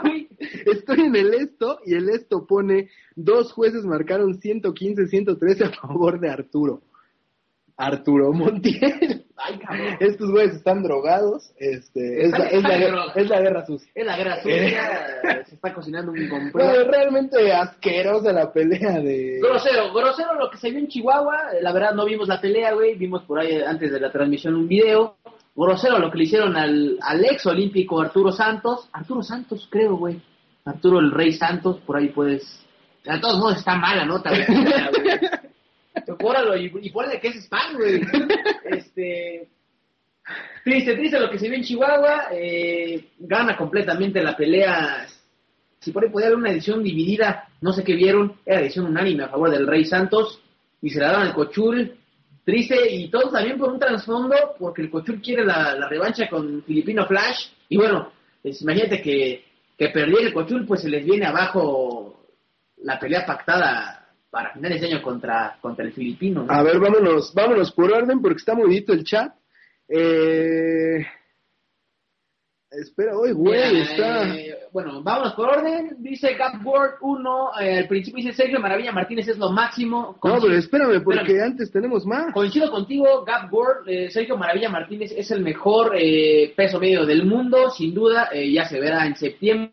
Rey 0.04 0.28
estoy 0.66 1.00
en 1.02 1.16
el 1.16 1.34
esto, 1.34 1.80
y 1.86 1.94
el 1.96 2.10
esto 2.10 2.46
pone, 2.46 2.90
dos 3.16 3.52
jueces 3.54 3.84
marcaron 3.86 4.40
115-113 4.40 5.66
a 5.66 5.72
favor 5.72 6.20
de 6.20 6.30
Arturo. 6.30 6.82
Arturo 7.78 8.32
Montiel. 8.34 9.26
Ay, 9.36 9.58
cabrón. 9.58 9.98
Estos 10.00 10.30
güeyes 10.32 10.54
están 10.56 10.84
drogados, 10.84 11.52
este, 11.58 12.24
es, 12.26 12.32
la, 12.32 12.46
es, 12.48 12.62
la, 12.64 12.70
Están 12.76 12.80
guerra- 12.80 13.14
es 13.16 13.30
la 13.30 13.42
guerra 13.42 13.66
sucia. 13.66 13.92
Es 13.96 14.06
la 14.06 14.16
guerra 14.16 14.36
sucia, 14.44 15.44
se 15.48 15.56
está 15.56 15.74
cocinando 15.74 16.12
un 16.12 16.30
No, 16.30 16.30
complot. 16.30 16.88
realmente 16.88 17.52
asquerosa 17.52 18.32
la 18.32 18.54
pelea 18.54 19.00
de... 19.00 19.40
Grosero, 19.42 19.92
grosero 19.92 20.36
lo 20.36 20.50
que 20.52 20.58
se 20.58 20.70
vio 20.70 20.80
en 20.80 20.88
Chihuahua, 20.88 21.54
eh, 21.54 21.62
la 21.62 21.74
verdad 21.74 21.94
no 21.94 22.06
vimos 22.06 22.28
la 22.28 22.40
pelea, 22.40 22.74
güey, 22.74 22.96
vimos 22.96 23.24
por 23.24 23.40
ahí 23.40 23.60
antes 23.62 23.92
de 23.92 24.00
la 24.00 24.12
transmisión 24.12 24.56
un 24.56 24.68
video. 24.68 25.18
Grosero 25.56 25.98
lo 26.00 26.10
que 26.12 26.20
le 26.20 26.24
hicieron 26.26 26.56
al, 26.56 26.98
al 27.02 27.26
ex 27.26 27.46
olímpico 27.48 28.00
Arturo 28.02 28.32
Santos, 28.32 28.88
Arturo 28.94 29.24
Santos 29.24 29.68
creo, 29.70 29.98
güey, 29.98 30.22
Arturo 30.64 31.00
el 31.00 31.12
Rey 31.12 31.34
Santos, 31.34 31.80
por 31.82 31.98
ahí 31.98 32.10
puedes... 32.10 32.66
De 33.04 33.20
todos 33.20 33.38
modos 33.40 33.58
está 33.58 33.76
mala 33.76 34.06
nota, 34.06 34.30
güey. 34.30 34.46
Córalo 36.20 36.56
y, 36.58 36.72
y 36.82 36.90
ponle 36.90 37.20
que 37.20 37.30
es 37.30 37.36
spam, 37.46 37.78
güey. 37.78 38.02
Este... 38.66 39.50
Triste, 40.64 40.96
triste 40.96 41.20
lo 41.20 41.30
que 41.30 41.38
se 41.38 41.50
vio 41.50 41.58
en 41.58 41.64
Chihuahua, 41.64 42.30
eh, 42.32 43.10
gana 43.20 43.58
completamente 43.58 44.24
la 44.24 44.38
pelea 44.38 45.06
si 45.80 45.92
por 45.92 46.06
ahí 46.06 46.10
podía 46.10 46.28
haber 46.28 46.40
una 46.40 46.52
edición 46.52 46.82
dividida, 46.82 47.50
no 47.60 47.74
sé 47.74 47.84
qué 47.84 47.94
vieron, 47.94 48.38
era 48.46 48.62
edición 48.62 48.86
unánime 48.86 49.26
a 49.26 49.28
favor 49.28 49.52
del 49.52 49.68
Rey 49.68 49.84
Santos, 49.84 50.42
y 50.82 50.90
se 50.90 51.02
la 51.02 51.08
daban 51.08 51.28
al 51.28 51.34
Cochul, 51.34 51.98
triste, 52.46 52.90
y 52.90 53.10
todo 53.10 53.30
también 53.32 53.58
por 53.58 53.70
un 53.70 53.80
trasfondo, 53.80 54.34
porque 54.58 54.82
el 54.82 54.90
Cochul 54.90 55.22
quiere 55.22 55.44
la, 55.44 55.76
la 55.76 55.90
revancha 55.90 56.30
con 56.30 56.64
Filipino 56.64 57.06
Flash, 57.06 57.48
y 57.68 57.76
bueno, 57.76 58.14
Pues, 58.44 58.62
imagínate 58.62 59.02
que, 59.02 59.46
que 59.78 59.90
perdiera 59.90 60.28
el 60.28 60.34
Cochul, 60.34 60.66
pues 60.66 60.82
se 60.82 60.90
les 60.90 61.06
viene 61.06 61.26
abajo 61.26 62.28
la 62.84 63.00
pelea 63.00 63.26
pactada 63.26 64.03
para 64.34 64.52
finales 64.52 64.82
de 64.82 64.88
año 64.88 65.02
contra, 65.04 65.58
contra 65.62 65.86
el 65.86 65.94
filipino. 65.94 66.44
¿no? 66.44 66.52
A 66.52 66.64
ver, 66.64 66.80
vámonos, 66.80 67.32
vámonos 67.36 67.72
por 67.72 67.94
orden 67.94 68.20
porque 68.20 68.38
está 68.38 68.56
movidito 68.56 68.92
el 68.92 69.04
chat. 69.04 69.32
Eh... 69.88 71.06
Espera, 72.72 73.16
oye, 73.16 73.34
güey, 73.34 73.60
Mira, 73.72 73.84
está... 73.84 74.36
eh, 74.36 74.58
bueno, 74.72 75.04
vámonos 75.04 75.34
por 75.36 75.48
orden. 75.48 75.96
Dice 76.00 76.34
Gapword 76.34 76.94
1, 77.02 77.50
eh, 77.62 77.78
al 77.78 77.88
principio 77.88 78.24
dice 78.24 78.34
Sergio 78.36 78.60
Maravilla 78.60 78.92
Martínez 78.92 79.28
es 79.28 79.38
lo 79.38 79.52
máximo. 79.52 80.18
No, 80.24 80.42
pero 80.42 80.56
espérame, 80.56 81.04
porque 81.04 81.20
Espérame. 81.22 81.52
antes 81.52 81.72
tenemos 81.72 82.04
más. 82.08 82.34
Coincido 82.34 82.72
contigo, 82.72 83.24
Gapword, 83.24 83.88
eh, 83.88 84.10
Sergio 84.10 84.38
Maravilla 84.38 84.70
Martínez 84.70 85.14
es 85.16 85.30
el 85.30 85.44
mejor 85.44 85.94
eh, 85.96 86.52
peso 86.58 86.80
medio 86.80 87.06
del 87.06 87.26
mundo, 87.28 87.70
sin 87.70 87.94
duda, 87.94 88.30
eh, 88.32 88.52
ya 88.52 88.66
se 88.66 88.80
verá 88.80 89.06
en 89.06 89.16
septiembre. 89.18 89.72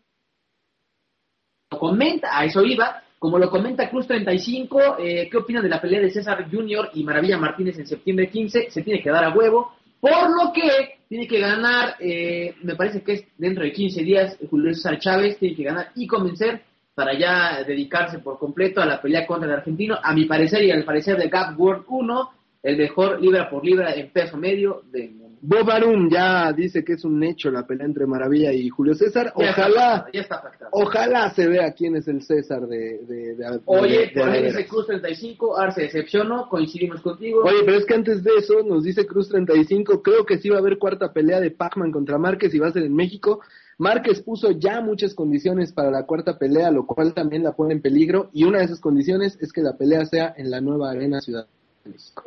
Comenta, 1.69 2.37
a 2.37 2.45
eso 2.45 2.61
iba, 2.63 3.01
como 3.21 3.37
lo 3.37 3.51
comenta 3.51 3.87
Cruz 3.87 4.07
35, 4.07 4.97
eh, 4.97 5.29
¿qué 5.29 5.37
opinan 5.37 5.61
de 5.61 5.69
la 5.69 5.79
pelea 5.79 6.01
de 6.01 6.09
César 6.09 6.49
Junior 6.49 6.89
y 6.95 7.03
Maravilla 7.03 7.37
Martínez 7.37 7.77
en 7.77 7.85
septiembre 7.85 8.27
15? 8.27 8.71
Se 8.71 8.81
tiene 8.81 8.99
que 8.99 9.11
dar 9.11 9.23
a 9.23 9.29
huevo, 9.29 9.75
por 9.99 10.31
lo 10.31 10.51
que 10.51 10.97
tiene 11.07 11.27
que 11.27 11.39
ganar, 11.39 11.97
eh, 11.99 12.55
me 12.63 12.73
parece 12.73 13.03
que 13.03 13.13
es 13.13 13.23
dentro 13.37 13.63
de 13.63 13.71
15 13.71 14.01
días, 14.01 14.39
Julio 14.49 14.73
César 14.73 14.97
Chávez 14.97 15.37
tiene 15.37 15.55
que 15.55 15.61
ganar 15.61 15.91
y 15.93 16.07
convencer 16.07 16.63
para 16.95 17.13
ya 17.15 17.63
dedicarse 17.63 18.17
por 18.17 18.39
completo 18.39 18.81
a 18.81 18.87
la 18.87 18.99
pelea 18.99 19.27
contra 19.27 19.47
el 19.47 19.55
argentino. 19.55 19.99
A 20.01 20.15
mi 20.15 20.25
parecer 20.25 20.63
y 20.63 20.71
al 20.71 20.83
parecer 20.83 21.15
de 21.17 21.29
Gap 21.29 21.59
World 21.59 21.85
1, 21.87 22.29
el 22.63 22.75
mejor 22.75 23.21
libra 23.21 23.47
por 23.51 23.63
libra 23.63 23.93
en 23.93 24.09
peso 24.09 24.35
medio 24.35 24.81
del. 24.91 25.20
Bob 25.43 25.69
Arum 25.71 26.07
ya 26.09 26.53
dice 26.53 26.83
que 26.83 26.93
es 26.93 27.03
un 27.03 27.23
hecho 27.23 27.49
la 27.49 27.65
pelea 27.65 27.85
entre 27.87 28.05
Maravilla 28.05 28.53
y 28.53 28.69
Julio 28.69 28.93
César. 28.93 29.33
Ya 29.37 29.49
está 29.49 29.61
Ojalá, 29.63 29.91
pactado, 29.91 30.11
ya 30.13 30.21
está 30.21 30.41
pactado. 30.41 30.69
ojalá 30.73 31.29
se 31.33 31.47
vea 31.47 31.71
quién 31.73 31.95
es 31.95 32.07
el 32.07 32.21
César 32.21 32.67
de... 32.67 32.99
de, 33.07 33.35
de- 33.35 33.59
Oye, 33.65 34.11
por 34.13 34.29
ahí 34.29 34.43
dice 34.43 34.67
Cruz 34.67 34.85
35, 34.85 35.57
Arce 35.57 35.81
decepcionó, 35.81 36.47
coincidimos 36.47 37.01
contigo. 37.01 37.41
Oye, 37.43 37.63
pero 37.65 37.77
es 37.77 37.85
que 37.85 37.95
antes 37.95 38.23
de 38.23 38.31
eso 38.37 38.61
nos 38.63 38.83
dice 38.83 39.07
Cruz 39.07 39.29
35, 39.29 40.03
creo 40.03 40.25
que 40.25 40.37
sí 40.37 40.49
va 40.49 40.57
a 40.57 40.59
haber 40.59 40.77
cuarta 40.77 41.11
pelea 41.11 41.39
de 41.39 41.49
Pac-Man 41.49 41.91
contra 41.91 42.19
Márquez 42.19 42.53
y 42.53 42.59
va 42.59 42.67
a 42.67 42.71
ser 42.73 42.83
en 42.83 42.93
México. 42.93 43.41
Márquez 43.79 44.21
puso 44.21 44.51
ya 44.51 44.79
muchas 44.81 45.15
condiciones 45.15 45.73
para 45.73 45.89
la 45.89 46.05
cuarta 46.05 46.37
pelea, 46.37 46.69
lo 46.69 46.85
cual 46.85 47.15
también 47.15 47.41
la 47.43 47.53
pone 47.53 47.73
en 47.73 47.81
peligro. 47.81 48.29
Y 48.31 48.43
una 48.43 48.59
de 48.59 48.65
esas 48.65 48.79
condiciones 48.79 49.39
es 49.41 49.51
que 49.51 49.61
la 49.61 49.75
pelea 49.75 50.05
sea 50.05 50.31
en 50.37 50.51
la 50.51 50.61
nueva 50.61 50.91
Arena 50.91 51.19
Ciudad 51.19 51.47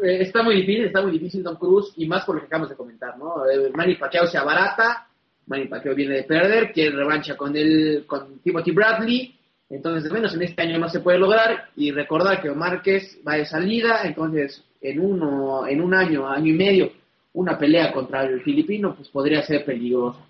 está 0.00 0.42
muy 0.42 0.56
difícil, 0.56 0.84
está 0.86 1.02
muy 1.02 1.12
difícil 1.12 1.42
Don 1.42 1.56
Cruz, 1.56 1.92
y 1.96 2.06
más 2.06 2.24
por 2.24 2.36
lo 2.36 2.40
que 2.40 2.46
acabamos 2.46 2.70
de 2.70 2.76
comentar, 2.76 3.18
¿no? 3.18 3.46
Eh, 3.48 3.70
Manny 3.74 3.96
Pacquiao 3.96 4.26
se 4.26 4.38
abarata, 4.38 5.06
Manny 5.46 5.68
Pacquiao 5.68 5.94
viene 5.94 6.16
de 6.16 6.22
perder, 6.24 6.72
quiere 6.72 6.96
revancha 6.96 7.36
con 7.36 7.56
el, 7.56 8.04
con 8.06 8.40
Timothy 8.40 8.70
Bradley, 8.72 9.34
entonces, 9.70 10.12
menos 10.12 10.34
en 10.34 10.42
este 10.42 10.62
año 10.62 10.78
no 10.78 10.88
se 10.88 11.00
puede 11.00 11.18
lograr, 11.18 11.70
y 11.76 11.90
recordar 11.90 12.40
que 12.40 12.50
Márquez 12.50 13.18
va 13.26 13.34
de 13.34 13.46
salida, 13.46 14.02
entonces, 14.04 14.62
en 14.80 15.00
uno, 15.00 15.66
en 15.66 15.80
un 15.80 15.94
año, 15.94 16.28
año 16.28 16.52
y 16.52 16.56
medio, 16.56 16.92
una 17.32 17.58
pelea 17.58 17.92
contra 17.92 18.22
el 18.24 18.42
filipino, 18.42 18.94
pues 18.94 19.08
podría 19.08 19.42
ser 19.42 19.64
peligroso. 19.64 20.20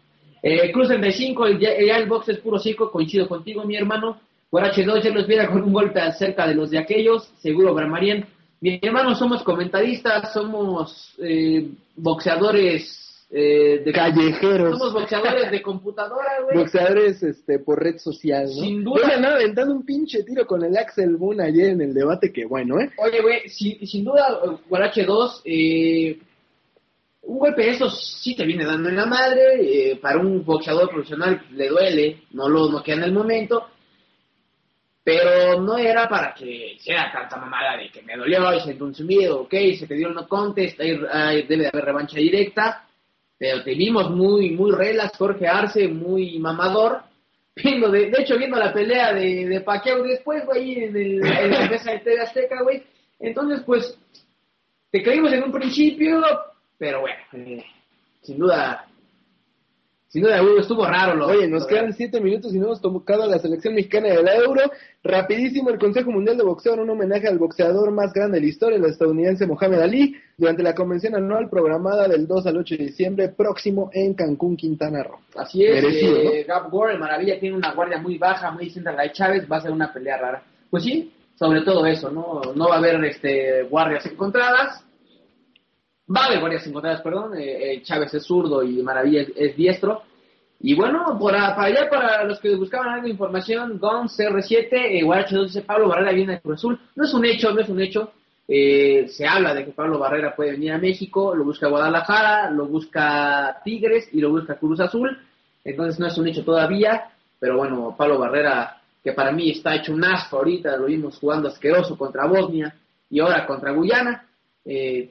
Eh, 0.43 0.71
Cruz 0.73 0.89
35, 0.89 1.47
el, 1.47 1.59
ya 1.59 1.71
el 1.71 2.07
box 2.07 2.29
es 2.29 2.39
puro 2.39 2.59
circo, 2.59 2.91
coincido 2.91 3.27
contigo, 3.27 3.65
mi 3.65 3.77
hermano. 3.77 4.21
Guarache 4.51 4.85
2 4.85 5.03
ya 5.03 5.11
los 5.11 5.27
viera 5.27 5.51
con 5.51 5.63
un 5.63 5.73
golpe 5.73 6.01
acerca 6.01 6.47
de 6.47 6.55
los 6.55 6.71
de 6.71 6.79
aquellos, 6.79 7.33
seguro 7.39 7.75
Bramarien. 7.75 8.27
Mi 8.65 8.81
hermano, 8.81 9.15
somos 9.15 9.43
comentaristas, 9.43 10.33
somos 10.33 11.15
eh, 11.19 11.69
boxeadores 11.97 13.27
eh, 13.31 13.83
de 13.85 13.93
Callejeros. 13.93 14.79
Somos 14.79 14.95
boxeadores 14.95 15.51
de 15.51 15.61
computadora, 15.61 16.41
güey. 16.43 16.57
Boxeadores 16.57 17.23
este, 17.23 17.59
por 17.59 17.83
red 17.83 17.99
social, 17.99 18.47
¿no? 18.47 18.63
Sin 18.63 18.83
duda. 18.83 19.03
Yo 19.03 19.07
le 19.07 19.15
andaba 19.17 19.35
aventando 19.35 19.75
un 19.75 19.85
pinche 19.85 20.23
tiro 20.23 20.47
con 20.47 20.65
el 20.65 20.75
Axel 20.79 21.17
Boone 21.17 21.45
ayer 21.45 21.73
en 21.73 21.83
el 21.83 21.93
debate, 21.93 22.33
que 22.33 22.47
bueno, 22.47 22.81
¿eh? 22.81 22.91
Oye, 22.97 23.21
güey, 23.21 23.47
sin, 23.51 23.87
sin 23.87 24.03
duda, 24.03 24.41
Guarache 24.67 25.05
2, 25.05 25.43
eh, 25.45 26.19
un 27.21 27.39
golpe 27.39 27.65
de 27.65 27.71
esos 27.73 28.19
sí 28.23 28.35
te 28.35 28.47
viene 28.47 28.65
dando 28.65 28.89
en 28.89 28.97
la 28.97 29.05
madre. 29.05 29.91
eh, 29.91 29.97
para 29.97 30.19
un 30.19 30.43
boxeador 30.43 30.89
profesional 30.89 31.43
le 31.51 31.69
duele, 31.69 32.23
no 32.31 32.49
lo 32.49 32.71
noquea 32.71 32.95
en 32.95 33.03
el 33.03 33.13
momento. 33.13 33.67
Pero 35.05 35.61
no 35.61 35.77
era 35.77 36.09
para 36.09 36.33
que 36.33 36.73
hiciera 36.73 37.13
tanta 37.13 37.37
mamada 37.37 37.77
de 37.77 37.91
que 37.91 38.01
me 38.01 38.17
dolió 38.17 38.55
y 38.55 38.61
se 38.61 38.79
consumido, 38.79 39.43
ok, 39.43 39.55
se 39.79 39.87
te 39.87 39.95
dio 39.95 40.09
el 40.09 40.15
no 40.15 40.27
contest, 40.27 40.81
ahí, 40.81 41.43
debe 41.43 41.65
de 41.65 41.69
haber 41.69 41.85
revancha 41.85 42.17
directa. 42.17 42.87
Pero 43.37 43.63
te 43.63 43.75
vimos 43.75 44.11
muy, 44.11 44.51
muy 44.51 44.73
relax, 44.73 45.19
Jorge 45.19 45.47
Arce, 45.47 45.89
muy 45.89 46.39
mamador. 46.39 47.03
Viendo 47.57 47.91
de, 47.91 48.11
de 48.11 48.23
hecho, 48.23 48.37
viendo 48.37 48.57
la 48.57 48.73
pelea 48.73 49.13
de, 49.13 49.47
de 49.47 49.65
después, 50.09 50.45
güey, 50.45 50.85
en, 50.85 50.97
el, 50.97 51.21
la 51.21 51.69
mesa 51.69 51.93
de 51.93 52.01
TV 52.01 52.21
Azteca, 52.21 52.63
güey. 52.63 52.83
Entonces, 53.21 53.63
pues, 53.65 53.97
te 54.91 55.03
creímos 55.03 55.33
en 55.33 55.45
un 55.45 55.53
principio, 55.53 56.21
pero 56.79 57.03
bueno, 57.03 57.17
eh, 57.33 57.65
sin 58.23 58.39
duda, 58.39 58.87
sin 60.15 60.23
duda, 60.23 60.41
güey, 60.43 60.59
estuvo 60.61 60.87
raro 60.87 61.17
lo 61.17 61.27
Oye, 61.27 61.49
nos 61.49 61.67
quedan 61.67 61.93
siete 61.93 62.21
minutos 62.21 62.55
y 62.55 62.59
no 62.61 62.67
hemos 62.67 62.81
tocado 62.81 63.25
a 63.25 63.27
la 63.27 63.41
selección 63.41 63.75
mexicana 63.75 64.11
de 64.11 64.23
la 64.23 64.37
Euro. 64.37 64.61
Rapidísimo, 65.03 65.71
el 65.71 65.79
Consejo 65.81 66.13
Mundial 66.13 66.37
de 66.37 66.45
Boxeo 66.45 66.75
en 66.75 66.81
un 66.83 66.91
homenaje 66.91 67.27
al 67.27 67.37
boxeador 67.37 67.91
más 67.91 68.13
grande 68.13 68.37
de 68.37 68.43
la 68.43 68.49
historia, 68.49 68.79
el 68.79 68.85
estadounidense 68.85 69.45
Mohamed 69.45 69.81
Ali, 69.81 70.15
durante 70.37 70.63
la 70.63 70.73
convención 70.73 71.17
anual 71.17 71.51
programada 71.51 72.07
del 72.07 72.29
2 72.29 72.47
al 72.47 72.59
8 72.59 72.77
de 72.77 72.85
diciembre 72.85 73.29
próximo 73.31 73.91
en 73.93 74.15
Cancún, 74.15 74.57
Quintana 74.57 75.03
Roo. 75.03 75.19
Así 75.35 75.65
es, 75.65 75.83
Merecido, 75.83 76.17
eh, 76.17 76.45
Gab 76.47 76.71
Gore, 76.71 76.93
el 76.93 77.01
Maravilla, 77.01 77.41
tiene 77.41 77.57
una 77.57 77.75
guardia 77.75 77.99
muy 77.99 78.17
baja, 78.17 78.53
muy 78.53 78.67
distinta 78.67 78.91
a 78.91 78.93
la 78.93 79.03
de 79.03 79.11
Chávez, 79.11 79.51
va 79.51 79.57
a 79.57 79.63
ser 79.63 79.73
una 79.73 79.93
pelea 79.93 80.17
rara. 80.17 80.45
Pues 80.71 80.85
sí, 80.85 81.13
sobre 81.35 81.63
todo 81.63 81.85
eso, 81.87 82.13
¿no? 82.13 82.41
No 82.55 82.69
va 82.69 82.77
a 82.77 82.79
haber 82.79 83.05
este, 83.05 83.65
guardias 83.65 84.07
encontradas. 84.07 84.84
Va 86.09 86.23
a 86.23 86.27
haber 86.27 86.41
guardias 86.41 86.67
encontradas, 86.67 87.01
perdón. 87.01 87.37
eh, 87.39 87.75
eh, 87.75 87.83
Chávez 87.83 88.13
es 88.15 88.25
zurdo 88.25 88.63
y 88.63 88.83
Maravilla 88.83 89.23
es, 89.23 89.33
es 89.37 89.57
diestro. 89.57 90.03
Y 90.61 90.75
bueno, 90.75 91.17
por 91.19 91.35
a- 91.35 91.55
para 91.57 91.69
allá, 91.69 91.89
para 91.91 92.25
los 92.25 92.39
que 92.41 92.55
buscaban 92.57 92.89
algo 92.89 93.05
de 93.05 93.11
información, 93.11 93.79
Gons 93.79 94.17
CR7, 94.19 94.69
eh, 94.73 95.03
Guarache 95.03 95.35
2 95.37 95.47
dice 95.53 95.63
Pablo 95.67 95.89
Barrera 95.89 96.13
viene 96.13 96.35
de 96.35 96.41
Cruz 96.41 96.57
Azul. 96.59 96.79
No 96.95 97.05
es 97.05 97.15
un 97.15 97.25
hecho, 97.25 97.53
no 97.53 97.61
es 97.61 97.69
un 97.69 97.81
hecho. 97.81 98.13
Eh, 98.47 99.07
se 99.09 99.27
habla 99.27 99.55
de 99.55 99.65
que 99.65 99.73
Pablo 99.73 99.99
Barrera 99.99 100.35
puede 100.37 100.53
venir 100.53 100.73
a 100.73 100.79
México, 100.79 101.35
lo 101.35 101.45
busca 101.45 101.69
Guadalajara, 101.69 102.51
lo 102.51 102.67
busca 102.67 103.61
Tigres 103.65 104.09
y 104.13 104.21
lo 104.21 104.31
busca 104.31 104.57
Cruz 104.57 104.81
Azul. 104.81 105.19
Entonces 105.65 105.99
no 105.99 106.07
es 106.07 106.19
un 106.19 106.29
hecho 106.29 106.45
todavía, 106.45 107.11
pero 107.41 107.57
bueno, 107.57 107.95
Pablo 107.97 108.19
Barrera, 108.19 108.81
que 109.03 109.13
para 109.13 109.33
mí 109.33 109.51
está 109.51 109.75
hecho 109.75 109.95
un 109.95 110.05
asco 110.05 110.37
ahorita, 110.37 110.77
lo 110.77 110.87
vimos 110.87 111.19
jugando 111.19 111.49
asqueroso 111.49 111.97
contra 111.97 112.27
Bosnia 112.27 112.75
y 113.09 113.21
ahora 113.21 113.47
contra 113.47 113.73
Guyana. 113.73 114.27
Eh, 114.67 115.11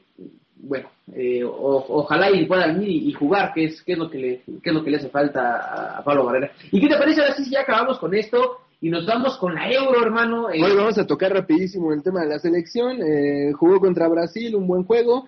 bueno, 0.63 0.89
eh, 1.13 1.43
ojalá 1.43 2.31
y 2.31 2.45
pueda 2.45 2.67
venir 2.67 2.89
y, 2.89 3.11
jugar, 3.11 3.53
que 3.53 3.65
es, 3.65 3.81
que 3.81 3.93
es 3.93 3.97
lo 3.97 4.09
que 4.09 4.17
le, 4.17 4.41
que 4.61 4.69
es 4.69 4.73
lo 4.73 4.83
que 4.83 4.91
le 4.91 4.97
hace 4.97 5.09
falta 5.09 5.57
a, 5.57 5.97
a 5.97 6.03
Pablo 6.03 6.25
Barrera. 6.25 6.51
¿Y 6.71 6.79
qué 6.79 6.87
te 6.87 6.97
parece 6.97 7.21
ahora 7.21 7.35
sí 7.35 7.43
si 7.43 7.51
ya 7.51 7.61
acabamos 7.61 7.99
con 7.99 8.13
esto 8.15 8.59
y 8.79 8.89
nos 8.89 9.05
vamos 9.05 9.37
con 9.37 9.55
la 9.55 9.69
Euro, 9.69 10.01
hermano? 10.01 10.49
Eh, 10.49 10.63
Hoy 10.63 10.75
vamos 10.75 10.97
a 10.97 11.05
tocar 11.05 11.33
rapidísimo 11.33 11.91
el 11.91 12.01
tema 12.01 12.21
de 12.21 12.29
la 12.29 12.39
selección. 12.39 13.01
Eh, 13.01 13.51
jugó 13.53 13.79
contra 13.79 14.07
Brasil, 14.07 14.55
un 14.55 14.67
buen 14.67 14.83
juego. 14.83 15.27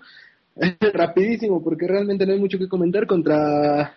rapidísimo, 0.93 1.61
porque 1.61 1.87
realmente 1.87 2.25
no 2.25 2.33
hay 2.33 2.39
mucho 2.39 2.57
que 2.57 2.69
comentar. 2.69 3.05
Contra 3.05 3.95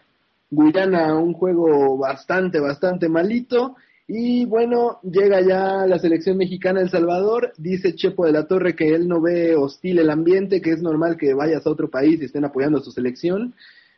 Guyana, 0.51 1.15
un 1.15 1.35
juego 1.35 1.97
bastante, 1.99 2.59
bastante 2.59 3.09
malito. 3.09 3.77
Y 4.11 4.47
bueno, 4.47 5.01
llega 5.03 5.43
ya 5.43 5.87
la 5.87 5.99
selección 5.99 6.39
mexicana 6.39 6.81
El 6.81 6.89
Salvador. 6.89 7.53
Dice 7.59 7.95
Chepo 7.95 8.25
de 8.25 8.33
la 8.33 8.49
Torre 8.49 8.75
que 8.75 8.89
él 8.89 9.07
no 9.07 9.21
ve 9.21 9.55
hostil 9.55 9.99
el 9.99 10.09
ambiente, 10.09 10.63
que 10.63 10.71
es 10.71 10.81
normal 10.81 11.19
que 11.19 11.35
vayas 11.35 11.67
a 11.67 11.71
otro 11.71 11.91
país 11.91 12.19
y 12.21 12.25
estén 12.25 12.47
apoyando 12.47 12.79
a 12.79 12.83
su 12.83 12.91
selección. 12.91 13.53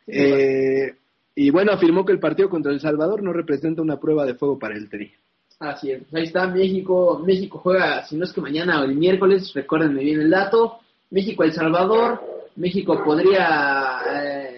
Eh, 0.07 0.95
y 1.33 1.49
bueno, 1.49 1.71
afirmó 1.71 2.03
que 2.03 2.11
el 2.11 2.19
partido 2.19 2.49
contra 2.49 2.73
El 2.73 2.81
Salvador 2.81 3.23
no 3.23 3.31
representa 3.31 3.81
una 3.81 4.01
prueba 4.01 4.25
de 4.25 4.35
fuego 4.35 4.59
para 4.59 4.75
el 4.75 4.89
Tri. 4.89 5.13
Así 5.59 5.91
es, 5.91 6.01
ahí 6.13 6.23
está 6.23 6.45
México. 6.45 7.23
México 7.25 7.59
juega, 7.59 8.03
si 8.05 8.17
no 8.17 8.25
es 8.25 8.33
que 8.33 8.41
mañana 8.41 8.81
o 8.81 8.83
el 8.83 8.95
miércoles, 8.95 9.53
recuérdenme 9.53 10.03
bien 10.03 10.19
el 10.19 10.29
dato. 10.29 10.79
México, 11.09 11.43
El 11.43 11.53
Salvador. 11.53 12.19
México 12.57 13.01
podría 13.03 14.01
eh, 14.13 14.50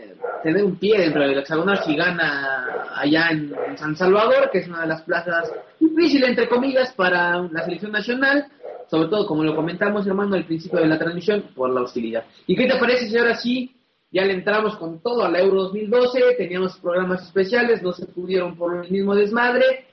tener 0.43 0.63
un 0.63 0.75
pie 0.75 0.99
dentro 0.99 1.21
del 1.21 1.39
hexagonal 1.39 1.79
si 1.83 1.95
gana 1.95 2.91
allá 2.95 3.29
en, 3.31 3.55
San 3.77 3.95
Salvador, 3.95 4.49
que 4.51 4.59
es 4.59 4.67
una 4.67 4.81
de 4.81 4.87
las 4.87 5.01
plazas 5.01 5.51
difíciles, 5.79 6.29
entre 6.29 6.47
comillas, 6.47 6.93
para 6.93 7.41
la 7.41 7.63
selección 7.63 7.91
nacional. 7.91 8.45
Sobre 8.91 9.07
todo, 9.07 9.25
como 9.25 9.43
lo 9.43 9.55
comentamos, 9.55 10.05
hermano, 10.05 10.35
al 10.35 10.45
principio 10.45 10.79
de 10.79 10.87
la 10.87 10.99
transmisión, 10.99 11.45
por 11.55 11.69
la 11.71 11.81
hostilidad. 11.81 12.25
¿Y 12.45 12.55
qué 12.55 12.67
te 12.67 12.77
parece 12.77 13.09
si 13.09 13.17
ahora 13.17 13.35
sí 13.35 13.75
ya 14.11 14.23
le 14.23 14.33
entramos 14.33 14.75
con 14.75 15.01
todo 15.01 15.23
a 15.23 15.31
la 15.31 15.39
Euro 15.39 15.63
2012? 15.63 16.35
Teníamos 16.37 16.77
programas 16.77 17.23
especiales, 17.23 17.81
no 17.81 17.93
se 17.93 18.05
pudieron 18.05 18.55
por 18.55 18.83
el 18.85 18.91
mismo 18.91 19.15
desmadre. 19.15 19.87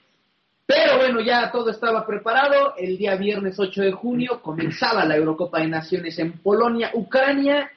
Pero 0.67 0.99
bueno, 0.99 1.21
ya 1.21 1.51
todo 1.51 1.71
estaba 1.71 2.07
preparado. 2.07 2.75
El 2.77 2.99
día 2.99 3.17
viernes 3.17 3.59
8 3.59 3.83
de 3.83 3.93
junio 3.93 4.41
comenzaba 4.43 5.05
la 5.05 5.17
Eurocopa 5.17 5.61
de 5.61 5.69
Naciones 5.69 6.19
en 6.19 6.33
Polonia, 6.33 6.91
Ucrania. 6.93 7.71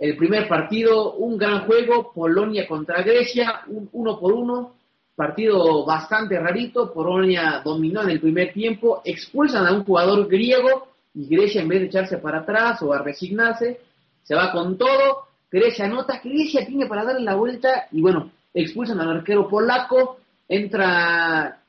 El 0.00 0.16
primer 0.16 0.46
partido, 0.46 1.14
un 1.14 1.38
gran 1.38 1.66
juego, 1.66 2.12
Polonia 2.12 2.66
contra 2.66 3.02
Grecia, 3.02 3.62
un 3.68 3.88
uno 3.92 4.18
por 4.18 4.32
uno, 4.32 4.74
partido 5.14 5.84
bastante 5.86 6.38
rarito, 6.38 6.92
Polonia 6.92 7.62
dominó 7.64 8.02
en 8.02 8.10
el 8.10 8.20
primer 8.20 8.52
tiempo, 8.52 9.00
expulsan 9.04 9.66
a 9.66 9.72
un 9.72 9.84
jugador 9.84 10.28
griego 10.28 10.88
y 11.14 11.26
Grecia 11.26 11.62
en 11.62 11.68
vez 11.68 11.80
de 11.80 11.86
echarse 11.86 12.18
para 12.18 12.40
atrás 12.40 12.82
o 12.82 12.92
a 12.92 13.02
resignarse, 13.02 13.80
se 14.22 14.34
va 14.34 14.52
con 14.52 14.76
todo, 14.76 15.28
Grecia 15.50 15.86
anota, 15.86 16.20
Grecia 16.22 16.66
tiene 16.66 16.86
para 16.86 17.04
darle 17.04 17.22
la 17.22 17.34
vuelta 17.34 17.86
y 17.90 18.02
bueno, 18.02 18.30
expulsan 18.52 19.00
al 19.00 19.16
arquero 19.16 19.48
polaco, 19.48 20.18
entra 20.46 21.62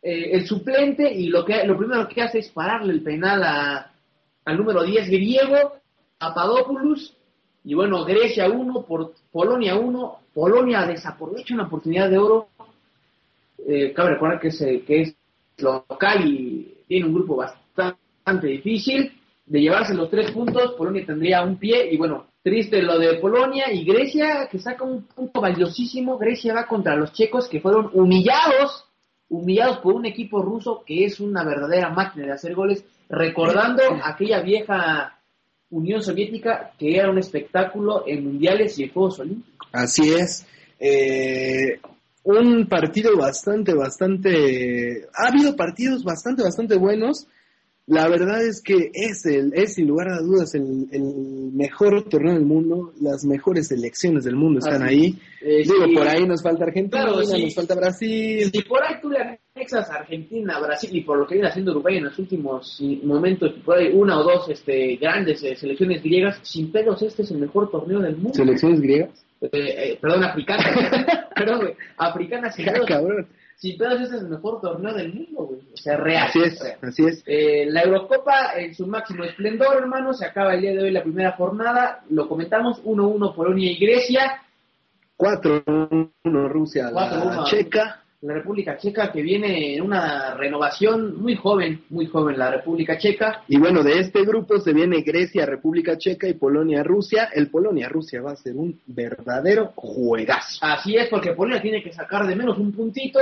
eh, 0.00 0.30
el 0.32 0.46
suplente 0.46 1.12
y 1.12 1.26
lo 1.26 1.44
que 1.44 1.66
lo 1.66 1.76
primero 1.76 2.08
que 2.08 2.22
hace 2.22 2.38
es 2.38 2.48
pararle 2.48 2.94
el 2.94 3.02
penal 3.02 3.42
a, 3.42 3.92
al 4.46 4.56
número 4.56 4.82
10 4.82 5.10
griego, 5.10 5.74
a 6.18 6.34
Papadopoulos, 6.34 7.14
y 7.64 7.74
bueno, 7.74 8.04
Grecia 8.04 8.48
1, 8.48 8.82
por 8.82 9.14
Polonia 9.30 9.76
1, 9.76 10.18
Polonia 10.34 10.84
desaprovecha 10.84 11.54
una 11.54 11.66
oportunidad 11.66 12.10
de 12.10 12.18
oro. 12.18 12.48
Eh, 13.66 13.92
cabe 13.92 14.10
recordar 14.10 14.40
que 14.40 14.48
es, 14.48 14.60
eh, 14.62 14.82
que 14.84 15.02
es 15.02 15.16
local 15.58 16.26
y 16.26 16.78
tiene 16.88 17.06
un 17.06 17.14
grupo 17.14 17.36
bastante 17.36 18.48
difícil. 18.48 19.12
De 19.46 19.60
llevarse 19.60 19.94
los 19.94 20.10
tres 20.10 20.32
puntos, 20.32 20.72
Polonia 20.72 21.06
tendría 21.06 21.42
un 21.42 21.56
pie 21.56 21.92
y 21.92 21.96
bueno, 21.96 22.26
triste 22.42 22.82
lo 22.82 22.98
de 22.98 23.14
Polonia 23.14 23.72
y 23.72 23.84
Grecia 23.84 24.48
que 24.50 24.58
saca 24.58 24.82
un 24.82 25.02
punto 25.02 25.40
valiosísimo. 25.40 26.18
Grecia 26.18 26.54
va 26.54 26.66
contra 26.66 26.96
los 26.96 27.12
checos 27.12 27.48
que 27.48 27.60
fueron 27.60 27.90
humillados, 27.92 28.86
humillados 29.28 29.78
por 29.78 29.94
un 29.94 30.06
equipo 30.06 30.42
ruso 30.42 30.82
que 30.84 31.04
es 31.04 31.20
una 31.20 31.44
verdadera 31.44 31.90
máquina 31.90 32.26
de 32.26 32.32
hacer 32.32 32.54
goles, 32.54 32.84
recordando 33.08 33.82
aquella 34.02 34.40
vieja 34.40 35.21
Unión 35.72 36.00
Soviética, 36.02 36.72
que 36.78 36.94
era 36.96 37.10
un 37.10 37.18
espectáculo 37.18 38.04
en 38.06 38.24
mundiales 38.24 38.78
y 38.78 38.84
en 38.84 38.92
Juegos 38.92 39.18
Olímpicos. 39.18 39.68
Así 39.72 40.12
es. 40.12 40.46
Eh, 40.78 41.80
un 42.24 42.66
partido 42.68 43.16
bastante, 43.16 43.74
bastante... 43.74 45.06
Ha 45.14 45.28
habido 45.28 45.56
partidos 45.56 46.04
bastante, 46.04 46.42
bastante 46.42 46.76
buenos. 46.76 47.26
La 47.86 48.08
verdad 48.08 48.40
es 48.46 48.62
que 48.62 48.90
es, 48.94 49.26
el, 49.26 49.52
es 49.54 49.74
sin 49.74 49.88
lugar 49.88 50.08
a 50.08 50.20
dudas 50.20 50.54
el, 50.54 50.86
el 50.92 51.50
mejor 51.52 52.04
torneo 52.08 52.34
del 52.34 52.44
mundo. 52.44 52.92
Las 53.00 53.24
mejores 53.24 53.68
selecciones 53.68 54.22
del 54.24 54.36
mundo 54.36 54.60
están 54.60 54.84
Así. 54.84 54.94
ahí. 54.94 55.18
Eh, 55.42 55.62
Digo, 55.64 55.86
sí. 55.88 55.94
por 55.96 56.06
ahí 56.06 56.24
nos 56.26 56.42
falta 56.42 56.64
Argentina, 56.64 57.02
Claro, 57.06 57.24
sí. 57.24 57.42
nos 57.44 57.54
falta 57.54 57.74
Brasil. 57.74 58.50
Si 58.52 58.62
por 58.62 58.84
ahí 58.84 58.94
tú 59.02 59.10
le 59.10 59.18
anexas 59.62 59.90
a 59.90 59.94
Argentina, 60.00 60.58
Brasil 60.58 60.90
y 60.92 61.02
por 61.02 61.18
lo 61.18 61.26
que 61.26 61.34
viene 61.34 61.48
haciendo 61.48 61.72
Uruguay 61.72 61.96
en 61.98 62.04
los 62.04 62.18
últimos 62.18 62.82
momentos, 63.04 63.52
por 63.64 63.78
ahí 63.78 63.90
una 63.92 64.18
o 64.18 64.22
dos 64.22 64.48
este, 64.48 64.96
grandes 64.96 65.42
eh, 65.44 65.54
selecciones 65.56 66.02
griegas, 66.02 66.38
sin 66.42 66.72
pedos 66.72 67.00
este 67.02 67.22
es 67.22 67.30
el 67.30 67.38
mejor 67.38 67.70
torneo 67.70 68.00
del 68.00 68.16
mundo. 68.16 68.34
¿Selecciones 68.34 68.80
griegas? 68.80 69.24
Eh, 69.40 69.48
eh, 69.52 69.98
perdón, 70.00 70.24
africanas. 70.24 70.66
perdón, 71.34 71.60
güey. 71.60 71.74
Africanas 71.96 72.54
sin 72.54 72.66
Ya, 72.66 72.72
pedos. 72.72 72.86
cabrón. 72.86 73.26
Sin 73.56 73.78
pedos 73.78 74.00
este 74.00 74.16
es 74.16 74.22
el 74.22 74.28
mejor 74.28 74.60
torneo 74.60 74.92
del 74.94 75.14
mundo, 75.14 75.44
güey. 75.46 75.60
O 75.72 75.76
sea, 75.76 75.96
real. 75.96 76.26
Así 76.28 76.40
es, 76.40 76.60
real. 76.60 76.78
así 76.82 77.04
es. 77.04 77.22
Eh, 77.26 77.66
la 77.68 77.82
Eurocopa 77.82 78.54
en 78.56 78.74
su 78.74 78.86
máximo 78.86 79.22
esplendor, 79.24 79.76
hermano, 79.76 80.12
se 80.12 80.26
acaba 80.26 80.54
el 80.54 80.62
día 80.62 80.72
de 80.72 80.82
hoy 80.82 80.90
la 80.90 81.02
primera 81.04 81.32
jornada, 81.32 82.02
lo 82.10 82.28
comentamos, 82.28 82.82
1-1 82.84 83.34
Polonia 83.34 83.70
y 83.70 83.78
Grecia, 83.78 84.42
4-1 85.16 86.10
Rusia, 86.48 86.88
a 86.88 86.90
la 86.90 87.10
4-1. 87.10 87.44
Checa. 87.46 88.01
La 88.22 88.34
República 88.34 88.78
Checa 88.78 89.10
que 89.10 89.20
viene 89.20 89.74
en 89.74 89.82
una 89.82 90.34
renovación 90.34 91.20
muy 91.20 91.34
joven, 91.34 91.82
muy 91.90 92.06
joven 92.06 92.38
la 92.38 92.50
República 92.50 92.96
Checa, 92.96 93.42
Y 93.48 93.58
bueno, 93.58 93.82
de 93.82 93.98
este 93.98 94.24
grupo 94.24 94.60
se 94.60 94.72
viene 94.72 95.02
Grecia, 95.02 95.44
República 95.44 95.98
Checa 95.98 96.28
y 96.28 96.34
Polonia-Rusia. 96.34 97.30
El 97.34 97.50
Polonia-Rusia 97.50 98.22
va 98.22 98.32
a 98.32 98.36
ser 98.36 98.54
un 98.56 98.80
verdadero 98.86 99.72
juegazo. 99.74 100.58
así 100.62 100.96
es 100.96 101.08
porque 101.08 101.32
Polonia 101.32 101.60
tiene 101.60 101.82
que 101.82 101.92
sacar 101.92 102.26
de 102.26 102.36
menos 102.36 102.58
un 102.58 102.72
puntito, 102.72 103.18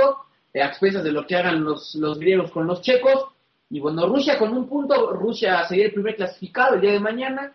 eh, 0.53 0.61
a 0.61 0.67
expensas 0.67 1.03
de 1.03 1.11
lo 1.11 1.25
que 1.25 1.35
hagan 1.35 1.63
los, 1.63 1.95
los 1.95 2.19
griegos 2.19 2.51
con 2.51 2.67
los 2.67 2.81
checos, 2.81 3.25
y 3.69 3.79
bueno, 3.79 4.05
Rusia 4.05 4.37
con 4.37 4.55
un 4.55 4.67
punto, 4.67 5.11
Rusia 5.13 5.63
sería 5.67 5.85
el 5.85 5.93
primer 5.93 6.15
clasificado 6.15 6.75
el 6.75 6.81
día 6.81 6.91
de 6.91 6.99
mañana, 6.99 7.53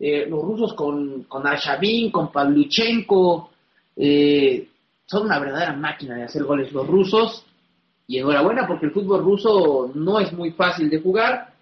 Eh, 0.00 0.26
los 0.30 0.40
rusos 0.44 0.74
con, 0.74 1.24
con 1.24 1.44
Arshavin, 1.44 2.12
con 2.12 2.30
Pavlyuchenko, 2.30 3.50
eh, 3.96 4.68
son 5.08 5.24
una 5.26 5.38
verdadera 5.40 5.72
máquina 5.72 6.14
de 6.16 6.24
hacer 6.24 6.44
goles 6.44 6.72
los 6.72 6.86
rusos. 6.86 7.44
Y 8.06 8.18
enhorabuena 8.18 8.66
porque 8.66 8.86
el 8.86 8.92
fútbol 8.92 9.22
ruso 9.22 9.90
no 9.94 10.18
es 10.20 10.32
muy 10.32 10.52
fácil 10.52 10.88
de 10.88 11.00
jugar, 11.00 11.52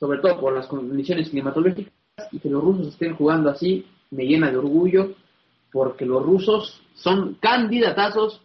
sobre 0.00 0.18
todo 0.20 0.40
por 0.40 0.52
las 0.52 0.66
condiciones 0.66 1.28
climatológicas, 1.30 1.92
y 2.32 2.38
que 2.40 2.48
los 2.50 2.62
rusos 2.62 2.88
estén 2.88 3.14
jugando 3.14 3.50
así 3.50 3.86
me 4.10 4.24
llena 4.24 4.50
de 4.50 4.56
orgullo, 4.56 5.12
porque 5.70 6.04
los 6.04 6.24
rusos 6.24 6.80
son 6.94 7.34
candidatazos 7.40 8.40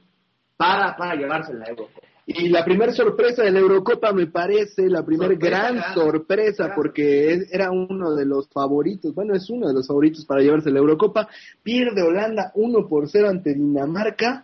para, 0.55 0.95
para 0.97 1.16
llevarse 1.16 1.53
la 1.53 1.66
Eurocopa. 1.68 2.01
Y 2.30 2.49
la 2.49 2.66
primera 2.66 2.91
sorpresa 2.93 3.41
de 3.43 3.51
la 3.51 3.60
Eurocopa 3.60 4.12
me 4.12 4.28
parece, 4.28 4.89
la 4.89 5.03
primera 5.03 5.34
gran 5.49 5.76
sorpresa, 5.93 6.74
porque 6.76 7.32
es- 7.34 7.53
era 7.53 7.72
uno 7.72 8.14
de 8.16 8.26
los 8.26 8.49
favoritos, 8.49 9.16
bueno, 9.16 9.34
es 9.34 9.49
uno 9.49 9.68
de 9.68 9.74
los 9.74 9.88
favoritos 9.88 10.26
para 10.26 10.41
llevarse 10.41 10.70
la 10.70 10.80
Eurocopa. 10.80 11.28
Pierde 11.64 12.01
Holanda 12.03 12.51
1 12.55 12.88
por 12.88 13.08
0 13.10 13.30
ante 13.30 13.53
Dinamarca. 13.53 14.43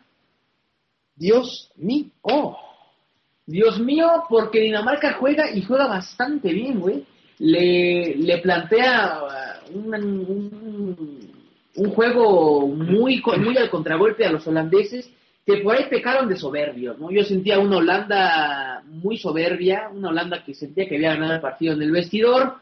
Dios 1.16 1.72
mío. 1.76 2.06
Oh, 2.22 2.58
Dios 3.46 3.80
mío, 3.80 4.08
porque 4.30 4.62
Dinamarca 4.62 5.14
juega 5.14 5.52
y 5.54 5.62
juega 5.64 5.88
bastante 5.88 6.54
bien, 6.54 6.80
güey. 6.80 7.06
Le, 7.40 8.40
plantea 8.42 9.20
uh, 9.70 9.78
un, 9.78 11.30
un, 11.76 11.90
juego 11.92 12.68
muy, 12.68 13.22
muy 13.38 13.58
al 13.58 13.70
contragolpe 13.70 14.26
a 14.26 14.32
los 14.32 14.48
holandeses, 14.48 15.12
que 15.46 15.58
por 15.58 15.76
ahí 15.76 15.86
pecaron 15.90 16.30
de 16.30 16.38
soberbios, 16.38 16.98
¿no? 17.00 17.12
Yo 17.12 17.24
sentía 17.24 17.60
una 17.60 17.78
Holanda 17.78 18.82
muy 18.86 19.18
soberbia, 19.18 19.90
una 19.94 20.10
Holanda 20.10 20.44
que 20.46 20.54
sentía 20.54 20.88
que 20.88 20.96
había 20.96 21.16
ganado 21.16 21.34
el 21.34 21.42
partido 21.42 21.74
en 21.74 21.82
el 21.82 21.92
vestidor, 21.92 22.56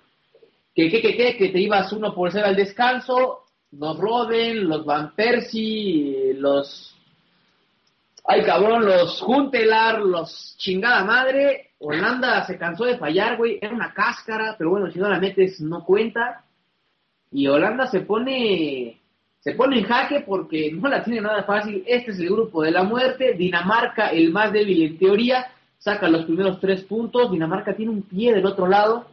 que, 0.73 0.89
que, 0.89 1.01
que, 1.01 1.37
que, 1.37 1.49
te 1.49 1.59
ibas 1.59 1.93
uno 1.93 2.15
por 2.15 2.31
cero 2.31 2.47
al 2.47 2.55
descanso, 2.55 3.41
los 3.71 3.97
Robben, 3.99 4.67
los 4.67 4.83
Van 4.83 5.13
Persie, 5.15 6.33
los 6.33 6.95
Ay, 8.23 8.43
cabrón, 8.43 8.85
los 8.85 9.19
Juntelar, 9.21 9.99
los 9.99 10.55
chingada 10.57 11.03
madre. 11.03 11.71
Holanda 11.79 12.45
se 12.45 12.57
cansó 12.57 12.85
de 12.85 12.97
fallar, 12.97 13.37
güey. 13.37 13.57
Era 13.61 13.73
una 13.73 13.93
cáscara, 13.93 14.55
pero 14.57 14.69
bueno, 14.69 14.91
si 14.91 14.99
no 14.99 15.09
la 15.09 15.19
metes, 15.19 15.59
no 15.59 15.83
cuenta. 15.83 16.43
Y 17.31 17.47
Holanda 17.47 17.87
se 17.87 18.01
pone. 18.01 18.99
Se 19.39 19.53
pone 19.53 19.79
en 19.79 19.85
jaque 19.85 20.21
porque 20.21 20.71
no 20.71 20.87
la 20.87 21.03
tiene 21.03 21.21
nada 21.21 21.43
fácil. 21.43 21.83
Este 21.87 22.11
es 22.11 22.19
el 22.19 22.27
grupo 22.27 22.61
de 22.61 22.69
la 22.69 22.83
muerte. 22.83 23.33
Dinamarca, 23.33 24.09
el 24.09 24.31
más 24.31 24.53
débil 24.53 24.83
en 24.83 24.99
teoría, 24.99 25.47
saca 25.79 26.07
los 26.07 26.25
primeros 26.25 26.59
tres 26.59 26.83
puntos. 26.83 27.31
Dinamarca 27.31 27.75
tiene 27.75 27.91
un 27.91 28.03
pie 28.03 28.35
del 28.35 28.45
otro 28.45 28.67
lado. 28.67 29.07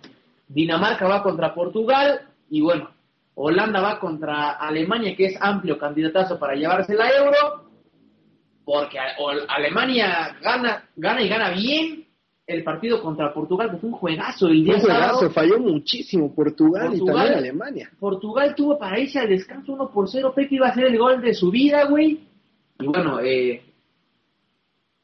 Dinamarca 0.46 1.08
va 1.08 1.22
contra 1.22 1.54
Portugal. 1.54 2.20
Y 2.50 2.60
bueno, 2.60 2.90
Holanda 3.36 3.80
va 3.80 3.98
contra 3.98 4.50
Alemania, 4.50 5.16
que 5.16 5.26
es 5.26 5.38
amplio 5.40 5.78
candidatazo 5.78 6.38
para 6.38 6.54
llevarse 6.56 6.94
la 6.94 7.08
euro 7.08 7.67
porque 8.68 8.98
Alemania 9.48 10.36
gana, 10.42 10.84
gana 10.94 11.22
y 11.22 11.28
gana 11.30 11.50
bien 11.52 12.04
el 12.46 12.62
partido 12.62 13.00
contra 13.00 13.32
Portugal, 13.32 13.70
que 13.70 13.78
fue 13.78 13.88
un 13.88 13.96
juegazo 13.96 14.46
el 14.48 14.62
día 14.62 14.74
un 14.74 14.80
juegazo, 14.82 15.14
sábado. 15.14 15.30
falló 15.30 15.58
muchísimo 15.58 16.34
Portugal, 16.34 16.92
y 16.94 16.98
también 17.02 17.32
Alemania. 17.32 17.90
Portugal 17.98 18.54
tuvo 18.54 18.78
para 18.78 19.00
irse 19.00 19.20
al 19.20 19.30
descanso 19.30 19.72
1 19.72 19.90
por 19.90 20.06
0. 20.10 20.34
Pepe 20.36 20.56
iba 20.56 20.66
a 20.66 20.70
hacer 20.72 20.84
el 20.84 20.98
gol 20.98 21.22
de 21.22 21.32
su 21.32 21.50
vida, 21.50 21.86
güey. 21.86 22.20
Y 22.78 22.86
bueno, 22.86 23.20
eh, 23.20 23.62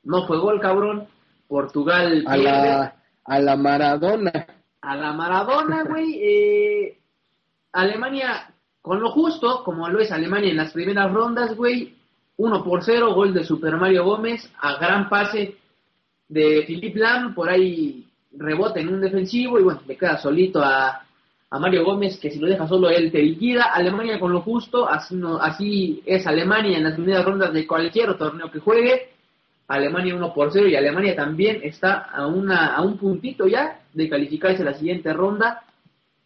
no 0.02 0.26
fue 0.26 0.38
gol, 0.40 0.60
cabrón. 0.60 1.08
Portugal 1.48 2.22
A 2.26 2.34
pierde. 2.34 2.50
la, 2.50 2.96
a 3.24 3.38
la 3.38 3.56
Maradona. 3.56 4.46
a 4.82 4.96
la 4.96 5.12
Maradona, 5.14 5.84
güey. 5.84 6.18
eh, 6.22 6.98
Alemania, 7.72 8.54
con 8.82 9.00
lo 9.00 9.10
justo, 9.10 9.64
como 9.64 9.88
lo 9.88 10.00
es 10.00 10.12
Alemania 10.12 10.50
en 10.50 10.58
las 10.58 10.74
primeras 10.74 11.10
rondas, 11.10 11.56
güey. 11.56 12.03
1 12.36 12.64
por 12.64 12.82
0, 12.82 13.14
gol 13.14 13.32
de 13.32 13.44
Super 13.44 13.76
Mario 13.76 14.04
Gómez, 14.04 14.50
a 14.60 14.76
gran 14.76 15.08
pase 15.08 15.56
de 16.28 16.64
Philippe 16.66 16.98
Lam, 16.98 17.34
por 17.34 17.48
ahí 17.48 18.06
rebota 18.36 18.80
en 18.80 18.88
un 18.88 19.00
defensivo 19.00 19.58
y 19.58 19.62
bueno, 19.62 19.80
le 19.86 19.96
queda 19.96 20.18
solito 20.18 20.60
a, 20.60 21.04
a 21.50 21.58
Mario 21.60 21.84
Gómez, 21.84 22.18
que 22.18 22.30
si 22.30 22.40
lo 22.40 22.48
deja 22.48 22.66
solo 22.66 22.90
él 22.90 23.12
te 23.12 23.22
liquida. 23.22 23.72
Alemania 23.72 24.18
con 24.18 24.32
lo 24.32 24.40
justo, 24.40 24.88
así, 24.88 25.14
no, 25.14 25.38
así 25.38 26.02
es 26.04 26.26
Alemania 26.26 26.76
en 26.78 26.84
las 26.84 26.94
primeras 26.94 27.24
rondas 27.24 27.52
de 27.52 27.66
cualquier 27.66 28.18
torneo 28.18 28.50
que 28.50 28.58
juegue. 28.58 29.10
Alemania 29.68 30.16
1 30.16 30.34
por 30.34 30.52
0 30.52 30.68
y 30.68 30.76
Alemania 30.76 31.14
también 31.14 31.60
está 31.62 32.10
a, 32.12 32.26
una, 32.26 32.74
a 32.74 32.82
un 32.82 32.98
puntito 32.98 33.46
ya 33.46 33.80
de 33.92 34.08
calificarse 34.08 34.62
a 34.62 34.66
la 34.66 34.74
siguiente 34.74 35.12
ronda. 35.12 35.62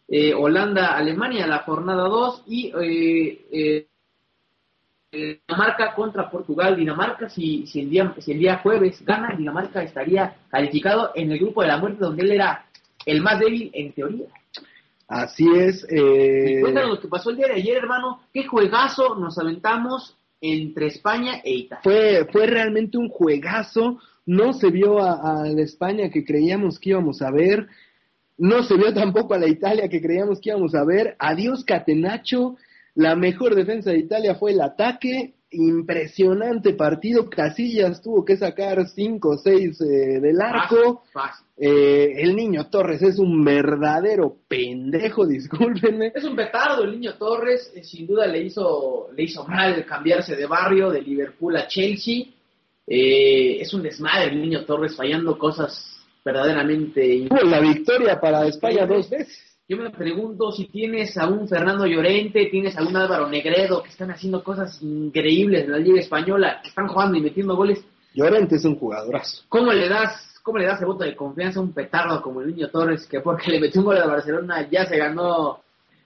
Eh, 0.07 0.33
Holanda, 0.33 0.97
Alemania, 0.97 1.45
la 1.45 1.59
jornada 1.59 2.07
2 2.07 2.43
y 2.47 2.73
eh, 2.81 3.45
eh, 3.51 3.87
Dinamarca 5.11 5.95
contra 5.95 6.29
Portugal. 6.29 6.75
Dinamarca, 6.75 7.29
si, 7.29 7.65
si, 7.65 7.81
el 7.81 7.89
día, 7.89 8.13
si 8.19 8.31
el 8.31 8.39
día 8.39 8.57
jueves 8.57 9.03
gana, 9.03 9.35
Dinamarca 9.35 9.81
estaría 9.81 10.35
calificado 10.49 11.11
en 11.15 11.31
el 11.31 11.39
grupo 11.39 11.61
de 11.61 11.67
la 11.67 11.77
muerte 11.77 11.99
donde 11.99 12.23
él 12.23 12.31
era 12.33 12.65
el 13.05 13.21
más 13.21 13.39
débil 13.39 13.71
en 13.73 13.91
teoría. 13.93 14.27
Así 15.07 15.47
es. 15.55 15.85
Eh... 15.89 16.59
Cuéntanos 16.61 16.91
lo 16.91 16.99
que 17.01 17.07
pasó 17.07 17.31
el 17.31 17.37
día 17.37 17.47
de 17.47 17.55
ayer, 17.55 17.77
hermano. 17.77 18.21
¿Qué 18.31 18.45
juegazo 18.45 19.15
nos 19.15 19.39
aventamos 19.39 20.15
entre 20.39 20.87
España 20.87 21.41
e 21.43 21.53
Italia? 21.53 21.81
Fue, 21.83 22.27
fue 22.31 22.45
realmente 22.45 22.97
un 22.97 23.09
juegazo. 23.09 23.99
No 24.27 24.53
se 24.53 24.69
vio 24.69 24.99
a, 24.99 25.41
a 25.41 25.47
la 25.47 25.61
España 25.63 26.11
que 26.11 26.23
creíamos 26.23 26.79
que 26.79 26.91
íbamos 26.91 27.23
a 27.23 27.31
ver. 27.31 27.67
No 28.37 28.61
se 28.61 28.75
vio 28.77 28.93
tampoco 28.93 29.33
a 29.33 29.39
la 29.39 29.47
Italia 29.47 29.89
que 29.89 29.99
creíamos 29.99 30.39
que 30.39 30.49
íbamos 30.49 30.75
a 30.75 30.85
ver. 30.85 31.15
Adiós 31.17 31.63
Catenacho. 31.65 32.55
La 32.99 33.15
mejor 33.15 33.55
defensa 33.55 33.91
de 33.91 33.99
Italia 33.99 34.35
fue 34.35 34.51
el 34.51 34.59
ataque. 34.59 35.35
Impresionante 35.51 36.73
partido. 36.73 37.29
Casillas 37.29 38.01
tuvo 38.01 38.25
que 38.25 38.35
sacar 38.35 38.85
5 38.89 39.29
o 39.29 39.37
6 39.37 39.81
eh, 39.81 39.85
del 40.19 40.41
arco. 40.41 41.03
Fácil, 41.13 41.13
fácil. 41.13 41.45
Eh, 41.61 42.23
el 42.23 42.35
niño 42.35 42.69
Torres 42.69 43.01
es 43.01 43.17
un 43.17 43.41
verdadero 43.45 44.35
pendejo, 44.49 45.25
discúlpenme. 45.27 46.11
Es 46.13 46.25
un 46.25 46.35
petardo 46.35 46.83
el 46.83 46.91
niño 46.91 47.13
Torres, 47.13 47.71
eh, 47.73 47.85
sin 47.85 48.05
duda 48.05 48.27
le 48.27 48.43
hizo, 48.43 49.07
le 49.15 49.23
hizo 49.23 49.45
mal 49.45 49.85
cambiarse 49.85 50.35
de 50.35 50.45
barrio 50.45 50.89
de 50.89 51.01
Liverpool 51.01 51.55
a 51.55 51.69
Chelsea. 51.69 52.25
Eh, 52.85 53.61
es 53.61 53.73
un 53.73 53.81
desmadre 53.81 54.31
el 54.31 54.41
niño 54.41 54.65
Torres 54.65 54.93
fallando 54.97 55.37
cosas 55.37 56.03
verdaderamente 56.25 57.27
Tuvo 57.29 57.49
la 57.49 57.61
victoria 57.61 58.19
para 58.19 58.45
España 58.45 58.85
dos 58.85 59.09
veces. 59.09 59.49
Yo 59.69 59.77
me 59.77 59.91
pregunto 59.91 60.51
si 60.51 60.65
tienes 60.65 61.15
a 61.15 61.27
un 61.27 61.47
Fernando 61.47 61.85
Llorente, 61.85 62.47
tienes 62.47 62.75
a 62.75 62.81
un 62.81 62.97
Álvaro 62.97 63.29
Negredo 63.29 63.83
que 63.83 63.89
están 63.89 64.09
haciendo 64.09 64.43
cosas 64.43 64.81
increíbles 64.81 65.65
en 65.65 65.71
la 65.73 65.77
Liga 65.77 65.99
Española, 65.99 66.59
que 66.63 66.69
están 66.69 66.87
jugando 66.87 67.19
y 67.19 67.21
metiendo 67.21 67.55
goles. 67.55 67.85
Llorente 68.15 68.55
es 68.55 68.65
un 68.65 68.79
jugadorazo. 68.79 69.43
¿Cómo 69.47 69.71
le 69.71 69.87
das, 69.87 70.39
cómo 70.41 70.57
le 70.57 70.65
das 70.65 70.81
el 70.81 70.87
voto 70.87 71.03
de 71.03 71.15
confianza 71.15 71.59
a 71.59 71.61
un 71.61 71.71
petardo 71.71 72.19
como 72.23 72.41
el 72.41 72.47
niño 72.47 72.69
Torres 72.69 73.05
que 73.05 73.19
porque 73.19 73.51
le 73.51 73.59
metió 73.59 73.81
un 73.81 73.85
gol 73.85 73.97
a 73.97 74.07
Barcelona 74.07 74.67
ya 74.67 74.87
se 74.87 74.97
ganó 74.97 75.59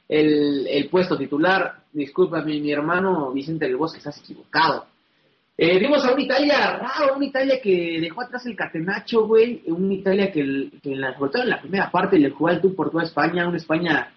el, 0.09 0.67
el 0.67 0.89
puesto 0.89 1.17
titular? 1.17 1.83
Discúlpame, 1.93 2.59
mi 2.59 2.73
hermano 2.73 3.31
Vicente 3.31 3.63
del 3.63 3.77
Bosque, 3.77 3.99
estás 3.99 4.19
equivocado. 4.19 4.87
Eh, 5.55 5.77
vimos 5.77 6.03
a 6.03 6.13
una 6.13 6.21
Italia 6.23 6.77
raro, 6.77 7.15
una 7.15 7.25
Italia 7.25 7.61
que 7.61 7.99
dejó 8.01 8.21
atrás 8.21 8.43
el 8.47 8.55
catenacho, 8.55 9.27
güey, 9.27 9.61
una 9.67 9.93
Italia 9.93 10.31
que, 10.31 10.69
que 10.81 10.93
en 10.93 11.01
la, 11.01 11.15
en 11.15 11.49
la 11.49 11.61
primera 11.61 11.91
parte 11.91 12.17
le 12.17 12.31
jugó 12.31 12.47
al 12.47 12.59
tú 12.59 12.73
por 12.73 12.89
toda 12.89 13.03
España, 13.03 13.47
una 13.47 13.57
España 13.57 14.11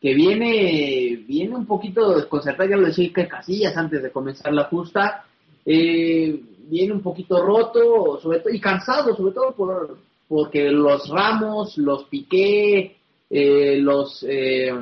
que 0.00 0.14
viene, 0.14 1.22
viene 1.28 1.54
un 1.54 1.66
poquito 1.66 2.16
desconcertada, 2.16 2.70
ya 2.70 2.76
lo 2.76 2.88
decía 2.88 3.12
que 3.14 3.28
Casillas 3.28 3.76
antes 3.76 4.02
de 4.02 4.10
comenzar 4.10 4.52
la 4.52 4.64
justa, 4.64 5.24
eh, 5.64 6.40
viene 6.66 6.92
un 6.92 7.02
poquito 7.02 7.40
roto, 7.40 8.18
sobre 8.20 8.40
todo, 8.40 8.52
y 8.52 8.60
cansado, 8.60 9.14
sobre 9.14 9.34
todo 9.34 9.54
por, 9.54 9.98
porque 10.26 10.70
los 10.70 11.08
Ramos, 11.08 11.78
los 11.78 12.04
Piqué, 12.04 12.96
eh, 13.28 13.76
los... 13.78 14.24
Eh, 14.28 14.72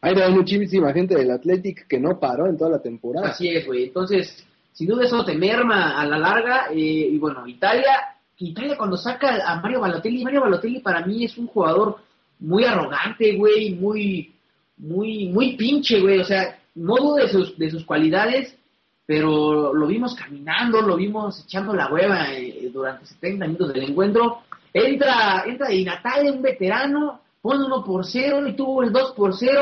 Hay 0.00 0.32
muchísima 0.32 0.94
gente 0.94 1.14
del 1.14 1.30
Athletic 1.30 1.86
que 1.86 1.98
no 1.98 2.18
paró 2.18 2.46
en 2.46 2.56
toda 2.56 2.70
la 2.70 2.80
temporada. 2.80 3.30
Así 3.30 3.48
es, 3.48 3.66
güey, 3.66 3.84
entonces 3.84 4.46
sin 4.78 4.86
duda 4.86 5.06
eso 5.06 5.24
te 5.24 5.34
merma 5.34 6.00
a 6.00 6.06
la 6.06 6.18
larga. 6.18 6.68
Eh, 6.70 7.08
y 7.10 7.18
bueno, 7.18 7.44
Italia, 7.48 8.14
Italia 8.38 8.76
cuando 8.76 8.96
saca 8.96 9.44
a 9.44 9.60
Mario 9.60 9.80
Balotelli, 9.80 10.22
Mario 10.22 10.42
Balotelli 10.42 10.78
para 10.78 11.04
mí 11.04 11.24
es 11.24 11.36
un 11.36 11.48
jugador 11.48 11.96
muy 12.38 12.62
arrogante, 12.62 13.34
güey, 13.34 13.74
muy, 13.74 14.32
muy, 14.76 15.30
muy 15.30 15.56
pinche, 15.56 16.00
güey. 16.00 16.20
O 16.20 16.24
sea, 16.24 16.60
no 16.76 16.94
dudo 16.94 17.16
de 17.16 17.28
sus, 17.28 17.58
de 17.58 17.72
sus 17.72 17.84
cualidades, 17.84 18.56
pero 19.04 19.74
lo 19.74 19.88
vimos 19.88 20.14
caminando, 20.14 20.80
lo 20.80 20.94
vimos 20.94 21.42
echando 21.44 21.74
la 21.74 21.92
hueva 21.92 22.32
eh, 22.34 22.70
durante 22.72 23.04
70 23.04 23.46
minutos 23.46 23.72
del 23.72 23.82
encuentro. 23.82 24.42
Entra, 24.72 25.42
entra 25.44 25.70
Di 25.70 25.82
Natale, 25.82 26.30
un 26.30 26.40
veterano, 26.40 27.22
pone 27.42 27.64
uno 27.64 27.82
por 27.84 28.06
cero 28.06 28.46
y 28.46 28.52
tuvo 28.54 28.84
el 28.84 28.92
2 28.92 29.12
por 29.16 29.34
0, 29.34 29.60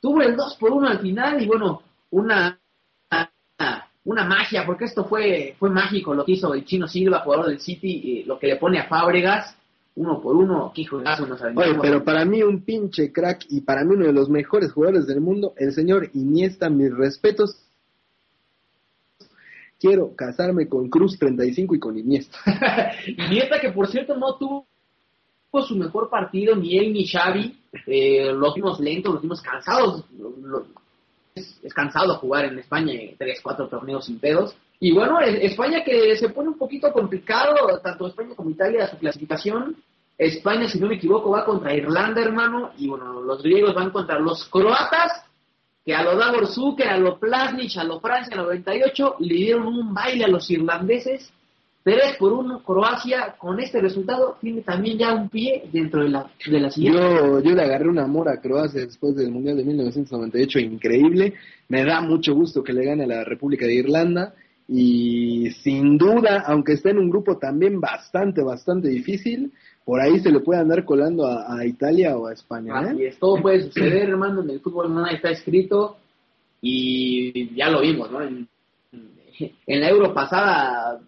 tuvo 0.00 0.22
el 0.22 0.34
2 0.34 0.56
por 0.56 0.72
1 0.72 0.88
al 0.88 1.00
final 1.00 1.42
y 1.42 1.46
bueno, 1.46 1.82
una 2.12 2.58
una 4.06 4.24
magia, 4.24 4.64
porque 4.64 4.84
esto 4.84 5.04
fue, 5.04 5.56
fue 5.58 5.68
mágico 5.68 6.14
lo 6.14 6.24
que 6.24 6.32
hizo 6.32 6.54
el 6.54 6.64
Chino 6.64 6.86
Silva, 6.86 7.20
jugador 7.20 7.48
del 7.48 7.60
City, 7.60 8.22
lo 8.24 8.38
que 8.38 8.46
le 8.46 8.56
pone 8.56 8.78
a 8.78 8.86
Fábregas, 8.86 9.56
uno 9.96 10.20
por 10.20 10.36
uno, 10.36 10.72
qué 10.74 10.86
juegazo 10.86 11.26
nos 11.26 11.42
Oye, 11.42 11.76
pero 11.82 12.04
para 12.04 12.24
mí 12.24 12.42
un 12.42 12.62
pinche 12.62 13.12
crack 13.12 13.46
y 13.48 13.62
para 13.62 13.84
mí 13.84 13.94
uno 13.94 14.06
de 14.06 14.12
los 14.12 14.28
mejores 14.28 14.72
jugadores 14.72 15.06
del 15.06 15.20
mundo, 15.20 15.54
el 15.56 15.72
señor 15.72 16.10
Iniesta, 16.14 16.70
mis 16.70 16.94
respetos. 16.94 17.56
Quiero 19.78 20.14
casarme 20.14 20.68
con 20.68 20.88
Cruz 20.88 21.18
35 21.18 21.74
y 21.74 21.78
con 21.80 21.98
Iniesta. 21.98 22.38
Iniesta 23.06 23.58
que 23.60 23.70
por 23.70 23.88
cierto 23.88 24.16
no 24.16 24.36
tuvo 24.36 24.66
su 25.66 25.74
mejor 25.74 26.08
partido, 26.10 26.54
ni 26.54 26.78
él 26.78 26.92
ni 26.92 27.08
Xavi, 27.08 27.58
eh, 27.86 28.32
los 28.32 28.54
vimos 28.54 28.78
lentos, 28.78 29.14
los 29.14 29.22
vimos 29.22 29.40
cansados, 29.40 30.04
lo, 30.16 30.66
es, 31.36 31.74
cansado 31.74 32.16
jugar 32.16 32.46
en 32.46 32.58
España 32.58 32.94
tres, 33.18 33.40
cuatro 33.42 33.68
torneos 33.68 34.06
sin 34.06 34.18
pedos. 34.18 34.56
Y 34.80 34.92
bueno, 34.92 35.20
España 35.20 35.84
que 35.84 36.16
se 36.16 36.30
pone 36.30 36.48
un 36.48 36.58
poquito 36.58 36.92
complicado, 36.92 37.54
tanto 37.82 38.08
España 38.08 38.34
como 38.34 38.50
Italia, 38.50 38.88
su 38.88 38.98
clasificación. 38.98 39.76
España, 40.18 40.68
si 40.68 40.80
no 40.80 40.88
me 40.88 40.96
equivoco, 40.96 41.30
va 41.30 41.44
contra 41.44 41.74
Irlanda, 41.74 42.22
hermano, 42.22 42.72
y 42.78 42.88
bueno, 42.88 43.20
los 43.20 43.42
griegos 43.42 43.74
van 43.74 43.90
contra 43.90 44.18
los 44.18 44.46
croatas, 44.46 45.24
que 45.84 45.94
a 45.94 46.02
lo 46.02 46.16
Davor 46.16 46.48
que 46.76 46.84
a 46.84 46.96
lo 46.96 47.18
Plasnich, 47.18 47.76
a 47.76 47.84
lo 47.84 48.00
Francia, 48.00 48.32
a 48.34 48.38
lo 48.38 48.44
98, 48.44 49.16
le 49.20 49.34
dieron 49.34 49.66
un 49.66 49.94
baile 49.94 50.24
a 50.24 50.28
los 50.28 50.50
irlandeses 50.50 51.30
3 51.86 52.16
por 52.18 52.32
1 52.32 52.64
Croacia 52.64 53.36
con 53.38 53.60
este 53.60 53.80
resultado 53.80 54.36
tiene 54.40 54.62
también 54.62 54.98
ya 54.98 55.14
un 55.14 55.28
pie 55.28 55.68
dentro 55.72 56.02
de 56.02 56.08
la, 56.08 56.28
de 56.44 56.58
la 56.58 56.68
siguiente. 56.68 57.00
Yo, 57.00 57.40
yo 57.40 57.54
le 57.54 57.62
agarré 57.62 57.88
un 57.88 58.00
amor 58.00 58.28
a 58.28 58.40
Croacia 58.40 58.80
después 58.80 59.14
del 59.14 59.30
Mundial 59.30 59.56
de 59.56 59.62
1998, 59.62 60.58
increíble. 60.58 61.34
Me 61.68 61.84
da 61.84 62.00
mucho 62.00 62.34
gusto 62.34 62.64
que 62.64 62.72
le 62.72 62.84
gane 62.84 63.04
a 63.04 63.06
la 63.06 63.22
República 63.22 63.66
de 63.66 63.74
Irlanda 63.74 64.34
y 64.66 65.48
sin 65.62 65.96
duda, 65.96 66.42
aunque 66.48 66.72
está 66.72 66.90
en 66.90 66.98
un 66.98 67.08
grupo 67.08 67.38
también 67.38 67.80
bastante, 67.80 68.42
bastante 68.42 68.88
difícil, 68.88 69.52
por 69.84 70.00
ahí 70.00 70.18
se 70.18 70.32
le 70.32 70.40
puede 70.40 70.58
andar 70.58 70.84
colando 70.84 71.24
a, 71.24 71.56
a 71.56 71.64
Italia 71.64 72.16
o 72.16 72.26
a 72.26 72.32
España. 72.32 72.82
¿eh? 72.82 72.86
Así 72.90 73.04
es, 73.04 73.18
todo 73.20 73.40
puede 73.40 73.62
suceder, 73.62 74.08
hermano, 74.08 74.42
en 74.42 74.50
el 74.50 74.58
fútbol 74.58 74.92
no 74.92 75.06
está 75.06 75.30
escrito 75.30 75.98
y 76.60 77.54
ya 77.54 77.70
lo 77.70 77.80
vimos, 77.82 78.10
¿no? 78.10 78.22
En, 78.22 78.48
en 79.38 79.80
la 79.80 79.88
Euro 79.88 80.12
pasada 80.12 81.00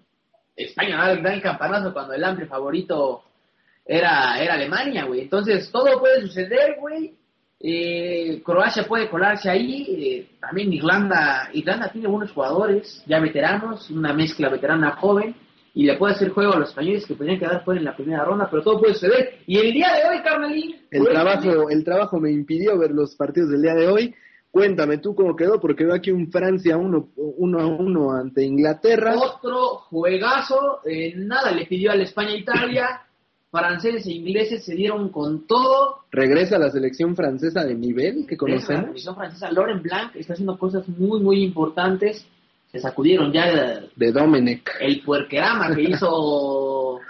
España 0.58 0.96
da 0.96 1.12
el 1.12 1.22
gran 1.22 1.40
campanazo 1.40 1.92
cuando 1.92 2.14
el 2.14 2.24
amplio 2.24 2.48
favorito 2.48 3.22
era, 3.84 4.38
era 4.42 4.54
Alemania, 4.54 5.04
güey. 5.04 5.22
Entonces, 5.22 5.70
todo 5.70 5.98
puede 5.98 6.20
suceder, 6.22 6.76
güey. 6.80 7.14
Eh, 7.60 8.42
Croacia 8.44 8.84
puede 8.84 9.08
colarse 9.08 9.48
ahí. 9.48 9.86
Eh, 9.88 10.28
también 10.40 10.72
Irlanda. 10.72 11.48
Irlanda 11.52 11.90
tiene 11.90 12.08
buenos 12.08 12.32
jugadores, 12.32 13.02
ya 13.06 13.20
veteranos, 13.20 13.88
una 13.90 14.12
mezcla 14.12 14.48
veterana 14.48 14.96
joven. 14.96 15.34
Y 15.74 15.84
le 15.84 15.96
puede 15.96 16.14
hacer 16.14 16.30
juego 16.30 16.54
a 16.54 16.58
los 16.58 16.70
españoles 16.70 17.06
que 17.06 17.14
podrían 17.14 17.38
quedar 17.38 17.64
fuera 17.64 17.78
en 17.78 17.84
la 17.84 17.94
primera 17.94 18.24
ronda, 18.24 18.48
pero 18.50 18.62
todo 18.62 18.80
puede 18.80 18.94
suceder. 18.94 19.38
Y 19.46 19.58
el 19.58 19.72
día 19.72 19.92
de 19.92 20.08
hoy, 20.08 20.22
Carmelín. 20.24 20.76
El 20.90 21.04
trabajo, 21.04 21.70
el 21.70 21.84
trabajo 21.84 22.18
me 22.18 22.32
impidió 22.32 22.76
ver 22.76 22.90
los 22.90 23.14
partidos 23.14 23.50
del 23.50 23.62
día 23.62 23.74
de 23.74 23.86
hoy. 23.86 24.14
Cuéntame 24.50 24.98
tú 24.98 25.14
cómo 25.14 25.36
quedó, 25.36 25.60
porque 25.60 25.84
veo 25.84 25.94
aquí 25.94 26.10
un 26.10 26.30
Francia 26.30 26.76
1 26.76 27.08
uno, 27.16 27.60
a 27.60 27.66
1 27.66 28.12
ante 28.12 28.44
Inglaterra. 28.44 29.14
Otro 29.16 29.76
juegazo, 29.90 30.80
eh, 30.84 31.14
nada 31.16 31.52
le 31.52 31.66
pidió 31.66 31.92
a 31.92 31.96
la 31.96 32.04
España-Italia. 32.04 33.02
Franceses 33.50 34.06
e 34.06 34.12
ingleses 34.12 34.64
se 34.64 34.74
dieron 34.74 35.10
con 35.10 35.46
todo. 35.46 36.04
Regresa 36.10 36.58
la 36.58 36.70
selección 36.70 37.14
francesa 37.14 37.64
de 37.64 37.74
nivel 37.74 38.26
que 38.26 38.36
conocemos. 38.36 38.82
La 38.82 38.88
selección 38.88 39.16
francesa, 39.16 39.52
Laurent 39.52 39.82
Blanc, 39.82 40.16
está 40.16 40.32
haciendo 40.34 40.58
cosas 40.58 40.88
muy, 40.88 41.20
muy 41.20 41.42
importantes. 41.42 42.26
Se 42.72 42.78
sacudieron 42.78 43.32
ya 43.32 43.46
de, 43.46 43.88
de 43.96 44.12
Domenech. 44.12 44.68
el 44.80 45.02
puerquerama 45.02 45.74
que 45.74 45.82
hizo 45.82 47.00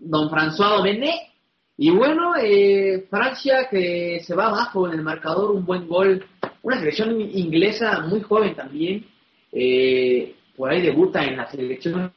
don 0.00 0.30
François 0.30 0.76
Domenech. 0.76 1.32
Y 1.78 1.90
bueno, 1.90 2.34
eh, 2.40 3.06
Francia 3.10 3.68
que 3.70 4.20
se 4.24 4.34
va 4.34 4.46
abajo 4.46 4.88
en 4.88 4.94
el 4.94 5.02
marcador, 5.02 5.50
un 5.50 5.66
buen 5.66 5.86
gol 5.86 6.24
una 6.66 6.80
selección 6.80 7.20
inglesa 7.20 8.00
muy 8.00 8.20
joven 8.22 8.56
también. 8.56 9.06
Eh, 9.52 10.34
por 10.56 10.68
ahí 10.68 10.82
debuta 10.82 11.22
en 11.22 11.36
la 11.36 11.48
selección 11.48 12.12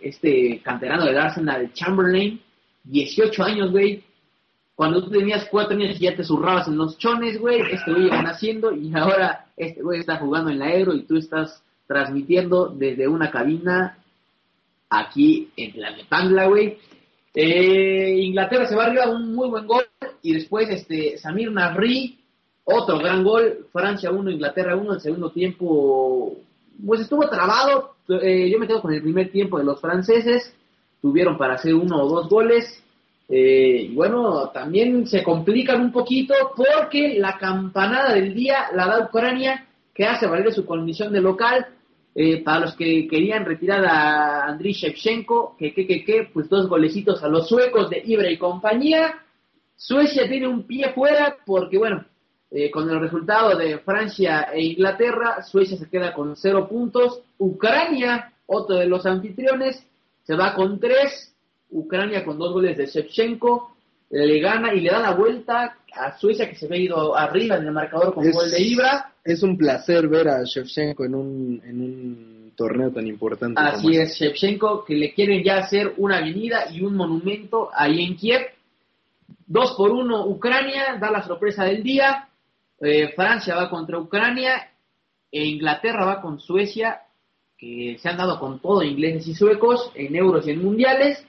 este 0.00 0.58
canterano 0.64 1.04
del 1.04 1.18
Arsenal, 1.18 1.70
Chamberlain. 1.74 2.40
18 2.84 3.44
años, 3.44 3.70
güey. 3.70 4.02
Cuando 4.74 5.04
tú 5.04 5.10
tenías 5.10 5.46
4 5.50 5.76
años 5.76 5.98
ya 5.98 6.16
te 6.16 6.24
zurrabas 6.24 6.66
en 6.68 6.78
los 6.78 6.96
chones, 6.96 7.38
güey. 7.38 7.60
Este 7.70 7.92
güey 7.92 8.08
van 8.08 8.26
haciendo 8.26 8.74
y 8.74 8.90
ahora 8.94 9.48
este 9.54 9.82
güey 9.82 10.00
está 10.00 10.16
jugando 10.16 10.50
en 10.50 10.60
la 10.60 10.74
Euro 10.74 10.94
y 10.94 11.02
tú 11.02 11.18
estás 11.18 11.62
transmitiendo 11.86 12.68
desde 12.68 13.06
una 13.06 13.30
cabina 13.30 13.98
aquí 14.88 15.50
en 15.58 15.78
la 15.78 15.90
Nepangla, 15.90 16.46
güey. 16.46 16.78
Eh, 17.34 18.14
Inglaterra 18.16 18.66
se 18.66 18.76
va 18.76 18.86
arriba 18.86 19.10
un 19.10 19.34
muy 19.34 19.50
buen 19.50 19.66
gol 19.66 19.84
y 20.22 20.32
después 20.32 20.70
este 20.70 21.18
Samir 21.18 21.52
Nasri 21.52 22.19
otro 22.72 22.98
gran 22.98 23.24
gol, 23.24 23.66
Francia 23.72 24.10
1, 24.10 24.30
Inglaterra 24.30 24.76
1, 24.76 24.94
el 24.94 25.00
segundo 25.00 25.30
tiempo, 25.30 26.36
pues 26.84 27.00
estuvo 27.00 27.28
trabado, 27.28 27.94
eh, 28.22 28.48
yo 28.50 28.58
me 28.58 28.66
quedo 28.66 28.82
con 28.82 28.92
el 28.92 29.02
primer 29.02 29.30
tiempo 29.30 29.58
de 29.58 29.64
los 29.64 29.80
franceses, 29.80 30.54
tuvieron 31.00 31.36
para 31.36 31.54
hacer 31.54 31.74
uno 31.74 32.02
o 32.02 32.08
dos 32.08 32.28
goles, 32.28 32.82
Eh, 33.32 33.92
bueno, 33.94 34.50
también 34.52 35.06
se 35.06 35.22
complican 35.22 35.80
un 35.80 35.92
poquito 35.92 36.34
porque 36.56 37.14
la 37.16 37.38
campanada 37.38 38.12
del 38.12 38.34
día 38.34 38.56
la 38.74 38.86
da 38.88 39.04
Ucrania, 39.04 39.68
que 39.94 40.04
hace 40.04 40.26
valer 40.26 40.52
su 40.52 40.66
condición 40.66 41.12
de 41.12 41.20
local. 41.20 41.64
Eh, 42.12 42.42
para 42.42 42.58
los 42.58 42.74
que 42.74 43.06
querían 43.06 43.44
retirar 43.44 43.84
a 43.84 44.46
Andriy 44.46 44.72
Shevchenko, 44.72 45.54
que, 45.56 45.72
que, 45.72 45.86
que, 45.86 46.04
que, 46.04 46.28
pues 46.32 46.48
dos 46.48 46.68
golecitos 46.68 47.22
a 47.22 47.28
los 47.28 47.48
suecos 47.48 47.88
de 47.88 48.02
Ibra 48.04 48.28
y 48.28 48.36
compañía. 48.36 49.14
Suecia 49.76 50.28
tiene 50.28 50.48
un 50.48 50.64
pie 50.64 50.92
fuera 50.92 51.36
porque, 51.46 51.78
bueno, 51.78 52.04
eh, 52.50 52.70
con 52.70 52.88
el 52.90 52.98
resultado 53.00 53.56
de 53.56 53.78
Francia 53.78 54.48
e 54.52 54.62
Inglaterra, 54.62 55.42
Suecia 55.42 55.76
se 55.76 55.88
queda 55.88 56.12
con 56.12 56.36
cero 56.36 56.68
puntos. 56.68 57.20
Ucrania, 57.38 58.32
otro 58.46 58.76
de 58.76 58.86
los 58.86 59.06
anfitriones, 59.06 59.84
se 60.24 60.34
va 60.34 60.54
con 60.54 60.78
tres. 60.80 61.32
Ucrania 61.70 62.24
con 62.24 62.38
dos 62.38 62.52
goles 62.52 62.76
de 62.76 62.86
Shevchenko 62.86 63.76
le 64.10 64.40
gana 64.40 64.74
y 64.74 64.80
le 64.80 64.90
da 64.90 64.98
la 64.98 65.12
vuelta 65.14 65.76
a 65.94 66.18
Suecia 66.18 66.48
que 66.48 66.56
se 66.56 66.66
ve 66.66 66.78
ido 66.80 67.16
arriba 67.16 67.56
en 67.56 67.66
el 67.66 67.72
marcador 67.72 68.12
con 68.12 68.26
Es- 68.26 68.34
gol 68.34 68.50
de 68.50 68.60
Ibra. 68.60 69.12
Es 69.22 69.42
un 69.44 69.56
placer 69.56 70.08
ver 70.08 70.28
a 70.28 70.42
Shevchenko 70.42 71.04
en 71.04 71.14
un, 71.14 71.62
en 71.64 71.80
un 71.80 72.52
torneo 72.56 72.90
tan 72.90 73.06
importante. 73.06 73.60
Así 73.60 73.82
como 73.82 73.94
es, 74.00 74.16
Shevchenko, 74.18 74.84
que 74.84 74.94
le 74.96 75.14
quieren 75.14 75.44
ya 75.44 75.58
hacer 75.58 75.94
una 75.98 76.18
avenida 76.18 76.64
y 76.72 76.82
un 76.82 76.96
monumento 76.96 77.70
ahí 77.72 78.02
en 78.04 78.16
Kiev. 78.16 78.40
Dos 79.46 79.74
por 79.76 79.90
uno, 79.90 80.26
Ucrania, 80.26 80.96
da 81.00 81.10
la 81.12 81.22
sorpresa 81.22 81.64
del 81.64 81.82
día. 81.84 82.26
Eh, 82.80 83.12
Francia 83.14 83.54
va 83.54 83.68
contra 83.68 83.98
Ucrania 83.98 84.70
e 85.30 85.44
Inglaterra 85.44 86.04
va 86.04 86.20
con 86.20 86.40
Suecia, 86.40 87.02
que 87.56 87.98
se 88.00 88.08
han 88.08 88.16
dado 88.16 88.40
con 88.40 88.58
todo, 88.60 88.82
ingleses 88.82 89.28
y 89.28 89.34
suecos, 89.34 89.92
en 89.94 90.16
euros 90.16 90.46
y 90.46 90.50
en 90.50 90.64
mundiales. 90.64 91.24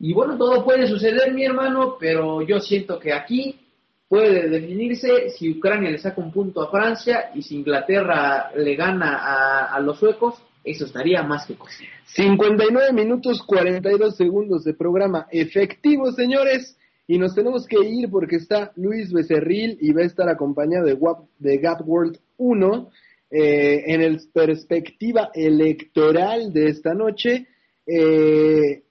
Y 0.00 0.12
bueno, 0.12 0.36
todo 0.36 0.64
puede 0.64 0.88
suceder, 0.88 1.32
mi 1.32 1.44
hermano, 1.44 1.96
pero 1.98 2.42
yo 2.42 2.58
siento 2.58 2.98
que 2.98 3.12
aquí 3.12 3.60
puede 4.08 4.48
definirse 4.48 5.30
si 5.30 5.52
Ucrania 5.52 5.90
le 5.90 5.96
saca 5.96 6.20
un 6.20 6.32
punto 6.32 6.60
a 6.60 6.70
Francia 6.70 7.30
y 7.34 7.42
si 7.42 7.54
Inglaterra 7.54 8.50
le 8.54 8.74
gana 8.74 9.72
a, 9.72 9.80
los 9.80 9.98
suecos, 9.98 10.34
eso 10.62 10.84
estaría 10.84 11.22
más 11.22 11.46
que 11.46 11.54
cocido. 11.54 11.90
59 12.06 12.92
minutos 12.92 13.42
42 13.42 14.14
segundos 14.14 14.64
de 14.64 14.74
programa 14.74 15.28
efectivo, 15.30 16.12
señores. 16.12 16.76
Y 17.06 17.18
nos 17.18 17.34
tenemos 17.34 17.66
que 17.66 17.84
ir 17.84 18.08
porque 18.10 18.36
está 18.36 18.72
Luis 18.76 19.12
Becerril 19.12 19.76
y 19.80 19.92
va 19.92 20.02
a 20.02 20.06
estar 20.06 20.28
acompañado 20.28 20.86
de, 20.86 20.96
Wap- 20.98 21.26
de 21.38 21.58
Gap 21.58 21.86
World 21.86 22.18
1 22.36 22.90
eh, 23.30 23.82
en 23.86 24.00
el 24.00 24.20
perspectiva 24.32 25.30
electoral 25.34 26.52
de 26.52 26.68
esta 26.68 26.94
noche. 26.94 27.46
Eh, 27.86 28.82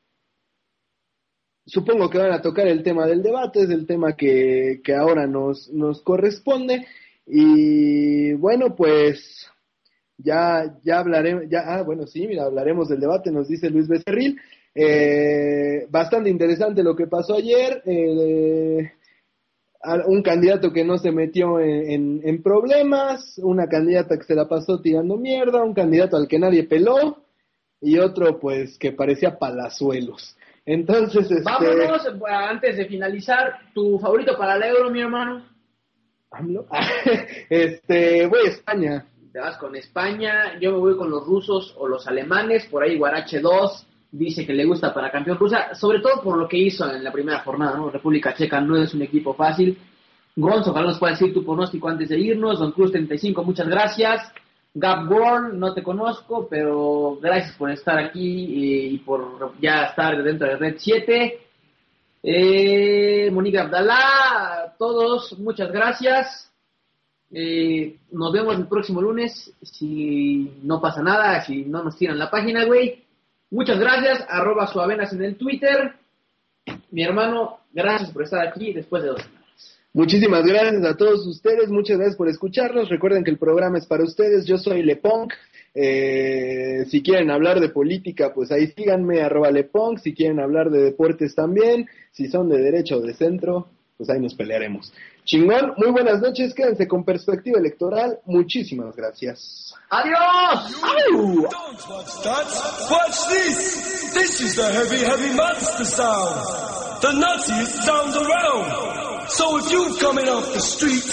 supongo 1.66 2.10
que 2.10 2.18
van 2.18 2.32
a 2.34 2.42
tocar 2.42 2.68
el 2.68 2.84
tema 2.84 3.06
del 3.08 3.24
debate, 3.24 3.62
es 3.64 3.70
el 3.70 3.86
tema 3.86 4.16
que, 4.16 4.82
que 4.84 4.94
ahora 4.94 5.26
nos, 5.28 5.70
nos 5.72 6.02
corresponde. 6.02 6.86
Y 7.26 8.34
bueno, 8.34 8.76
pues 8.76 9.48
ya, 10.18 10.78
ya 10.84 11.00
hablaremos, 11.00 11.44
ya, 11.50 11.62
ah, 11.66 11.84
bueno, 11.84 12.06
sí, 12.08 12.28
mira, 12.28 12.44
hablaremos 12.44 12.90
del 12.90 13.00
debate, 13.00 13.32
nos 13.32 13.48
dice 13.48 13.70
Luis 13.70 13.88
Becerril. 13.88 14.40
Eh, 14.74 15.86
bastante 15.90 16.30
interesante 16.30 16.84
lo 16.84 16.96
que 16.96 17.08
pasó 17.08 17.36
ayer. 17.36 17.82
eh, 17.86 18.92
un 20.08 20.22
candidato 20.22 20.72
que 20.72 20.84
no 20.86 20.98
se 21.00 21.12
metió 21.12 21.60
en, 21.60 21.90
en- 21.92 22.22
en 22.24 22.44
problemas, 22.44 23.40
una 23.44 23.68
candidata 23.68 24.16
que 24.18 24.26
se 24.26 24.36
la 24.36 24.48
pasó 24.48 24.80
tirando 24.80 25.18
mierda, 25.18 25.64
un 25.64 25.74
candidato 25.74 26.18
al 26.18 26.28
que 26.28 26.38
nadie 26.38 26.64
peló 26.66 27.18
y 27.82 27.98
otro 27.98 28.40
pues 28.40 28.78
que 28.78 28.92
parecía 28.92 29.40
palazuelos. 29.40 30.38
Entonces, 30.68 31.32
este, 31.32 31.42
Vámonos, 31.44 32.06
eh, 32.06 32.12
antes 32.32 32.78
de 32.78 32.86
finalizar, 32.86 33.54
tu 33.74 33.98
favorito 33.98 34.38
para 34.38 34.56
el 34.56 34.64
euro, 34.64 34.92
mi 34.92 35.02
hermano. 35.02 35.44
AMLO. 36.30 36.68
este, 37.50 38.28
voy 38.28 38.40
a 38.46 38.50
España. 38.50 39.06
Te 39.34 39.40
vas 39.40 39.58
con 39.58 39.76
España, 39.76 40.60
yo 40.60 40.74
me 40.74 40.78
voy 40.78 40.96
con 40.96 41.10
los 41.10 41.26
rusos 41.26 41.74
o 41.80 41.88
los 41.88 42.06
alemanes, 42.08 42.68
por 42.68 42.84
ahí 42.84 42.98
Guarache 43.00 43.40
2 43.40 43.88
dice 44.12 44.46
que 44.46 44.54
le 44.54 44.66
gusta 44.66 44.94
para 44.94 45.12
campeón 45.12 45.38
rusa, 45.38 45.74
sobre 45.74 46.00
todo 46.00 46.22
por 46.22 46.38
lo 46.38 46.48
que 46.48 46.58
hizo 46.58 46.92
en 46.94 47.04
la 47.04 47.12
primera 47.12 47.40
jornada, 47.40 47.78
¿no? 47.78 47.90
República 47.90 48.34
Checa 48.34 48.60
no 48.60 48.76
es 48.76 48.94
un 48.94 49.02
equipo 49.02 49.34
fácil. 49.34 49.78
Gonzo, 50.36 50.72
ojalá 50.72 50.88
nos 50.88 51.00
pueda 51.00 51.14
decir 51.14 51.34
tu 51.34 51.44
pronóstico 51.44 51.90
antes 51.90 52.10
de 52.10 52.20
irnos. 52.20 52.60
Don 52.60 52.72
Cruz 52.72 52.92
35, 52.92 53.44
muchas 53.44 53.68
gracias. 53.68 54.32
Gab 54.74 55.12
World, 55.12 55.54
no 55.56 55.74
te 55.74 55.84
conozco, 55.84 56.48
pero 56.50 57.18
gracias 57.22 57.56
por 57.58 57.72
estar 57.72 57.98
aquí 58.00 58.94
y 58.94 58.98
por 59.00 59.54
ya 59.60 59.86
estar 59.86 60.24
dentro 60.24 60.48
de 60.48 60.56
Red 60.58 60.76
7. 60.78 61.40
Eh, 62.24 63.30
Monique 63.32 63.60
Abdalá, 63.60 64.76
todos, 64.78 65.38
muchas 65.40 65.72
gracias. 65.72 66.52
Eh, 67.34 67.98
nos 68.12 68.32
vemos 68.32 68.58
el 68.58 68.68
próximo 68.68 69.02
lunes. 69.02 69.54
Si 69.62 70.60
no 70.64 70.80
pasa 70.80 71.02
nada, 71.02 71.42
si 71.42 71.66
no 71.66 71.84
nos 71.84 71.98
tiran 71.98 72.18
la 72.18 72.30
página, 72.30 72.66
güey. 72.66 73.04
Muchas 73.52 73.80
gracias. 73.80 74.26
Arroba 74.30 74.66
suavenas 74.68 75.12
en 75.12 75.24
el 75.24 75.36
Twitter. 75.36 75.94
Mi 76.90 77.04
hermano, 77.04 77.60
gracias 77.74 78.12
por 78.12 78.24
estar 78.24 78.48
aquí 78.48 78.72
después 78.74 79.04
de 79.04 79.10
dos 79.10 79.22
semanas. 79.22 79.42
Muchísimas 79.94 80.46
gracias 80.46 80.86
a 80.86 80.96
todos 80.96 81.28
ustedes, 81.28 81.70
muchas 81.70 81.98
gracias 81.98 82.16
por 82.16 82.30
escucharnos. 82.30 82.88
Recuerden 82.88 83.26
que 83.26 83.32
el 83.32 83.38
programa 83.38 83.78
es 83.78 83.86
para 83.86 84.06
ustedes. 84.06 84.46
Yo 84.46 84.58
soy 84.58 84.84
Lepong. 84.84 85.30
Eh, 85.74 86.86
si 86.90 87.04
quieren 87.04 87.30
hablar 87.30 87.60
de 87.60 87.68
política, 87.68 88.34
pues 88.34 88.54
ahí 88.54 88.68
síganme, 88.68 89.22
arroba 89.22 89.52
Lepong. 89.52 90.00
Si 90.00 90.14
quieren 90.14 90.40
hablar 90.40 90.70
de 90.70 90.82
deportes 90.82 91.36
también, 91.36 91.88
si 92.12 92.30
son 92.30 92.48
de 92.48 92.58
derecha 92.58 92.96
o 92.96 93.02
de 93.02 93.14
centro, 93.14 93.68
pues 94.02 94.10
ahí 94.10 94.20
nos 94.20 94.34
pelearemos. 94.34 94.92
Chingón, 95.26 95.76
muy 95.78 95.92
buenas 95.92 96.20
noches, 96.22 96.56
quédense 96.56 96.88
con 96.88 97.06
perspectiva 97.06 97.60
electoral. 97.60 98.18
Muchísimas 98.26 98.96
gracias. 98.96 99.76
¡Adiós! 99.92 100.72
Don't 101.12 101.88
watch 101.88 102.24
that. 102.24 102.48
Watch 102.90 103.28
this. 103.30 104.12
This 104.16 104.42
is 104.42 104.56
the 104.56 104.66
heavy, 104.74 105.06
heavy 105.06 105.36
monster 105.36 105.86
sound. 105.86 106.34
The 107.02 107.12
nuttiest 107.14 107.84
sound 107.84 108.16
around. 108.16 109.30
So 109.30 109.60
if 109.60 109.72
you're 109.72 109.96
coming 110.00 110.28
off 110.28 110.52
the 110.52 110.62
street 110.62 111.06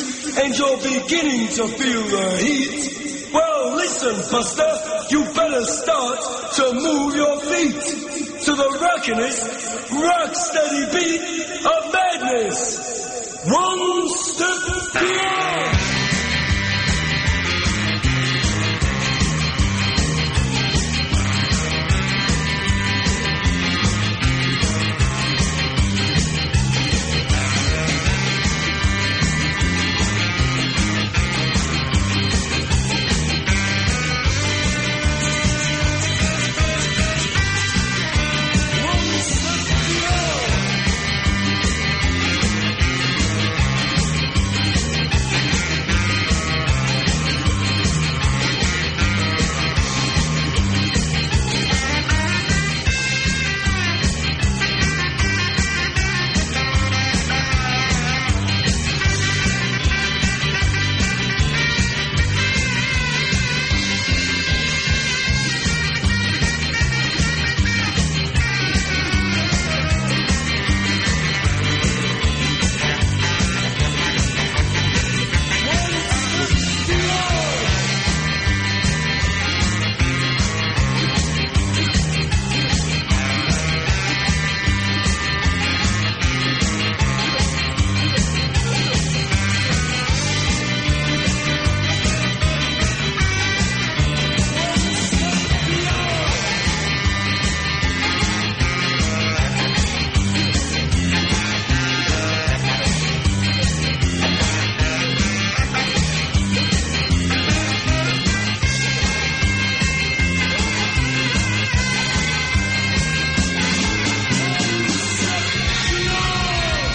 and 0.43 0.57
you're 0.57 0.78
beginning 0.78 1.49
to 1.49 1.68
feel 1.68 2.03
the 2.09 2.36
heat, 2.41 3.32
well, 3.34 3.76
listen, 3.76 4.16
Buster, 4.32 4.72
you 5.11 5.24
better 5.34 5.62
start 5.62 6.18
to 6.57 6.72
move 6.72 7.14
your 7.14 7.39
feet 7.41 8.08
to 8.49 8.55
the 8.55 8.78
rockinest, 8.80 9.44
rock 9.92 10.34
steady 10.34 10.84
beat 10.96 11.20
of 11.66 11.92
madness. 11.92 13.44
One 13.44 14.09
step 14.09 15.03
beyond. 15.03 15.78